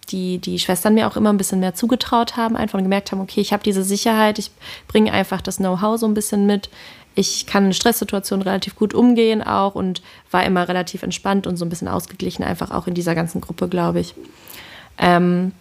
die, 0.10 0.38
die 0.38 0.60
Schwestern 0.60 0.94
mir 0.94 1.08
auch 1.08 1.18
immer 1.18 1.32
ein 1.32 1.38
bisschen 1.38 1.60
mehr 1.60 1.76
zugetraut 1.76 2.38
haben, 2.38 2.56
einfach 2.56 2.78
und 2.78 2.84
gemerkt 2.84 3.12
haben, 3.12 3.22
okay, 3.22 3.42
ich 3.42 3.54
habe 3.54 3.64
diese 3.64 3.84
Sicherheit, 3.84 4.40
ich 4.40 4.52
bringe 4.88 5.12
einfach 5.12 5.42
das 5.42 5.58
Know-how 5.58 6.00
so 6.00 6.08
ein 6.08 6.14
bisschen 6.14 6.46
mit. 6.46 6.70
Ich 7.16 7.48
kann 7.48 7.66
in 7.66 7.74
Stresssituationen 7.74 8.44
relativ 8.44 8.76
gut 8.76 8.94
umgehen 8.94 9.42
auch 9.42 9.76
und 9.76 10.02
war 10.30 10.46
immer 10.46 10.68
relativ 10.68 11.04
entspannt 11.04 11.48
und 11.48 11.58
so 11.58 11.66
ein 11.66 11.70
bisschen 11.70 11.88
ausgeglichen, 11.88 12.44
einfach 12.44 12.72
auch 12.72 12.88
in 12.88 12.94
dieser 12.94 13.16
ganzen 13.16 13.42
Gruppe, 13.42 13.68
glaube 13.68 14.00
ich. 14.00 14.14
Ähm, 14.98 15.52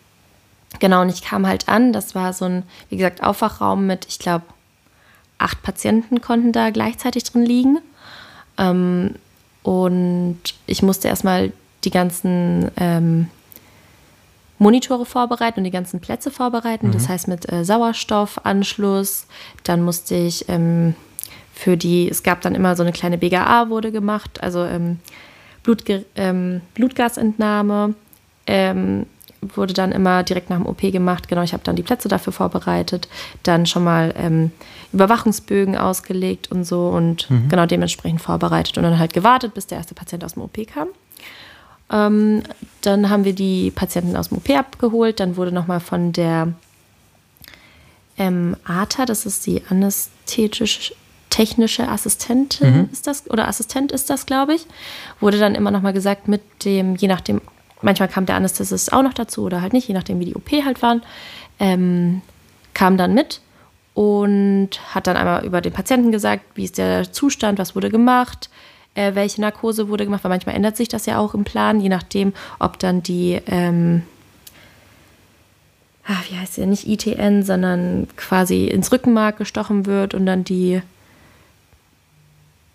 genau, 0.81 1.03
und 1.03 1.09
ich 1.09 1.23
kam 1.23 1.47
halt 1.47 1.69
an, 1.69 1.93
das 1.93 2.15
war 2.15 2.33
so 2.33 2.45
ein, 2.45 2.63
wie 2.91 2.97
gesagt, 2.97 3.23
Aufwachraum 3.23 3.87
mit, 3.87 4.07
ich 4.09 4.19
glaube, 4.19 4.45
acht 5.39 5.63
Patienten 5.63 6.21
konnten 6.21 6.53
da 6.53 6.71
gleichzeitig 6.71 7.25
drin 7.25 7.45
liegen. 7.45 7.79
Ähm, 8.59 9.15
und 9.63 10.39
ich 10.67 10.83
musste 10.83 11.09
erstmal 11.09 11.53
die 11.85 11.91
ganzen 11.91 12.71
ähm, 12.77 13.29
Monitore 14.59 15.05
vorbereiten 15.05 15.61
und 15.61 15.65
die 15.65 15.71
ganzen 15.71 16.01
Plätze 16.01 16.31
vorbereiten. 16.31 16.89
Mhm. 16.89 16.93
Das 16.93 17.09
heißt 17.09 17.29
mit 17.29 17.51
äh, 17.53 17.65
Sauerstoffanschluss. 17.65 19.27
Dann 19.65 19.83
musste 19.83 20.15
ich 20.15 20.49
ähm, 20.49 20.95
für 21.53 21.77
die, 21.77 22.09
es 22.09 22.23
gab 22.23 22.41
dann 22.43 22.55
immer 22.55 22.77
so 22.77 22.83
eine 22.83 22.93
kleine 22.93 23.19
BGA 23.19 23.69
wurde 23.71 23.93
gemacht, 23.93 24.43
also 24.43 24.65
ähm, 24.65 24.99
Blutge 25.63 26.05
ähm, 26.15 26.61
Blutgasentnahme. 26.75 27.95
Ähm, 28.47 29.07
wurde 29.55 29.75
dann 29.75 29.93
immer 29.93 30.23
direkt 30.23 30.51
nach 30.51 30.57
dem 30.57 30.67
OP 30.67 30.81
gemacht. 30.81 31.29
Genau, 31.29 31.43
ich 31.43 31.53
habe 31.53 31.63
dann 31.63 31.77
die 31.77 31.83
Plätze 31.83 32.09
dafür 32.09 32.33
vorbereitet, 32.33 33.09
dann 33.43 33.67
schon 33.67 33.85
mal 33.85 34.15
ähm, 34.17 34.51
Überwachungsbögen 34.93 35.77
ausgelegt 35.77 36.51
und 36.51 36.65
so 36.65 36.89
und 36.89 37.31
mhm. 37.31 37.49
genau 37.49 37.67
dementsprechend 37.67 38.21
vorbereitet 38.21 38.77
und 38.79 38.85
dann 38.85 38.99
halt 38.99 39.13
gewartet, 39.13 39.55
bis 39.55 39.67
der 39.67 39.79
erste 39.79 39.95
Patient 39.95 40.25
aus 40.25 40.35
dem 40.35 40.43
OP 40.43 40.57
kam. 40.67 40.89
Ähm, 41.91 42.43
dann 42.83 43.11
haben 43.11 43.25
wir 43.25 43.33
die 43.33 43.71
Patienten 43.71 44.17
aus 44.17 44.29
dem 44.29 44.39
OP 44.39 44.51
abgeholt. 44.51 45.21
Dann 45.21 45.37
wurde 45.37 45.53
nochmal 45.53 45.81
von 45.81 46.13
der 46.13 46.53
ähm, 48.19 48.57
ATA, 48.65 49.07
das 49.07 49.27
ist 49.27 49.47
die 49.47 49.63
anästhetische 49.69 50.95
technische 51.37 51.87
Assistentin 51.87 52.75
mhm. 52.75 52.89
ist 52.93 53.07
das 53.07 53.29
oder 53.29 53.47
Assistent 53.47 53.93
ist 53.93 54.09
das, 54.09 54.25
glaube 54.25 54.55
ich, 54.55 54.67
wurde 55.21 55.39
dann 55.39 55.55
immer 55.55 55.71
nochmal 55.71 55.93
gesagt 55.93 56.29
mit 56.29 56.41
dem, 56.65 56.97
je 56.97 57.09
nachdem, 57.09 57.43
manchmal 57.83 58.09
kam 58.09 58.25
der 58.25 58.37
Anästhesist 58.37 58.91
auch 58.91 59.03
noch 59.03 59.13
dazu 59.13 59.43
oder 59.43 59.61
halt 59.61 59.75
nicht, 59.75 59.87
je 59.87 59.93
nachdem 59.93 60.19
wie 60.19 60.25
die 60.25 60.35
OP 60.35 60.51
halt 60.65 60.81
waren, 60.81 61.03
ähm, 61.59 62.23
kam 62.73 62.97
dann 62.97 63.13
mit 63.13 63.43
und 63.93 64.71
hat 64.95 65.07
dann 65.07 65.17
einmal 65.19 65.45
über 65.45 65.61
den 65.61 65.75
Patienten 65.75 66.11
gesagt, 66.11 66.43
wie 66.55 66.65
ist 66.65 66.79
der 66.79 67.13
Zustand, 67.13 67.59
was 67.59 67.75
wurde 67.75 67.91
gemacht, 67.91 68.49
äh, 68.97 69.15
welche 69.15 69.41
Narkose 69.41 69.89
wurde 69.89 70.05
gemacht, 70.05 70.25
weil 70.25 70.31
manchmal 70.31 70.57
ändert 70.57 70.77
sich 70.77 70.89
das 70.89 71.07
ja 71.07 71.19
auch 71.19 71.35
im 71.35 71.45
Plan, 71.45 71.81
je 71.81 71.89
nachdem, 71.89 72.33
ob 72.59 72.79
dann 72.79 73.03
die, 73.03 73.41
ähm, 73.47 74.03
ach, 76.07 76.25
wie 76.31 76.37
heißt 76.37 76.55
sie, 76.55 76.67
nicht 76.67 76.89
ITN, 76.89 77.43
sondern 77.43 78.09
quasi 78.17 78.65
ins 78.65 78.91
Rückenmark 78.91 79.37
gestochen 79.37 79.87
wird 79.87 80.15
und 80.15 80.27
dann 80.27 80.45
die 80.45 80.81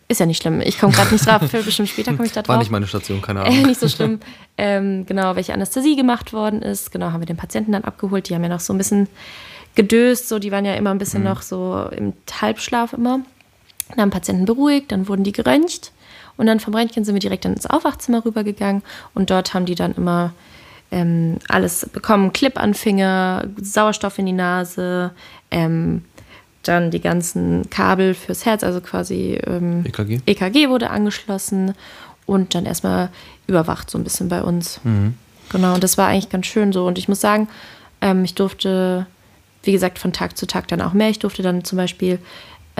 ist 0.08 0.20
ja 0.20 0.26
nicht 0.26 0.42
schlimm. 0.42 0.60
Ich 0.60 0.78
komme 0.78 0.92
gerade 0.92 1.14
nicht 1.14 1.26
drauf. 1.26 1.42
Für 1.50 1.64
bestimmt 1.64 1.88
später 1.88 2.14
komme 2.14 2.26
ich 2.26 2.34
da 2.34 2.42
drauf. 2.42 2.50
War 2.50 2.58
nicht 2.58 2.70
meine 2.70 2.86
Station, 2.86 3.22
keine 3.22 3.42
Ahnung. 3.46 3.64
Äh, 3.64 3.68
nicht 3.68 3.80
so 3.80 3.88
schlimm. 3.88 4.20
ähm, 4.58 5.06
genau, 5.06 5.38
welche 5.38 5.54
Anästhesie 5.54 5.96
gemacht 5.96 6.34
worden 6.34 6.62
ist. 6.62 6.92
Genau, 6.92 7.14
haben 7.14 7.22
wir 7.22 7.26
den 7.26 7.38
Patienten 7.38 7.72
dann 7.72 7.86
abgeholt. 7.86 8.28
Die 8.28 8.36
haben 8.36 8.44
ja 8.44 8.50
noch 8.50 8.60
so 8.60 8.74
ein 8.74 8.78
bisschen 8.78 9.08
gedöst. 9.76 10.28
So, 10.28 10.38
die 10.38 10.52
waren 10.52 10.66
ja 10.66 10.74
immer 10.74 10.90
ein 10.92 10.98
bisschen 10.98 11.22
mhm. 11.22 11.30
noch 11.30 11.42
so 11.42 11.88
im 11.96 12.12
Halbschlaf 12.42 12.92
immer. 12.92 13.22
Dann 13.88 14.00
haben 14.00 14.10
Patienten 14.10 14.44
beruhigt, 14.44 14.92
dann 14.92 15.08
wurden 15.08 15.24
die 15.24 15.32
geröntgt. 15.32 15.94
Und 16.42 16.48
dann 16.48 16.60
vom 16.60 16.74
Röntgen 16.74 17.06
sind 17.06 17.14
wir 17.14 17.20
direkt 17.20 17.46
ins 17.46 17.68
Aufwachzimmer 17.68 18.26
rübergegangen. 18.26 18.82
Und 19.14 19.30
dort 19.30 19.54
haben 19.54 19.68
die 19.68 19.76
dann 19.76 19.94
immer 19.94 20.34
ähm, 20.90 21.38
alles 21.48 21.88
bekommen: 21.94 22.34
Clip 22.34 22.60
an 22.60 22.74
Finger, 22.74 23.46
Sauerstoff 23.62 24.18
in 24.18 24.26
die 24.26 24.32
Nase, 24.32 25.12
ähm, 25.52 26.04
dann 26.64 26.90
die 26.90 27.00
ganzen 27.00 27.70
Kabel 27.70 28.16
fürs 28.16 28.44
Herz, 28.44 28.64
also 28.64 28.82
quasi 28.82 29.40
ähm, 29.46 29.86
EKG. 29.86 30.22
EKG 30.26 30.70
wurde 30.70 30.90
angeschlossen 30.90 31.76
und 32.26 32.56
dann 32.56 32.66
erstmal 32.66 33.10
überwacht 33.46 33.92
so 33.92 34.00
ein 34.00 34.04
bisschen 34.04 34.28
bei 34.28 34.42
uns. 34.42 34.82
Mhm. 34.84 35.14
Genau, 35.52 35.76
und 35.76 35.84
das 35.84 36.00
war 36.00 36.08
eigentlich 36.08 36.30
ganz 36.30 36.48
schön 36.48 36.74
so. 36.74 36.88
Und 36.88 36.98
ich 36.98 37.08
muss 37.08 37.22
sagen, 37.22 37.50
ähm, 38.02 38.24
ich 38.24 38.34
durfte, 38.34 39.06
wie 39.62 39.74
gesagt, 39.74 40.00
von 40.00 40.12
Tag 40.12 40.40
zu 40.40 40.48
Tag 40.48 40.68
dann 40.70 40.82
auch 40.82 40.94
mehr. 40.94 41.10
Ich 41.10 41.20
durfte 41.20 41.44
dann 41.44 41.64
zum 41.64 41.78
Beispiel 41.78 42.18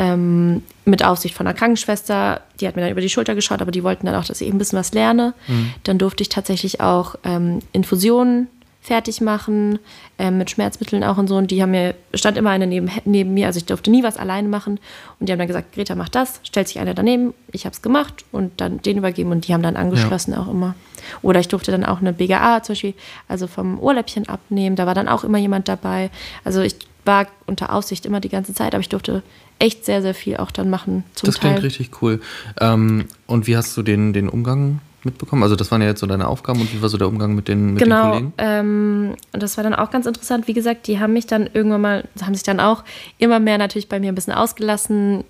ähm, 0.02 0.64
mit 0.84 1.06
Aufsicht 1.06 1.36
von 1.36 1.46
einer 1.46 1.56
Krankenschwester, 1.56 2.42
die 2.60 2.68
hat 2.68 2.76
mir 2.76 2.82
dann 2.82 2.92
über 2.92 3.02
die 3.02 3.10
Schulter 3.10 3.36
geschaut, 3.36 3.62
aber 3.62 3.72
die 3.72 3.84
wollten 3.84 4.08
dann 4.08 4.16
auch, 4.16 4.26
dass 4.26 4.42
ich 4.42 4.48
eben 4.48 4.56
ein 4.56 4.60
bisschen 4.60 4.80
was 4.80 4.94
lerne. 4.94 5.36
Mhm. 5.48 5.74
Dann 5.84 6.00
durfte 6.00 6.24
ich 6.24 6.30
tatsächlich 6.30 6.82
auch 6.82 7.16
ähm, 7.24 7.60
Infusionen 7.72 8.48
fertig 8.82 9.22
machen, 9.22 9.78
äh, 10.18 10.32
mit 10.32 10.50
Schmerzmitteln 10.50 11.04
auch 11.04 11.20
und 11.20 11.28
so. 11.28 11.36
Und 11.36 11.52
die 11.52 11.62
haben 11.62 11.70
mir, 11.70 11.94
stand 12.16 12.36
immer 12.36 12.50
eine 12.50 12.66
neben, 12.66 12.90
neben 13.06 13.36
mir, 13.36 13.46
also 13.46 13.60
ich 13.60 13.66
durfte 13.66 13.92
nie 13.92 14.02
was 14.02 14.18
alleine 14.18 14.48
machen. 14.48 14.80
Und 15.20 15.30
die 15.30 15.32
haben 15.32 15.38
dann 15.38 15.48
gesagt, 15.48 15.72
Greta, 15.74 15.94
mach 15.94 16.10
das, 16.10 16.40
stellt 16.42 16.68
sich 16.68 16.80
einer 16.80 16.96
daneben, 16.96 17.36
ich 17.52 17.66
habe 17.66 17.74
es 17.74 17.84
gemacht 17.84 18.26
und 18.32 18.60
dann 18.60 18.82
den 18.82 18.98
übergeben 18.98 19.30
und 19.30 19.48
die 19.48 19.54
haben 19.54 19.62
dann 19.62 19.76
angeschlossen 19.76 20.34
ja. 20.34 20.42
auch 20.42 20.48
immer. 20.48 20.74
Oder 21.22 21.42
ich 21.42 21.48
durfte 21.48 21.70
dann 21.70 21.86
auch 21.86 22.00
eine 22.00 22.12
BGA 22.12 22.64
zum 22.64 22.74
Beispiel, 22.74 22.96
also 23.28 23.46
vom 23.46 23.80
Ohrläppchen 23.80 24.28
abnehmen, 24.28 24.76
da 24.76 24.88
war 24.88 24.96
dann 24.96 25.08
auch 25.08 25.24
immer 25.24 25.38
jemand 25.38 25.68
dabei. 25.68 26.10
Also 26.44 26.62
ich 26.62 26.76
war 27.06 27.28
unter 27.46 27.74
Aufsicht 27.74 28.06
immer 28.06 28.20
die 28.20 28.30
ganze 28.30 28.54
Zeit, 28.54 28.74
aber 28.74 28.82
ich 28.82 28.90
durfte 28.90 29.24
echt 29.62 29.86
sehr, 29.86 30.02
sehr 30.02 30.14
viel 30.14 30.38
auch 30.38 30.52
dann 30.52 30.70
machen. 30.70 31.04
Zum 31.16 31.28
das 31.28 31.36
Teil. 31.36 31.52
klingt 31.52 31.64
richtig 31.64 32.02
cool. 32.02 32.20
Ähm, 32.60 33.06
und 33.28 33.48
wie 33.48 33.56
hast 33.56 33.78
du 33.78 33.84
den, 33.84 34.12
den 34.12 34.28
Umgang 34.28 34.80
mitbekommen? 35.04 35.44
Also 35.44 35.56
das 35.56 35.72
waren 35.72 35.82
ja 35.82 35.88
jetzt 35.88 36.00
so 36.00 36.08
deine 36.08 36.28
Aufgaben 36.28 36.60
und 36.62 36.74
wie 36.74 36.82
war 36.82 36.90
so 36.90 36.98
der 36.98 37.08
Umgang 37.08 37.36
mit 37.36 37.48
den, 37.48 37.74
mit 37.74 37.84
genau, 37.84 38.04
den 38.04 38.10
Kollegen? 38.10 38.34
Genau, 38.38 38.50
ähm, 38.50 39.16
und 39.32 39.44
das 39.44 39.58
war 39.58 39.64
dann 39.64 39.76
auch 39.76 39.92
ganz 39.92 40.06
interessant. 40.06 40.48
Wie 40.48 40.54
gesagt, 40.54 40.88
die 40.88 41.00
haben 41.00 41.14
mich 41.14 41.28
dann 41.28 41.48
irgendwann 41.54 41.82
mal, 41.82 42.10
haben 42.24 42.34
sich 42.34 42.44
dann 42.44 42.60
auch 42.60 42.84
immer 43.20 43.40
mehr 43.40 43.58
natürlich 43.58 43.88
bei 43.88 44.00
mir 44.00 44.12
ein 44.12 44.16
bisschen 44.16 44.34
ausgelassen, 44.34 45.24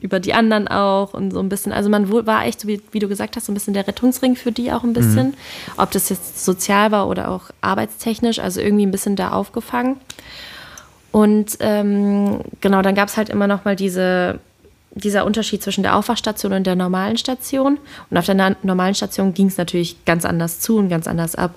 über 0.00 0.20
die 0.20 0.34
anderen 0.34 0.68
auch 0.68 1.14
und 1.14 1.32
so 1.32 1.40
ein 1.40 1.48
bisschen. 1.48 1.72
Also 1.72 1.88
man 1.88 2.10
war 2.10 2.44
echt, 2.44 2.60
so 2.60 2.68
wie, 2.68 2.80
wie 2.92 2.98
du 2.98 3.08
gesagt 3.08 3.36
hast, 3.36 3.46
so 3.46 3.52
ein 3.52 3.54
bisschen 3.54 3.74
der 3.74 3.88
Rettungsring 3.88 4.36
für 4.36 4.52
die 4.52 4.70
auch 4.70 4.84
ein 4.84 4.92
bisschen. 4.92 5.28
Mhm. 5.28 5.34
Ob 5.78 5.90
das 5.90 6.08
jetzt 6.08 6.44
sozial 6.44 6.92
war 6.92 7.08
oder 7.08 7.30
auch 7.30 7.50
arbeitstechnisch, 7.62 8.38
also 8.38 8.60
irgendwie 8.60 8.86
ein 8.86 8.90
bisschen 8.90 9.16
da 9.16 9.32
aufgefangen. 9.32 9.96
Und 11.16 11.56
ähm, 11.60 12.40
genau, 12.60 12.82
dann 12.82 12.94
gab 12.94 13.08
es 13.08 13.16
halt 13.16 13.30
immer 13.30 13.46
noch 13.46 13.64
mal 13.64 13.74
diese 13.74 14.38
dieser 14.90 15.24
Unterschied 15.24 15.62
zwischen 15.62 15.82
der 15.82 15.96
Aufwachstation 15.96 16.52
und 16.52 16.66
der 16.66 16.76
normalen 16.76 17.16
Station. 17.16 17.78
Und 18.10 18.18
auf 18.18 18.26
der 18.26 18.56
normalen 18.62 18.94
Station 18.94 19.32
ging 19.32 19.46
es 19.46 19.56
natürlich 19.56 20.04
ganz 20.04 20.26
anders 20.26 20.60
zu 20.60 20.76
und 20.76 20.90
ganz 20.90 21.06
anders 21.06 21.34
ab. 21.34 21.54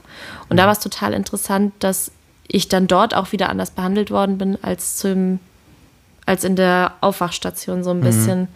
Und 0.47 0.55
da 0.55 0.63
war 0.63 0.71
es 0.71 0.79
total 0.79 1.11
interessant, 1.11 1.73
dass 1.79 2.11
ich 2.47 2.69
dann 2.69 2.87
dort 2.87 3.13
auch 3.13 3.33
wieder 3.33 3.49
anders 3.49 3.71
behandelt 3.71 4.11
worden 4.11 4.37
bin 4.37 4.57
als, 4.61 4.95
zum, 4.95 5.39
als 6.25 6.45
in 6.45 6.55
der 6.55 6.93
Aufwachstation 7.01 7.83
so 7.83 7.89
ein 7.89 7.99
mhm. 7.99 8.03
bisschen. 8.03 8.47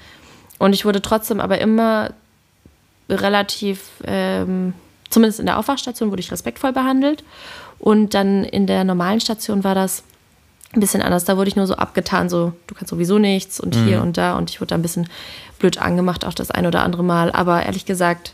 Und 0.57 0.71
ich 0.71 0.85
wurde 0.85 1.01
trotzdem 1.01 1.41
aber 1.41 1.59
immer 1.59 2.11
relativ, 3.09 3.89
ähm, 4.05 4.73
zumindest 5.09 5.41
in 5.41 5.47
der 5.47 5.59
Aufwachstation 5.59 6.11
wurde 6.11 6.21
ich 6.21 6.31
respektvoll 6.31 6.71
behandelt. 6.71 7.25
Und 7.77 8.13
dann 8.13 8.45
in 8.45 8.67
der 8.67 8.85
normalen 8.85 9.19
Station 9.19 9.65
war 9.65 9.75
das 9.75 10.03
ein 10.75 10.79
bisschen 10.79 11.01
anders. 11.01 11.25
Da 11.25 11.37
wurde 11.37 11.49
ich 11.49 11.55
nur 11.55 11.67
so 11.67 11.75
abgetan, 11.75 12.29
so 12.29 12.53
du 12.67 12.75
kannst 12.75 12.89
sowieso 12.89 13.19
nichts 13.19 13.59
und 13.59 13.75
hier 13.75 13.97
mhm. 13.97 14.03
und 14.03 14.17
da. 14.17 14.37
Und 14.37 14.49
ich 14.49 14.59
wurde 14.59 14.69
da 14.69 14.75
ein 14.75 14.81
bisschen 14.81 15.07
blöd 15.59 15.77
angemacht, 15.77 16.25
auch 16.25 16.33
das 16.33 16.51
ein 16.51 16.65
oder 16.65 16.83
andere 16.83 17.03
Mal. 17.03 17.31
Aber 17.31 17.63
ehrlich 17.63 17.85
gesagt, 17.85 18.33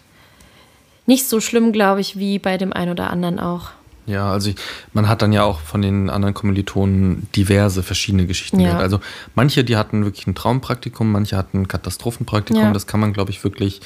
nicht 1.05 1.27
so 1.27 1.41
schlimm, 1.41 1.71
glaube 1.71 2.01
ich, 2.01 2.17
wie 2.17 2.39
bei 2.39 2.57
dem 2.57 2.71
einen 2.71 2.91
oder 2.91 3.09
anderen 3.09 3.39
auch. 3.39 3.71
Ja, 4.05 4.31
also 4.31 4.49
ich, 4.49 4.55
man 4.93 5.07
hat 5.07 5.21
dann 5.21 5.31
ja 5.31 5.43
auch 5.43 5.59
von 5.59 5.83
den 5.83 6.09
anderen 6.09 6.33
Kommilitonen 6.33 7.27
diverse 7.35 7.83
verschiedene 7.83 8.25
Geschichten 8.25 8.59
ja. 8.59 8.69
gehört. 8.69 8.81
Also 8.81 8.99
manche, 9.35 9.63
die 9.63 9.77
hatten 9.77 10.03
wirklich 10.03 10.25
ein 10.25 10.33
Traumpraktikum, 10.33 11.11
manche 11.11 11.37
hatten 11.37 11.61
ein 11.61 11.67
Katastrophenpraktikum. 11.67 12.63
Ja. 12.63 12.73
Das 12.73 12.87
kann 12.87 12.99
man, 12.99 13.13
glaube 13.13 13.29
ich, 13.29 13.43
wirklich 13.43 13.81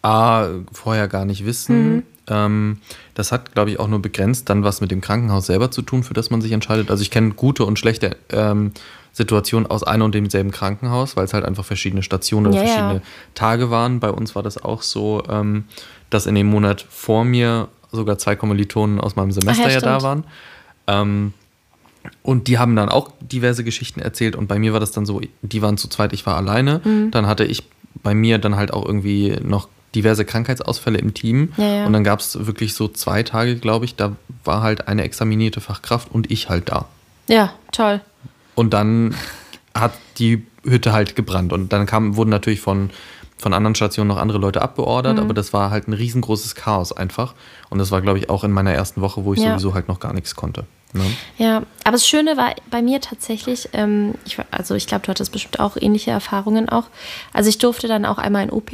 A, 0.00 0.48
vorher 0.72 1.06
gar 1.06 1.24
nicht 1.26 1.44
wissen. 1.44 1.94
Mhm. 1.96 2.02
Ähm, 2.28 2.78
das 3.14 3.32
hat, 3.32 3.54
glaube 3.54 3.70
ich, 3.70 3.80
auch 3.80 3.88
nur 3.88 4.00
begrenzt 4.00 4.48
dann 4.48 4.64
was 4.64 4.80
mit 4.80 4.90
dem 4.90 5.00
Krankenhaus 5.00 5.46
selber 5.46 5.70
zu 5.70 5.82
tun, 5.82 6.02
für 6.02 6.14
das 6.14 6.30
man 6.30 6.40
sich 6.40 6.52
entscheidet. 6.52 6.90
Also 6.90 7.02
ich 7.02 7.10
kenne 7.10 7.30
gute 7.30 7.64
und 7.64 7.78
schlechte 7.78 8.16
ähm, 8.30 8.72
Situationen 9.12 9.70
aus 9.70 9.82
einem 9.82 10.04
und 10.04 10.14
demselben 10.14 10.50
Krankenhaus, 10.50 11.16
weil 11.16 11.24
es 11.24 11.34
halt 11.34 11.44
einfach 11.44 11.64
verschiedene 11.64 12.02
Stationen 12.02 12.46
oder 12.46 12.56
ja, 12.56 12.64
verschiedene 12.64 12.94
ja. 12.94 13.00
Tage 13.34 13.70
waren. 13.70 14.00
Bei 14.00 14.10
uns 14.10 14.34
war 14.34 14.42
das 14.42 14.62
auch 14.62 14.82
so, 14.82 15.22
ähm, 15.28 15.64
dass 16.10 16.26
in 16.26 16.34
dem 16.34 16.46
Monat 16.46 16.86
vor 16.88 17.24
mir 17.24 17.68
sogar 17.90 18.18
zwei 18.18 18.36
Kommilitonen 18.36 19.00
aus 19.00 19.16
meinem 19.16 19.32
Semester 19.32 19.68
ja, 19.68 19.74
ja 19.74 19.80
da 19.80 20.02
waren. 20.02 20.24
Ähm, 20.86 21.34
und 22.22 22.48
die 22.48 22.58
haben 22.58 22.74
dann 22.74 22.88
auch 22.88 23.12
diverse 23.20 23.64
Geschichten 23.64 24.00
erzählt 24.00 24.34
und 24.34 24.48
bei 24.48 24.58
mir 24.58 24.72
war 24.72 24.80
das 24.80 24.90
dann 24.90 25.06
so, 25.06 25.20
die 25.42 25.62
waren 25.62 25.76
zu 25.76 25.88
zweit, 25.88 26.12
ich 26.12 26.26
war 26.26 26.36
alleine. 26.36 26.80
Mhm. 26.82 27.10
Dann 27.10 27.26
hatte 27.26 27.44
ich 27.44 27.62
bei 28.02 28.14
mir 28.14 28.38
dann 28.38 28.56
halt 28.56 28.72
auch 28.72 28.84
irgendwie 28.84 29.36
noch 29.42 29.68
diverse 29.94 30.24
Krankheitsausfälle 30.24 30.98
im 30.98 31.14
Team. 31.14 31.52
Ja, 31.56 31.64
ja. 31.64 31.86
Und 31.86 31.92
dann 31.92 32.04
gab 32.04 32.20
es 32.20 32.46
wirklich 32.46 32.74
so 32.74 32.88
zwei 32.88 33.22
Tage, 33.22 33.56
glaube 33.56 33.84
ich, 33.84 33.96
da 33.96 34.16
war 34.44 34.62
halt 34.62 34.88
eine 34.88 35.02
examinierte 35.02 35.60
Fachkraft 35.60 36.10
und 36.10 36.30
ich 36.30 36.48
halt 36.48 36.70
da. 36.70 36.86
Ja, 37.28 37.52
toll. 37.72 38.00
Und 38.54 38.72
dann 38.72 39.14
hat 39.74 39.92
die 40.18 40.46
Hütte 40.64 40.92
halt 40.92 41.16
gebrannt. 41.16 41.52
Und 41.52 41.72
dann 41.72 41.86
kam, 41.86 42.16
wurden 42.16 42.30
natürlich 42.30 42.60
von 42.60 42.90
von 43.42 43.54
anderen 43.54 43.74
Stationen 43.74 44.06
noch 44.06 44.18
andere 44.18 44.38
Leute 44.38 44.62
abbeordert, 44.62 45.16
mhm. 45.16 45.24
aber 45.24 45.34
das 45.34 45.52
war 45.52 45.70
halt 45.70 45.88
ein 45.88 45.92
riesengroßes 45.92 46.54
Chaos 46.54 46.92
einfach. 46.92 47.34
Und 47.70 47.78
das 47.78 47.90
war, 47.90 48.00
glaube 48.00 48.18
ich, 48.18 48.30
auch 48.30 48.44
in 48.44 48.52
meiner 48.52 48.72
ersten 48.72 49.00
Woche, 49.00 49.24
wo 49.24 49.34
ich 49.34 49.40
ja. 49.40 49.50
sowieso 49.50 49.74
halt 49.74 49.88
noch 49.88 49.98
gar 49.98 50.12
nichts 50.12 50.36
konnte. 50.36 50.64
Ne? 50.92 51.04
Ja, 51.38 51.56
aber 51.82 51.92
das 51.92 52.06
Schöne 52.06 52.36
war 52.36 52.54
bei 52.70 52.82
mir 52.82 53.00
tatsächlich, 53.00 53.68
ähm, 53.72 54.14
ich, 54.24 54.38
also 54.52 54.76
ich 54.76 54.86
glaube, 54.86 55.04
du 55.04 55.10
hattest 55.10 55.32
bestimmt 55.32 55.58
auch 55.58 55.76
ähnliche 55.76 56.12
Erfahrungen 56.12 56.68
auch. 56.68 56.84
Also 57.32 57.48
ich 57.48 57.58
durfte 57.58 57.88
dann 57.88 58.04
auch 58.04 58.18
einmal 58.18 58.44
in 58.44 58.50
OP 58.50 58.70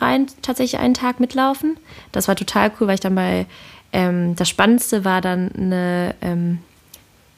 rein, 0.00 0.26
tatsächlich 0.42 0.80
einen 0.80 0.94
Tag 0.94 1.20
mitlaufen. 1.20 1.76
Das 2.12 2.28
war 2.28 2.36
total 2.36 2.70
cool, 2.78 2.86
weil 2.86 2.94
ich 2.94 3.00
dann 3.00 3.14
bei, 3.14 3.46
ähm, 3.92 4.36
das 4.36 4.48
Spannendste 4.48 5.04
war 5.04 5.20
dann 5.20 5.50
eine 5.56 6.14
ähm, 6.20 6.58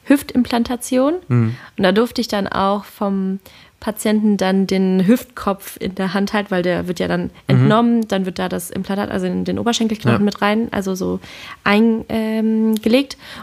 Hüftimplantation. 0.05 1.15
Mhm. 1.27 1.55
Und 1.77 1.83
da 1.83 1.91
durfte 1.91 2.21
ich 2.21 2.27
dann 2.27 2.47
auch 2.47 2.85
vom 2.85 3.39
Patienten 3.81 4.37
dann 4.37 4.67
den 4.67 5.07
Hüftkopf 5.07 5.75
in 5.79 5.95
der 5.95 6.13
Hand 6.13 6.33
halt, 6.33 6.51
weil 6.51 6.61
der 6.61 6.87
wird 6.87 6.99
ja 6.99 7.07
dann 7.07 7.23
mhm. 7.23 7.29
entnommen, 7.47 7.97
mhm. 7.97 8.07
dann 8.07 8.25
wird 8.27 8.37
da 8.37 8.47
das 8.47 8.69
Implantat, 8.69 9.09
also 9.09 9.25
in 9.25 9.43
den 9.43 9.57
Oberschenkelknochen 9.57 10.19
ja. 10.19 10.23
mit 10.23 10.41
rein, 10.41 10.67
also 10.69 10.93
so 10.93 11.19
eingelegt. 11.63 12.07
Ähm, 12.09 12.75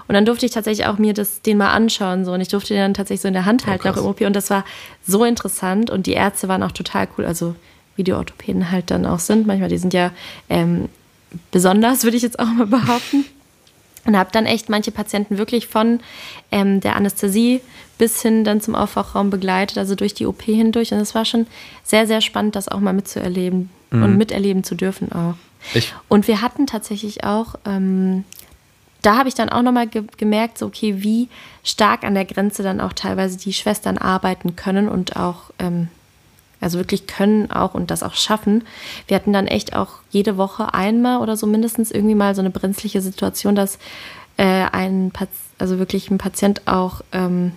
und 0.06 0.14
dann 0.14 0.24
durfte 0.24 0.46
ich 0.46 0.52
tatsächlich 0.52 0.86
auch 0.86 0.98
mir 0.98 1.12
das, 1.12 1.42
den 1.42 1.58
mal 1.58 1.72
anschauen 1.72 2.24
so 2.24 2.32
und 2.32 2.40
ich 2.40 2.48
durfte 2.48 2.72
den 2.72 2.82
dann 2.82 2.94
tatsächlich 2.94 3.22
so 3.22 3.28
in 3.28 3.34
der 3.34 3.46
Hand 3.46 3.64
oh, 3.66 3.70
halten, 3.70 3.88
oh, 3.88 3.90
auch 3.90 3.96
im 3.96 4.04
OP 4.06 4.20
und 4.20 4.36
das 4.36 4.48
war 4.48 4.64
so 5.04 5.24
interessant 5.24 5.90
und 5.90 6.06
die 6.06 6.12
Ärzte 6.12 6.46
waren 6.46 6.62
auch 6.62 6.72
total 6.72 7.08
cool, 7.18 7.24
also 7.24 7.56
wie 7.98 8.04
die 8.04 8.14
Orthopäden 8.14 8.70
halt 8.70 8.90
dann 8.90 9.04
auch 9.04 9.18
sind. 9.18 9.46
Manchmal, 9.46 9.68
die 9.68 9.78
sind 9.78 9.92
ja 9.92 10.12
ähm, 10.48 10.88
besonders, 11.50 12.04
würde 12.04 12.16
ich 12.16 12.22
jetzt 12.22 12.38
auch 12.38 12.46
mal 12.46 12.66
behaupten. 12.66 13.24
Und 14.04 14.16
habe 14.16 14.30
dann 14.32 14.46
echt 14.46 14.70
manche 14.70 14.90
Patienten 14.90 15.36
wirklich 15.36 15.66
von 15.66 16.00
ähm, 16.50 16.80
der 16.80 16.96
Anästhesie 16.96 17.60
bis 17.98 18.22
hin 18.22 18.42
dann 18.42 18.62
zum 18.62 18.74
Aufwachraum 18.74 19.28
begleitet, 19.28 19.76
also 19.76 19.94
durch 19.96 20.14
die 20.14 20.24
OP 20.24 20.42
hindurch. 20.42 20.92
Und 20.92 21.00
es 21.00 21.14
war 21.14 21.26
schon 21.26 21.46
sehr, 21.82 22.06
sehr 22.06 22.22
spannend, 22.22 22.56
das 22.56 22.68
auch 22.68 22.80
mal 22.80 22.94
mitzuerleben 22.94 23.68
mhm. 23.90 24.02
und 24.02 24.16
miterleben 24.16 24.64
zu 24.64 24.76
dürfen 24.76 25.12
auch. 25.12 25.34
Ich. 25.74 25.92
Und 26.06 26.26
wir 26.28 26.40
hatten 26.40 26.66
tatsächlich 26.66 27.24
auch, 27.24 27.56
ähm, 27.66 28.24
da 29.02 29.16
habe 29.16 29.28
ich 29.28 29.34
dann 29.34 29.50
auch 29.50 29.62
nochmal 29.62 29.88
ge 29.88 30.04
gemerkt, 30.16 30.56
so 30.56 30.66
okay, 30.66 31.02
wie 31.02 31.28
stark 31.62 32.04
an 32.04 32.14
der 32.14 32.24
Grenze 32.24 32.62
dann 32.62 32.80
auch 32.80 32.92
teilweise 32.92 33.36
die 33.36 33.52
Schwestern 33.52 33.98
arbeiten 33.98 34.56
können 34.56 34.88
und 34.88 35.16
auch 35.16 35.50
ähm, 35.58 35.88
also 36.60 36.78
wirklich 36.78 37.06
können 37.06 37.50
auch 37.50 37.74
und 37.74 37.90
das 37.90 38.02
auch 38.02 38.14
schaffen. 38.14 38.64
Wir 39.06 39.16
hatten 39.16 39.32
dann 39.32 39.46
echt 39.46 39.74
auch 39.74 40.00
jede 40.10 40.36
Woche 40.36 40.74
einmal 40.74 41.20
oder 41.20 41.36
so 41.36 41.46
mindestens 41.46 41.90
irgendwie 41.90 42.14
mal 42.14 42.34
so 42.34 42.40
eine 42.40 42.50
brenzliche 42.50 43.00
Situation, 43.00 43.54
dass 43.54 43.78
äh, 44.36 44.66
ein 44.72 45.10
Pat 45.12 45.28
also 45.58 45.78
wirklich 45.78 46.10
ein 46.10 46.18
Patient 46.18 46.62
auch 46.66 47.02
ähm, 47.12 47.52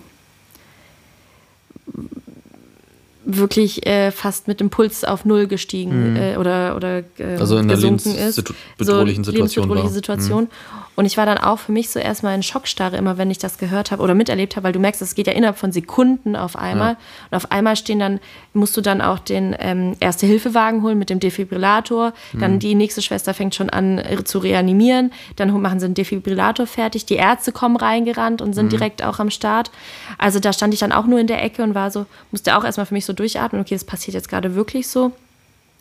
wirklich 3.24 3.86
äh, 3.86 4.10
fast 4.10 4.48
mit 4.48 4.60
dem 4.60 4.70
Puls 4.70 5.04
auf 5.04 5.24
Null 5.24 5.46
gestiegen 5.46 6.12
mhm. 6.12 6.16
äh, 6.16 6.36
oder, 6.36 6.76
oder 6.76 6.98
äh, 7.18 7.36
also 7.38 7.56
in 7.58 7.68
gesunken 7.68 8.14
ist. 8.14 8.42
Bedrohlichen 8.76 9.24
so, 9.24 9.30
Situation. 9.30 9.88
Situation. 9.88 10.44
Mhm. 10.44 10.81
Und 10.94 11.06
ich 11.06 11.16
war 11.16 11.24
dann 11.24 11.38
auch 11.38 11.58
für 11.58 11.72
mich 11.72 11.88
so 11.88 11.98
erstmal 11.98 12.34
in 12.34 12.42
Schockstarre, 12.42 12.96
immer 12.96 13.16
wenn 13.16 13.30
ich 13.30 13.38
das 13.38 13.56
gehört 13.56 13.90
habe 13.90 14.02
oder 14.02 14.14
miterlebt 14.14 14.56
habe, 14.56 14.64
weil 14.64 14.72
du 14.72 14.78
merkst, 14.78 15.00
es 15.00 15.14
geht 15.14 15.26
ja 15.26 15.32
innerhalb 15.32 15.56
von 15.56 15.72
Sekunden 15.72 16.36
auf 16.36 16.54
einmal. 16.56 16.92
Ja. 16.92 16.98
Und 17.30 17.36
auf 17.36 17.50
einmal 17.50 17.76
stehen 17.76 17.98
dann, 17.98 18.20
musst 18.52 18.76
du 18.76 18.82
dann 18.82 19.00
auch 19.00 19.18
den 19.18 19.56
ähm, 19.58 19.96
Erste-Hilfe-Wagen 20.00 20.82
holen 20.82 20.98
mit 20.98 21.08
dem 21.08 21.18
Defibrillator. 21.18 22.12
Dann 22.34 22.54
mhm. 22.54 22.58
die 22.58 22.74
nächste 22.74 23.00
Schwester 23.00 23.32
fängt 23.32 23.54
schon 23.54 23.70
an 23.70 23.98
äh, 23.98 24.22
zu 24.22 24.38
reanimieren. 24.38 25.12
Dann 25.36 25.50
machen 25.62 25.80
sie 25.80 25.86
den 25.86 25.94
Defibrillator 25.94 26.66
fertig. 26.66 27.06
Die 27.06 27.16
Ärzte 27.16 27.52
kommen 27.52 27.76
reingerannt 27.76 28.42
und 28.42 28.52
sind 28.52 28.66
mhm. 28.66 28.70
direkt 28.70 29.02
auch 29.02 29.18
am 29.18 29.30
Start. 29.30 29.70
Also 30.18 30.40
da 30.40 30.52
stand 30.52 30.74
ich 30.74 30.80
dann 30.80 30.92
auch 30.92 31.06
nur 31.06 31.18
in 31.18 31.26
der 31.26 31.42
Ecke 31.42 31.62
und 31.62 31.74
war 31.74 31.90
so, 31.90 32.04
musste 32.30 32.56
auch 32.56 32.64
erstmal 32.64 32.86
für 32.86 32.94
mich 32.94 33.06
so 33.06 33.14
durchatmen, 33.14 33.62
okay, 33.62 33.74
das 33.74 33.84
passiert 33.84 34.14
jetzt 34.14 34.28
gerade 34.28 34.54
wirklich 34.54 34.88
so. 34.88 35.12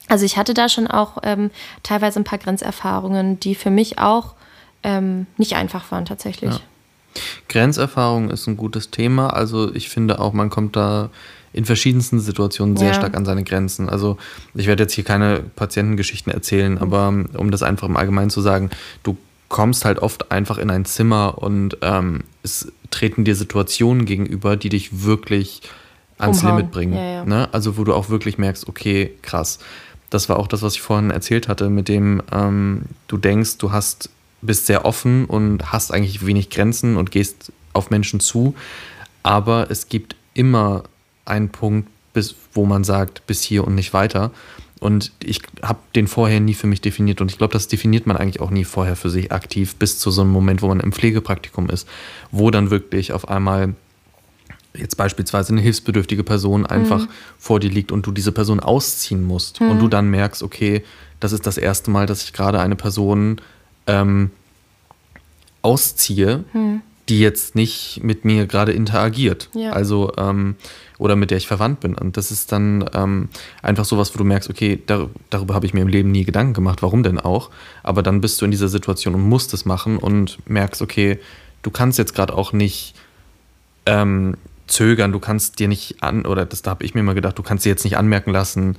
Also 0.08 0.26
ich 0.26 0.38
hatte 0.38 0.54
da 0.54 0.70
schon 0.70 0.88
auch 0.88 1.18
ähm, 1.24 1.52
teilweise 1.84 2.20
ein 2.20 2.24
paar 2.24 2.40
Grenzerfahrungen, 2.40 3.40
die 3.40 3.56
für 3.56 3.70
mich 3.70 4.00
auch 4.00 4.36
ähm, 4.84 5.28
nicht 5.38 5.56
einfach 5.56 5.92
waren 5.92 6.06
tatsächlich. 6.06 6.54
Ja. 6.54 6.60
Grenzerfahrung 7.50 8.30
ist 8.30 8.48
ein 8.48 8.58
gutes 8.58 8.90
Thema. 8.90 9.32
Also 9.32 9.74
ich 9.74 9.90
finde 9.90 10.20
auch, 10.20 10.34
man 10.34 10.50
kommt 10.50 10.76
da 10.76 11.10
in 11.54 11.66
verschiedensten 11.66 12.20
Situationen 12.20 12.78
sehr 12.78 12.90
ja. 12.90 12.94
stark 12.94 13.16
an 13.16 13.26
seine 13.26 13.44
Grenzen. 13.44 13.90
Also 13.90 14.18
ich 14.54 14.68
werde 14.68 14.84
jetzt 14.84 14.94
hier 14.94 15.04
keine 15.04 15.40
Patientengeschichten 15.40 16.32
erzählen, 16.32 16.78
aber 16.78 17.10
um 17.10 17.52
das 17.52 17.62
einfach 17.62 17.90
im 17.90 17.98
Allgemeinen 17.98 18.30
zu 18.30 18.40
sagen, 18.40 18.70
du 19.04 19.18
kommst 19.50 19.84
halt 19.84 20.00
oft 20.00 20.32
einfach 20.32 20.58
in 20.58 20.70
ein 20.70 20.86
Zimmer 20.86 21.40
und 21.40 21.78
ähm, 21.82 22.22
es 22.42 22.72
treten 22.90 23.26
dir 23.26 23.36
Situationen 23.36 24.06
gegenüber, 24.06 24.56
die 24.56 24.70
dich 24.70 25.04
wirklich 25.04 25.62
ans 26.18 26.42
Umhauen. 26.42 26.58
Limit 26.58 26.72
bringen. 26.72 26.94
Ja, 26.94 27.04
ja. 27.04 27.26
Ne? 27.26 27.50
Also 27.52 27.78
wo 27.78 27.84
du 27.84 27.94
auch 27.94 28.10
wirklich 28.10 28.38
merkst, 28.38 28.70
okay, 28.70 29.12
krass. 29.22 29.60
Das 30.10 30.30
war 30.30 30.40
auch 30.40 30.48
das, 30.48 30.62
was 30.62 30.76
ich 30.76 30.82
vorhin 30.82 31.12
erzählt 31.12 31.50
hatte, 31.50 31.70
mit 31.70 31.90
dem 31.90 32.22
ähm, 32.32 32.84
du 33.08 33.18
denkst, 33.18 33.58
du 33.58 33.74
hast 33.74 34.10
bist 34.42 34.66
sehr 34.66 34.86
offen 34.86 35.26
und 35.26 35.72
hast 35.72 35.92
eigentlich 35.92 36.26
wenig 36.26 36.50
Grenzen 36.50 36.98
und 36.98 37.12
gehst 37.12 37.52
auf 37.74 37.90
Menschen 37.90 38.20
zu. 38.20 38.56
Aber 39.24 39.70
es 39.70 39.88
gibt 39.88 40.16
immer 40.34 40.84
einen 41.26 41.50
Punkt, 41.50 41.90
bis, 42.14 42.36
wo 42.54 42.66
man 42.66 42.84
sagt, 42.84 43.26
bis 43.28 43.42
hier 43.42 43.66
und 43.66 43.76
nicht 43.76 43.94
weiter. 43.94 44.32
Und 44.80 45.12
ich 45.24 45.42
habe 45.62 45.80
den 45.96 46.08
vorher 46.08 46.40
nie 46.40 46.56
für 46.56 46.66
mich 46.66 46.82
definiert. 46.82 47.22
Und 47.22 47.30
ich 47.30 47.38
glaube, 47.38 47.54
das 47.54 47.68
definiert 47.68 48.08
man 48.08 48.18
eigentlich 48.18 48.42
auch 48.42 48.50
nie 48.50 48.64
vorher 48.64 48.96
für 48.96 49.12
sich 49.12 49.32
aktiv, 49.32 49.76
bis 49.76 50.00
zu 50.00 50.10
so 50.10 50.22
einem 50.22 50.32
Moment, 50.32 50.64
wo 50.64 50.68
man 50.68 50.80
im 50.80 50.92
Pflegepraktikum 50.92 51.70
ist, 51.70 51.88
wo 52.32 52.50
dann 52.50 52.72
wirklich 52.72 53.14
auf 53.14 53.30
einmal 53.30 53.76
jetzt 54.74 54.96
beispielsweise 54.96 55.52
eine 55.52 55.62
hilfsbedürftige 55.62 56.24
Person 56.24 56.66
einfach 56.66 57.02
mhm. 57.02 57.10
vor 57.38 57.60
dir 57.60 57.70
liegt 57.70 57.92
und 57.92 58.08
du 58.08 58.12
diese 58.12 58.32
Person 58.32 58.60
ausziehen 58.60 59.24
musst. 59.24 59.62
Mhm. 59.62 59.70
Und 59.70 59.80
du 59.80 59.88
dann 59.88 60.10
merkst, 60.10 60.42
okay, 60.42 60.84
das 61.20 61.32
ist 61.32 61.46
das 61.46 61.60
erste 61.60 61.92
Mal, 61.92 62.08
dass 62.08 62.24
ich 62.24 62.34
gerade 62.34 62.60
eine 62.60 62.76
Person 62.76 63.40
ähm, 63.88 64.32
ausziehe, 65.62 66.44
hm. 66.52 66.82
die 67.10 67.20
jetzt 67.20 67.56
nicht 67.56 68.02
mit 68.04 68.26
mir 68.26 68.48
gerade 68.48 68.72
interagiert. 68.72 69.50
Ja. 69.54 69.72
Also, 69.72 70.12
ähm, 70.18 70.56
oder 70.98 71.16
mit 71.16 71.32
der 71.32 71.38
ich 71.38 71.48
verwandt 71.48 71.80
bin. 71.80 71.96
Und 71.96 72.16
das 72.16 72.30
ist 72.30 72.52
dann 72.52 72.88
ähm, 72.94 73.30
einfach 73.64 73.86
sowas, 73.86 74.14
wo 74.14 74.20
du 74.20 74.24
merkst, 74.24 74.50
okay, 74.50 74.80
dar 74.86 75.10
darüber 75.32 75.56
habe 75.56 75.66
ich 75.66 75.74
mir 75.74 75.82
im 75.82 75.88
Leben 75.88 76.12
nie 76.12 76.26
Gedanken 76.26 76.54
gemacht, 76.54 76.84
warum 76.84 77.02
denn 77.02 77.20
auch? 77.20 77.50
Aber 77.82 78.04
dann 78.04 78.22
bist 78.22 78.40
du 78.40 78.46
in 78.46 78.52
dieser 78.52 78.70
Situation 78.70 79.16
und 79.16 79.28
musst 79.28 79.54
es 79.54 79.66
machen 79.66 79.98
und 79.98 80.38
merkst, 80.48 80.82
okay, 80.82 81.20
du 81.64 81.72
kannst 81.72 81.98
jetzt 81.98 82.14
gerade 82.14 82.36
auch 82.38 82.54
nicht 82.54 82.94
ähm, 83.88 84.38
zögern, 84.68 85.12
du 85.12 85.20
kannst 85.20 85.60
dir 85.60 85.68
nicht 85.68 86.04
an, 86.04 86.26
oder 86.26 86.46
das 86.46 86.62
da 86.62 86.72
habe 86.72 86.86
ich 86.86 86.94
mir 86.94 87.04
mal 87.04 87.16
gedacht, 87.16 87.38
du 87.38 87.44
kannst 87.44 87.66
dir 87.66 87.70
jetzt 87.70 87.84
nicht 87.84 87.98
anmerken 87.98 88.32
lassen, 88.32 88.78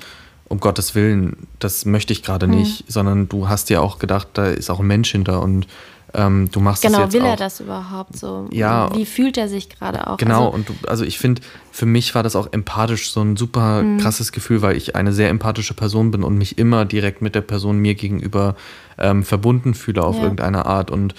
um 0.53 0.61
Gottes 0.61 0.95
Willen, 0.95 1.49
das 1.59 1.87
möchte 1.87 2.13
ich 2.13 2.23
gerade 2.23 2.47
mhm. 2.47 2.57
nicht, 2.57 2.85
sondern 2.87 3.29
du 3.29 3.49
hast 3.49 3.71
dir 3.71 3.83
auch 3.83 3.99
gedacht, 3.99 4.29
da 4.35 4.47
ist 4.47 4.71
auch 4.71 4.81
ein 4.81 4.87
Mensch 4.87 5.11
hinter 5.11 5.43
und 5.43 5.67
ähm, 6.15 6.51
du 6.53 6.61
machst 6.61 6.83
genau, 6.83 7.01
jetzt 7.01 7.15
will 7.15 7.23
auch. 7.23 7.29
er 7.29 7.37
das 7.37 7.61
überhaupt 7.61 8.19
so? 8.19 8.47
Ja. 8.53 8.95
Wie 8.95 9.07
fühlt 9.07 9.39
er 9.39 9.49
sich 9.49 9.71
gerade 9.71 10.07
auch? 10.07 10.19
Genau, 10.19 10.47
also, 10.47 10.55
und 10.55 10.69
du, 10.69 10.75
also 10.87 11.05
ich 11.05 11.19
finde, 11.19 11.41
für 11.71 11.87
mich 11.87 12.15
war 12.15 12.23
das 12.23 12.37
auch 12.37 12.53
empathisch 12.53 13.11
so 13.13 13.23
ein 13.23 13.39
super 13.39 13.83
mhm. 13.83 13.99
krasses 13.99 14.31
Gefühl, 14.31 14.61
weil 14.61 14.77
ich 14.77 14.95
eine 14.95 15.15
sehr 15.15 15.31
empathische 15.31 15.73
Person 15.73 16.11
bin 16.11 16.23
und 16.23 16.37
mich 16.37 16.59
immer 16.59 16.85
direkt 16.85 17.23
mit 17.23 17.35
der 17.35 17.41
Person 17.41 17.79
mir 17.79 17.95
gegenüber 17.95 18.55
ähm, 18.99 19.23
verbunden 19.23 19.73
fühle 19.73 20.03
auf 20.05 20.17
ja. 20.17 20.25
irgendeine 20.25 20.67
Art 20.67 20.91
und 20.91 21.15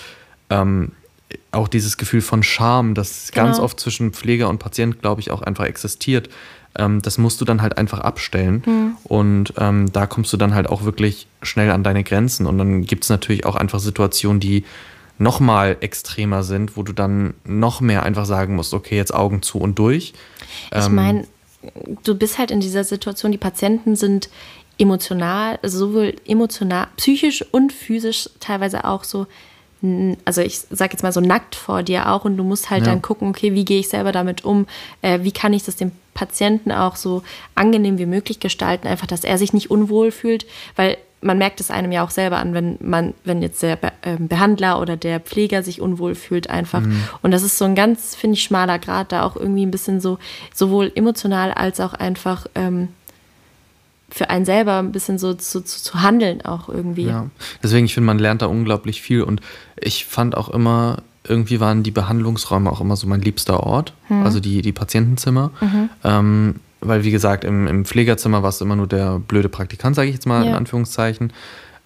ähm, 0.51 0.91
auch 1.51 1.67
dieses 1.67 1.97
Gefühl 1.97 2.21
von 2.21 2.43
Scham, 2.43 2.93
das 2.93 3.31
genau. 3.31 3.47
ganz 3.47 3.59
oft 3.59 3.79
zwischen 3.79 4.13
Pfleger 4.13 4.47
und 4.47 4.59
Patient, 4.59 5.01
glaube 5.01 5.21
ich, 5.21 5.31
auch 5.31 5.41
einfach 5.41 5.65
existiert 5.65 6.29
ähm, 6.77 7.01
das 7.01 7.17
musst 7.17 7.39
du 7.41 7.45
dann 7.45 7.61
halt 7.61 7.77
einfach 7.77 7.99
abstellen. 7.99 8.63
Mhm. 8.65 8.97
Und 9.03 9.53
ähm, 9.57 9.91
da 9.91 10.05
kommst 10.05 10.33
du 10.33 10.37
dann 10.37 10.53
halt 10.53 10.67
auch 10.67 10.83
wirklich 10.83 11.27
schnell 11.41 11.71
an 11.71 11.83
deine 11.83 12.03
Grenzen. 12.03 12.45
Und 12.45 12.57
dann 12.57 12.83
gibt 12.83 13.03
es 13.03 13.09
natürlich 13.09 13.45
auch 13.45 13.55
einfach 13.55 13.79
Situationen, 13.79 14.39
die 14.39 14.63
noch 15.19 15.39
mal 15.39 15.77
extremer 15.79 16.43
sind, 16.43 16.75
wo 16.75 16.83
du 16.83 16.93
dann 16.93 17.35
noch 17.45 17.81
mehr 17.81 18.03
einfach 18.03 18.25
sagen 18.25 18.55
musst, 18.55 18.73
okay, 18.73 18.95
jetzt 18.95 19.13
Augen 19.13 19.41
zu 19.41 19.59
und 19.59 19.77
durch. 19.77 20.13
Ich 20.71 20.85
ähm, 20.85 20.95
meine, 20.95 21.27
du 22.03 22.15
bist 22.15 22.39
halt 22.39 22.51
in 22.51 22.59
dieser 22.59 22.83
Situation, 22.83 23.31
die 23.31 23.37
Patienten 23.37 23.95
sind 23.95 24.29
emotional, 24.79 25.59
also 25.61 25.77
sowohl 25.77 26.15
emotional, 26.25 26.87
psychisch 26.97 27.45
und 27.51 27.71
physisch 27.71 28.29
teilweise 28.39 28.85
auch 28.85 29.03
so, 29.03 29.27
also 30.25 30.41
ich 30.41 30.59
sag 30.69 30.93
jetzt 30.93 31.03
mal 31.03 31.11
so 31.11 31.19
nackt 31.19 31.55
vor 31.55 31.83
dir 31.83 32.09
auch 32.09 32.25
und 32.25 32.37
du 32.37 32.43
musst 32.43 32.69
halt 32.69 32.85
ja. 32.85 32.91
dann 32.91 33.01
gucken, 33.01 33.29
okay, 33.29 33.53
wie 33.53 33.65
gehe 33.65 33.79
ich 33.79 33.89
selber 33.89 34.11
damit 34.11 34.45
um, 34.45 34.65
äh, 35.01 35.19
wie 35.23 35.31
kann 35.31 35.53
ich 35.53 35.63
das 35.63 35.75
dem 35.75 35.91
Patienten 36.13 36.71
auch 36.71 36.95
so 36.95 37.23
angenehm 37.55 37.97
wie 37.97 38.05
möglich 38.05 38.39
gestalten, 38.39 38.87
einfach, 38.87 39.07
dass 39.07 39.23
er 39.23 39.37
sich 39.37 39.51
nicht 39.51 39.71
unwohl 39.71 40.11
fühlt, 40.11 40.45
weil 40.75 40.97
man 41.23 41.37
merkt 41.37 41.59
es 41.59 41.71
einem 41.71 41.91
ja 41.91 42.03
auch 42.03 42.09
selber 42.09 42.37
an, 42.37 42.53
wenn 42.53 42.77
man, 42.81 43.13
wenn 43.23 43.41
jetzt 43.41 43.63
der 43.63 43.77
Be 43.77 43.91
äh, 44.01 44.17
Behandler 44.17 44.79
oder 44.79 44.97
der 44.97 45.19
Pfleger 45.19 45.63
sich 45.63 45.81
unwohl 45.81 46.15
fühlt 46.15 46.49
einfach. 46.49 46.81
Mhm. 46.81 47.03
Und 47.21 47.31
das 47.31 47.43
ist 47.43 47.57
so 47.57 47.65
ein 47.65 47.75
ganz, 47.75 48.15
finde 48.15 48.35
ich, 48.35 48.43
schmaler 48.43 48.77
Grad, 48.79 49.11
da 49.11 49.23
auch 49.23 49.35
irgendwie 49.35 49.65
ein 49.65 49.71
bisschen 49.71 50.01
so, 50.01 50.19
sowohl 50.53 50.91
emotional 50.95 51.53
als 51.53 51.79
auch 51.79 51.93
einfach 51.93 52.45
ähm, 52.55 52.89
für 54.13 54.29
einen 54.29 54.45
selber 54.45 54.77
ein 54.77 54.91
bisschen 54.91 55.17
so 55.17 55.33
zu, 55.33 55.61
zu, 55.61 55.81
zu 55.81 56.03
handeln 56.03 56.45
auch 56.45 56.69
irgendwie. 56.69 57.07
Ja, 57.07 57.29
deswegen, 57.63 57.85
ich 57.85 57.95
finde, 57.95 58.05
man 58.05 58.19
lernt 58.19 58.43
da 58.43 58.45
unglaublich 58.45 59.01
viel 59.01 59.23
und 59.23 59.41
ich 59.75 60.05
fand 60.05 60.37
auch 60.37 60.49
immer, 60.49 60.97
irgendwie 61.27 61.59
waren 61.59 61.81
die 61.81 61.89
Behandlungsräume 61.89 62.71
auch 62.71 62.79
immer 62.79 62.95
so 62.95 63.07
mein 63.07 63.21
liebster 63.21 63.61
Ort, 63.61 63.93
mhm. 64.09 64.23
also 64.23 64.39
die, 64.39 64.61
die 64.61 64.71
Patientenzimmer. 64.71 65.49
Mhm. 65.59 65.89
Ähm, 66.03 66.55
weil 66.79 67.03
wie 67.03 67.11
gesagt, 67.11 67.43
im, 67.43 67.65
im 67.65 67.85
Pflegerzimmer 67.85 68.43
warst 68.43 68.61
du 68.61 68.65
immer 68.65 68.75
nur 68.75 68.87
der 68.87 69.17
blöde 69.17 69.49
Praktikant, 69.49 69.95
sage 69.95 70.09
ich 70.09 70.15
jetzt 70.15 70.27
mal 70.27 70.43
ja. 70.43 70.51
in 70.51 70.55
Anführungszeichen. 70.55 71.33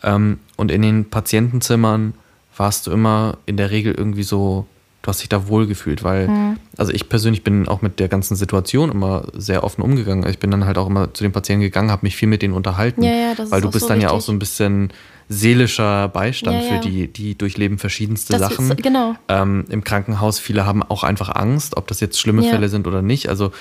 Ähm, 0.03 0.39
und 0.57 0.69
in 0.69 0.81
den 0.81 1.09
Patientenzimmern 1.09 2.13
warst 2.57 2.87
du 2.87 2.91
immer 2.91 3.37
in 3.45 3.55
der 3.55 3.71
Regel 3.71 3.93
irgendwie 3.93 4.23
so, 4.23 4.65
du 5.07 5.11
hast 5.11 5.21
dich 5.21 5.29
da 5.29 5.47
wohlgefühlt, 5.47 6.03
weil, 6.03 6.27
mhm. 6.27 6.57
also 6.75 6.91
ich 6.91 7.07
persönlich 7.07 7.41
bin 7.41 7.69
auch 7.69 7.81
mit 7.81 8.01
der 8.01 8.09
ganzen 8.09 8.35
Situation 8.35 8.91
immer 8.91 9.23
sehr 9.33 9.63
offen 9.63 9.81
umgegangen. 9.81 10.29
Ich 10.29 10.37
bin 10.37 10.51
dann 10.51 10.65
halt 10.65 10.77
auch 10.77 10.87
immer 10.87 11.13
zu 11.13 11.23
den 11.23 11.31
Patienten 11.31 11.61
gegangen, 11.61 11.91
habe 11.91 12.05
mich 12.05 12.17
viel 12.17 12.27
mit 12.27 12.41
denen 12.41 12.53
unterhalten, 12.53 13.03
ja, 13.03 13.11
ja, 13.11 13.33
weil 13.49 13.61
du 13.61 13.71
bist 13.71 13.83
so 13.83 13.87
dann 13.87 13.99
richtig. 13.99 14.11
ja 14.11 14.17
auch 14.17 14.19
so 14.19 14.33
ein 14.33 14.39
bisschen 14.39 14.91
seelischer 15.29 16.09
Beistand 16.09 16.61
ja, 16.61 16.69
für 16.69 16.79
die, 16.81 17.07
die 17.07 17.37
durchleben 17.37 17.77
verschiedenste 17.77 18.33
das 18.33 18.41
Sachen. 18.41 18.69
Ist, 18.69 18.83
genau. 18.83 19.15
Ähm, 19.29 19.63
Im 19.69 19.85
Krankenhaus, 19.85 20.39
viele 20.39 20.65
haben 20.65 20.83
auch 20.83 21.03
einfach 21.03 21.33
Angst, 21.33 21.77
ob 21.77 21.87
das 21.87 22.01
jetzt 22.01 22.19
schlimme. 22.19 22.43
Fälle 22.43 22.67
sind 22.67 22.85
oder 22.85 23.01
nicht. 23.01 23.29
Also 23.29 23.51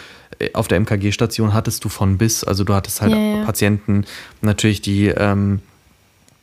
äh, 0.40 0.52
auf 0.52 0.66
der 0.66 0.80
MKG-Station 0.80 1.54
hattest 1.54 1.84
du 1.84 1.88
von 1.88 2.18
bis, 2.18 2.42
also 2.42 2.64
du 2.64 2.74
hattest 2.74 3.02
halt 3.02 3.12
Patienten 3.44 4.04
natürlich, 4.42 4.80
die 4.80 5.06
ähm, 5.06 5.60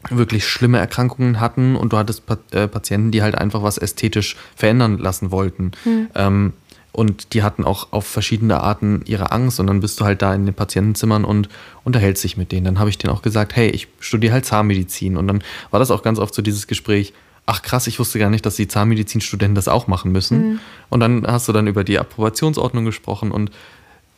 wirklich 0.10 0.48
schlimme 0.48 0.80
Erkrankungen 0.80 1.40
hatten 1.40 1.76
und 1.76 1.94
du 1.94 1.98
hattest 1.98 2.26
pa 2.26 2.38
äh, 2.52 2.68
Patienten, 2.68 3.12
die 3.12 3.22
halt 3.22 3.36
einfach 3.36 3.64
was 3.64 3.78
ästhetisch 3.78 4.36
verändern 4.56 4.98
lassen 4.98 5.32
wollten. 5.32 5.72
Hm. 5.84 6.08
Ähm, 6.16 6.54
und 6.92 7.34
die 7.34 7.42
hatten 7.42 7.64
auch 7.64 7.92
auf 7.92 8.06
verschiedene 8.06 8.62
Arten 8.62 9.02
ihre 9.06 9.32
Angst 9.32 9.60
und 9.60 9.66
dann 9.66 9.80
bist 9.80 10.00
du 10.00 10.06
halt 10.06 10.22
da 10.22 10.34
in 10.34 10.46
den 10.46 10.54
Patientenzimmern 10.54 11.26
und 11.26 11.50
unterhältst 11.84 12.24
dich 12.24 12.38
mit 12.38 12.52
denen. 12.52 12.66
Dann 12.66 12.80
habe 12.80 12.90
ich 12.90 13.00
denen 13.00 13.12
auch 13.12 13.24
gesagt, 13.24 13.56
hey, 13.56 13.68
ich 13.70 13.88
studiere 14.00 14.34
halt 14.34 14.46
Zahnmedizin 14.46 15.18
und 15.18 15.28
dann 15.28 15.44
war 15.72 15.80
das 15.80 15.90
auch 15.90 16.04
ganz 16.04 16.20
oft 16.20 16.36
so 16.36 16.44
dieses 16.44 16.68
Gespräch, 16.68 17.14
ach 17.48 17.64
krass, 17.64 17.88
ich 17.88 18.00
wusste 18.00 18.20
gar 18.20 18.30
nicht, 18.30 18.46
dass 18.46 18.56
die 18.56 18.68
Zahnmedizinstudenten 18.68 19.56
das 19.56 19.68
auch 19.68 19.88
machen 19.88 20.12
müssen. 20.12 20.38
Mhm. 20.38 20.60
Und 20.90 21.00
dann 21.00 21.26
hast 21.26 21.48
du 21.48 21.52
dann 21.52 21.66
über 21.66 21.84
die 21.84 21.98
Approbationsordnung 21.98 22.86
gesprochen 22.86 23.32
und 23.32 23.50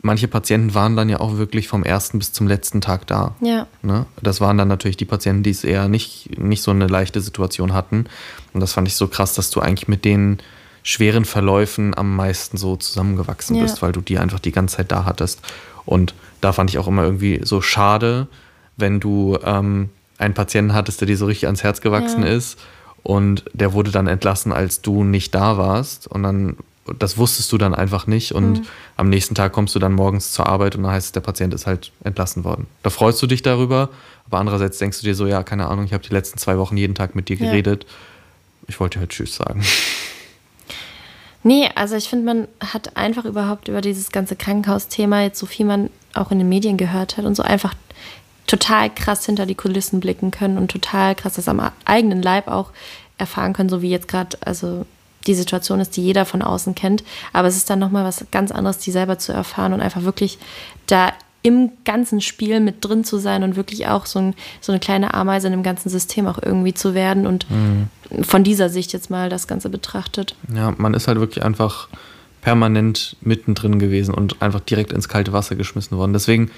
manche 0.06 0.28
Patienten 0.28 0.76
waren 0.76 0.96
dann 0.96 1.10
ja 1.10 1.20
auch 1.20 1.38
wirklich 1.38 1.68
vom 1.68 1.84
ersten 1.84 2.20
bis 2.20 2.32
zum 2.32 2.48
letzten 2.48 2.80
Tag 2.80 3.08
da. 3.08 3.34
Ja. 3.42 3.66
Ne? 3.82 4.06
Das 4.22 4.40
waren 4.40 4.58
dann 4.58 4.68
natürlich 4.68 4.98
die 4.98 5.06
Patienten, 5.06 5.44
die 5.44 5.50
es 5.50 5.64
eher 5.64 5.88
nicht, 5.90 6.38
nicht 6.38 6.62
so 6.62 6.72
eine 6.72 6.88
leichte 6.88 7.20
Situation 7.22 7.74
hatten. 7.74 8.06
Und 8.54 8.62
das 8.62 8.74
fand 8.74 8.88
ich 8.88 8.96
so 8.96 9.08
krass, 9.08 9.34
dass 9.34 9.50
du 9.50 9.60
eigentlich 9.60 9.88
mit 9.88 10.06
denen 10.06 10.38
schweren 10.84 11.26
Verläufen 11.26 11.98
am 11.98 12.16
meisten 12.16 12.58
so 12.58 12.76
zusammengewachsen 12.76 13.56
ja. 13.56 13.64
bist, 13.64 13.82
weil 13.82 13.92
du 13.92 14.02
die 14.02 14.20
einfach 14.20 14.40
die 14.40 14.52
ganze 14.52 14.78
Zeit 14.78 14.92
da 14.92 15.06
hattest. 15.06 15.42
Und 15.86 16.14
da 16.40 16.54
fand 16.54 16.70
ich 16.70 16.78
auch 16.78 16.88
immer 16.88 17.04
irgendwie 17.04 17.42
so 17.44 17.62
schade, 17.62 18.28
wenn 18.78 19.00
du 19.00 19.40
ähm, 19.44 19.90
einen 20.20 20.36
Patienten 20.36 20.74
hattest, 20.74 21.02
der 21.02 21.08
dir 21.08 21.18
so 21.18 21.26
richtig 21.26 21.48
ans 21.48 21.64
Herz 21.64 21.82
gewachsen 21.82 22.22
ja. 22.22 22.30
ist 22.30 22.60
und 23.02 23.44
der 23.54 23.74
wurde 23.74 23.90
dann 23.90 24.06
entlassen, 24.06 24.54
als 24.54 24.82
du 24.82 25.04
nicht 25.04 25.34
da 25.34 25.58
warst. 25.58 26.08
Und 26.08 26.22
dann, 26.22 26.58
das 27.00 27.18
wusstest 27.18 27.52
du 27.52 27.58
dann 27.58 27.74
einfach 27.74 28.08
nicht. 28.08 28.34
Und 28.34 28.60
mhm. 28.60 28.66
am 28.98 29.10
nächsten 29.10 29.36
Tag 29.36 29.54
kommst 29.54 29.74
du 29.76 29.80
dann 29.80 29.94
morgens 29.94 30.32
zur 30.32 30.48
Arbeit 30.48 30.76
und 30.76 30.84
dann 30.84 30.92
heißt 30.92 31.08
es, 31.08 31.12
der 31.12 31.22
Patient 31.22 31.54
ist 31.54 31.66
halt 31.66 31.92
entlassen 32.04 32.44
worden. 32.44 32.68
Da 32.84 32.90
freust 32.90 33.22
du 33.22 33.28
dich 33.28 33.42
darüber, 33.42 33.90
aber 34.28 34.40
andererseits 34.40 34.78
denkst 34.78 35.00
du 35.00 35.06
dir 35.06 35.16
so, 35.16 35.26
ja, 35.26 35.44
keine 35.44 35.68
Ahnung, 35.68 35.86
ich 35.86 35.94
habe 35.94 36.04
die 36.04 36.14
letzten 36.14 36.38
zwei 36.38 36.58
Wochen 36.58 36.78
jeden 36.78 36.96
Tag 36.96 37.16
mit 37.16 37.30
dir 37.30 37.38
geredet. 37.38 37.84
Ja. 37.84 37.90
Ich 38.68 38.80
wollte 38.80 38.98
dir 38.98 39.02
halt 39.02 39.12
Tschüss 39.12 39.36
sagen. 39.36 39.64
Nee, 41.44 41.70
also 41.76 41.96
ich 41.96 42.10
finde, 42.10 42.26
man 42.26 42.48
hat 42.60 42.98
einfach 42.98 43.24
überhaupt 43.24 43.68
über 43.68 43.82
dieses 43.82 44.12
ganze 44.12 44.36
Krankenhausthema, 44.36 45.22
jetzt 45.22 45.38
so 45.38 45.46
viel 45.46 45.68
man 45.68 45.92
auch 46.16 46.32
in 46.32 46.40
den 46.40 46.50
Medien 46.50 46.76
gehört 46.76 47.18
hat 47.18 47.26
und 47.26 47.36
so 47.36 47.44
einfach 47.44 47.76
total 48.48 48.90
krass 48.90 49.28
hinter 49.28 49.46
die 49.46 49.54
Kulissen 49.54 50.00
blicken 50.00 50.32
können 50.32 50.58
und 50.58 50.72
total 50.72 51.14
krass 51.14 51.36
das 51.36 51.48
am 51.48 51.62
eigenen 51.86 52.24
Leib 52.24 52.48
auch 52.48 52.72
erfahren 53.20 53.54
können, 53.54 53.70
so 53.70 53.84
wie 53.84 53.92
jetzt 53.92 54.08
gerade, 54.08 54.38
also 54.42 54.88
die 55.28 55.34
Situation 55.34 55.80
ist, 55.80 55.98
die 55.98 56.04
jeder 56.04 56.26
von 56.26 56.42
außen 56.42 56.76
kennt. 56.76 57.04
Aber 57.34 57.48
es 57.48 57.58
ist 57.58 57.70
dann 57.70 57.80
nochmal 57.80 58.04
was 58.04 58.26
ganz 58.32 58.52
anderes, 58.52 58.78
die 58.78 58.92
selber 58.92 59.18
zu 59.18 59.32
erfahren 59.32 59.74
und 59.74 59.82
einfach 59.82 60.04
wirklich 60.04 60.38
da 60.88 61.12
im 61.46 61.70
ganzen 61.84 62.22
Spiel 62.22 62.60
mit 62.60 62.84
drin 62.84 63.04
zu 63.04 63.20
sein 63.20 63.44
und 63.44 63.56
wirklich 63.56 63.88
auch 63.88 64.08
so, 64.08 64.18
ein, 64.18 64.34
so 64.62 64.72
eine 64.72 64.80
kleine 64.80 65.14
Ameise 65.14 65.46
in 65.46 65.54
dem 65.54 65.62
ganzen 65.62 65.90
System 65.90 66.26
auch 66.26 66.40
irgendwie 66.42 66.74
zu 66.74 66.96
werden 66.96 67.28
und 67.28 67.46
mhm. 67.52 67.88
von 68.24 68.44
dieser 68.44 68.70
Sicht 68.70 68.94
jetzt 68.94 69.12
mal 69.12 69.30
das 69.30 69.48
Ganze 69.48 69.70
betrachtet. 69.70 70.36
Ja, 70.56 70.74
man 70.78 70.96
ist 70.96 71.08
halt 71.08 71.20
wirklich 71.20 71.46
einfach 71.46 71.88
permanent 72.42 73.16
mittendrin 73.22 73.78
gewesen 73.78 74.16
und 74.16 74.42
einfach 74.42 74.60
direkt 74.60 74.92
ins 74.92 75.08
kalte 75.08 75.34
Wasser 75.34 75.56
geschmissen 75.56 76.00
worden. 76.00 76.14
Deswegen, 76.14 76.50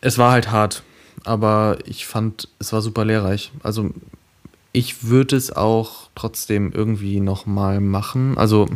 es 0.00 0.18
war 0.18 0.32
halt 0.32 0.50
hart, 0.50 0.82
aber 1.24 1.78
ich 1.84 2.06
fand, 2.06 2.48
es 2.58 2.72
war 2.72 2.82
super 2.82 3.04
lehrreich. 3.04 3.52
Also 3.62 3.90
ich 4.72 5.04
würde 5.04 5.36
es 5.36 5.52
auch 5.54 6.08
trotzdem 6.14 6.72
irgendwie 6.72 7.20
nochmal 7.20 7.80
machen. 7.80 8.38
Also 8.38 8.68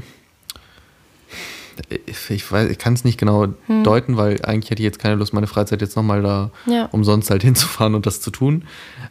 ich 2.29 2.51
weiß, 2.51 2.71
ich 2.71 2.79
kann 2.79 2.95
es 2.95 3.05
nicht 3.05 3.19
genau 3.19 3.49
hm. 3.67 3.85
deuten, 3.85 4.17
weil 4.17 4.45
eigentlich 4.45 4.71
hätte 4.71 4.83
ich 4.83 4.85
jetzt 4.85 4.99
keine 4.99 5.17
Lust, 5.17 5.33
meine 5.33 5.47
Freizeit 5.47 5.81
jetzt 5.81 5.97
nochmal 5.97 6.23
da 6.23 6.51
ja. 6.67 6.87
umsonst 6.87 7.31
halt 7.31 7.43
hinzufahren 7.45 7.95
und 7.95 8.07
das 8.07 8.21
zu 8.21 8.31
tun. 8.31 8.65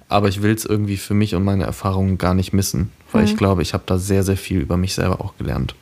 Aber 0.07 0.27
ich 0.29 0.41
will 0.41 0.53
es 0.53 0.65
irgendwie 0.65 0.97
für 0.97 1.13
mich 1.13 1.35
und 1.35 1.43
meine 1.43 1.63
Erfahrungen 1.63 2.17
gar 2.17 2.33
nicht 2.33 2.53
missen, 2.53 2.91
weil 3.11 3.23
hm. 3.23 3.31
ich 3.31 3.37
glaube, 3.37 3.61
ich 3.61 3.73
habe 3.73 3.83
da 3.85 3.97
sehr, 3.97 4.23
sehr 4.23 4.37
viel 4.37 4.59
über 4.59 4.77
mich 4.77 4.95
selber 4.95 5.21
auch 5.21 5.37
gelernt. 5.37 5.75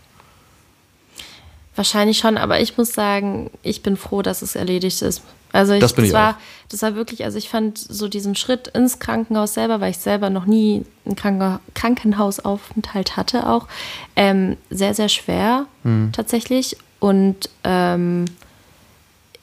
Wahrscheinlich 1.75 2.17
schon, 2.17 2.37
aber 2.37 2.59
ich 2.59 2.77
muss 2.77 2.93
sagen, 2.93 3.49
ich 3.63 3.81
bin 3.81 3.95
froh, 3.95 4.21
dass 4.21 4.41
es 4.41 4.55
erledigt 4.55 5.01
ist. 5.01 5.21
Also 5.51 5.73
ich, 5.73 5.79
das, 5.79 5.93
bin 5.93 6.03
das 6.03 6.09
ich 6.09 6.13
war, 6.13 6.31
auch. 6.31 6.35
das 6.69 6.81
war 6.81 6.95
wirklich, 6.95 7.23
also 7.25 7.37
ich 7.37 7.49
fand 7.49 7.77
so 7.77 8.07
diesen 8.07 8.35
Schritt 8.35 8.67
ins 8.69 8.99
Krankenhaus 8.99 9.53
selber, 9.53 9.81
weil 9.81 9.91
ich 9.91 9.97
selber 9.97 10.29
noch 10.29 10.45
nie 10.45 10.85
einen 11.05 11.15
Kranken 11.15 11.59
Krankenhausaufenthalt 11.73 13.17
hatte, 13.17 13.47
auch 13.47 13.67
ähm, 14.15 14.57
sehr, 14.69 14.93
sehr 14.93 15.09
schwer 15.09 15.65
hm. 15.83 16.11
tatsächlich. 16.13 16.77
Und 16.99 17.49
ähm, 17.63 18.25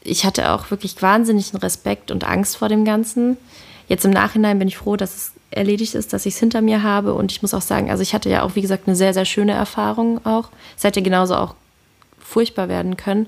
ich 0.02 0.24
hatte 0.24 0.52
auch 0.52 0.70
wirklich 0.70 1.00
wahnsinnigen 1.02 1.58
Respekt 1.58 2.10
und 2.10 2.24
Angst 2.24 2.56
vor 2.56 2.68
dem 2.68 2.84
Ganzen. 2.84 3.36
Jetzt 3.88 4.04
im 4.04 4.10
Nachhinein 4.10 4.58
bin 4.58 4.68
ich 4.68 4.78
froh, 4.78 4.96
dass 4.96 5.14
es 5.14 5.32
erledigt 5.50 5.94
ist, 5.94 6.12
dass 6.12 6.26
ich 6.26 6.34
es 6.34 6.40
hinter 6.40 6.60
mir 6.60 6.82
habe. 6.82 7.14
Und 7.14 7.32
ich 7.32 7.42
muss 7.42 7.54
auch 7.54 7.62
sagen, 7.62 7.90
also 7.90 8.02
ich 8.02 8.14
hatte 8.14 8.30
ja 8.30 8.42
auch, 8.42 8.54
wie 8.54 8.60
gesagt, 8.60 8.86
eine 8.86 8.96
sehr, 8.96 9.14
sehr 9.14 9.24
schöne 9.24 9.52
Erfahrung 9.52 10.24
auch. 10.24 10.50
Es 10.76 10.84
hätte 10.84 11.02
genauso 11.02 11.34
auch 11.36 11.54
furchtbar 12.18 12.68
werden 12.68 12.96
können. 12.96 13.26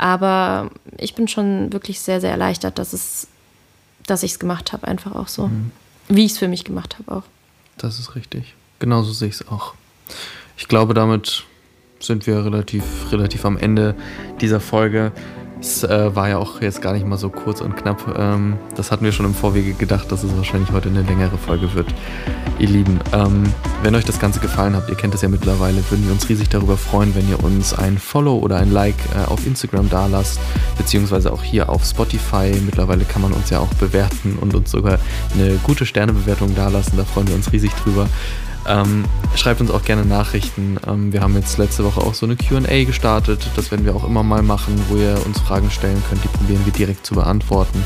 Aber 0.00 0.70
ich 0.96 1.14
bin 1.14 1.28
schon 1.28 1.74
wirklich 1.74 2.00
sehr, 2.00 2.22
sehr 2.22 2.30
erleichtert, 2.30 2.78
dass 2.78 2.94
es, 2.94 3.28
dass 4.06 4.22
ich 4.22 4.32
es 4.32 4.38
gemacht 4.38 4.72
habe, 4.72 4.88
einfach 4.88 5.14
auch 5.14 5.28
so. 5.28 5.48
Mhm. 5.48 5.72
Wie 6.08 6.24
ich 6.24 6.32
es 6.32 6.38
für 6.38 6.48
mich 6.48 6.64
gemacht 6.64 6.96
habe 6.98 7.18
auch. 7.18 7.24
Das 7.76 7.98
ist 7.98 8.14
richtig. 8.14 8.54
Genauso 8.78 9.12
sehe 9.12 9.28
ich 9.28 9.34
es 9.34 9.48
auch. 9.48 9.74
Ich 10.56 10.68
glaube, 10.68 10.94
damit 10.94 11.44
sind 11.98 12.26
wir 12.26 12.42
relativ, 12.42 12.82
relativ 13.12 13.44
am 13.44 13.58
Ende 13.58 13.94
dieser 14.40 14.58
Folge. 14.58 15.12
Es 15.60 15.84
äh, 15.84 16.16
war 16.16 16.30
ja 16.30 16.38
auch 16.38 16.62
jetzt 16.62 16.80
gar 16.80 16.94
nicht 16.94 17.06
mal 17.06 17.18
so 17.18 17.28
kurz 17.28 17.60
und 17.60 17.76
knapp. 17.76 18.16
Ähm, 18.18 18.56
das 18.76 18.90
hatten 18.90 19.04
wir 19.04 19.12
schon 19.12 19.26
im 19.26 19.34
Vorwege 19.34 19.74
gedacht, 19.74 20.10
dass 20.10 20.24
es 20.24 20.34
wahrscheinlich 20.34 20.72
heute 20.72 20.88
eine 20.88 21.02
längere 21.02 21.36
Folge 21.36 21.74
wird. 21.74 21.86
Ihr 22.58 22.68
Lieben, 22.68 22.98
ähm, 23.12 23.42
wenn 23.82 23.94
euch 23.94 24.06
das 24.06 24.18
Ganze 24.18 24.40
gefallen 24.40 24.74
hat, 24.74 24.88
ihr 24.88 24.94
kennt 24.94 25.14
es 25.14 25.20
ja 25.20 25.28
mittlerweile, 25.28 25.82
würden 25.90 26.06
wir 26.06 26.12
uns 26.12 26.28
riesig 26.30 26.48
darüber 26.48 26.78
freuen, 26.78 27.14
wenn 27.14 27.28
ihr 27.28 27.44
uns 27.44 27.74
ein 27.74 27.98
Follow 27.98 28.38
oder 28.38 28.56
ein 28.56 28.72
Like 28.72 28.96
äh, 29.14 29.30
auf 29.30 29.46
Instagram 29.46 29.90
dalasst, 29.90 30.40
beziehungsweise 30.78 31.30
auch 31.30 31.42
hier 31.42 31.68
auf 31.68 31.84
Spotify. 31.84 32.54
Mittlerweile 32.64 33.04
kann 33.04 33.20
man 33.20 33.32
uns 33.32 33.50
ja 33.50 33.58
auch 33.58 33.72
bewerten 33.74 34.38
und 34.40 34.54
uns 34.54 34.70
sogar 34.70 34.98
eine 35.34 35.56
gute 35.62 35.84
Sternebewertung 35.84 36.54
dalassen. 36.54 36.96
Da 36.96 37.04
freuen 37.04 37.28
wir 37.28 37.34
uns 37.34 37.52
riesig 37.52 37.72
drüber. 37.74 38.08
Ähm, 38.66 39.04
schreibt 39.36 39.60
uns 39.60 39.70
auch 39.70 39.82
gerne 39.82 40.04
Nachrichten. 40.04 40.78
Ähm, 40.86 41.12
wir 41.12 41.22
haben 41.22 41.34
jetzt 41.34 41.58
letzte 41.58 41.84
Woche 41.84 42.00
auch 42.00 42.14
so 42.14 42.26
eine 42.26 42.36
QA 42.36 42.84
gestartet. 42.84 43.50
Das 43.56 43.70
werden 43.70 43.84
wir 43.84 43.94
auch 43.94 44.04
immer 44.04 44.22
mal 44.22 44.42
machen, 44.42 44.80
wo 44.88 44.96
ihr 44.96 45.18
uns 45.24 45.40
Fragen 45.40 45.70
stellen 45.70 46.02
könnt. 46.08 46.22
Die 46.22 46.28
probieren 46.28 46.64
wir 46.64 46.72
direkt 46.72 47.06
zu 47.06 47.14
beantworten. 47.14 47.84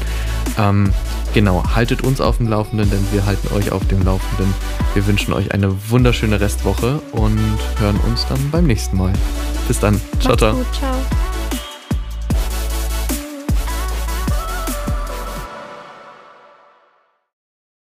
Ähm, 0.58 0.92
Genau, 1.34 1.64
haltet 1.74 2.02
uns 2.02 2.20
auf 2.20 2.36
dem 2.36 2.48
Laufenden, 2.48 2.88
denn 2.88 3.04
wir 3.10 3.26
halten 3.26 3.52
euch 3.54 3.72
auf 3.72 3.84
dem 3.88 4.04
Laufenden. 4.04 4.54
Wir 4.94 5.04
wünschen 5.04 5.34
euch 5.34 5.52
eine 5.52 5.74
wunderschöne 5.90 6.40
Restwoche 6.40 7.02
und 7.10 7.58
hören 7.80 7.98
uns 8.06 8.24
dann 8.28 8.38
beim 8.52 8.68
nächsten 8.68 8.96
Mal. 8.96 9.12
Bis 9.66 9.80
dann. 9.80 10.00
Ciao, 10.20 10.28
Macht's 10.28 10.38
ciao. 10.38 10.54
Gut, 10.54 10.66
ciao. 10.72 11.23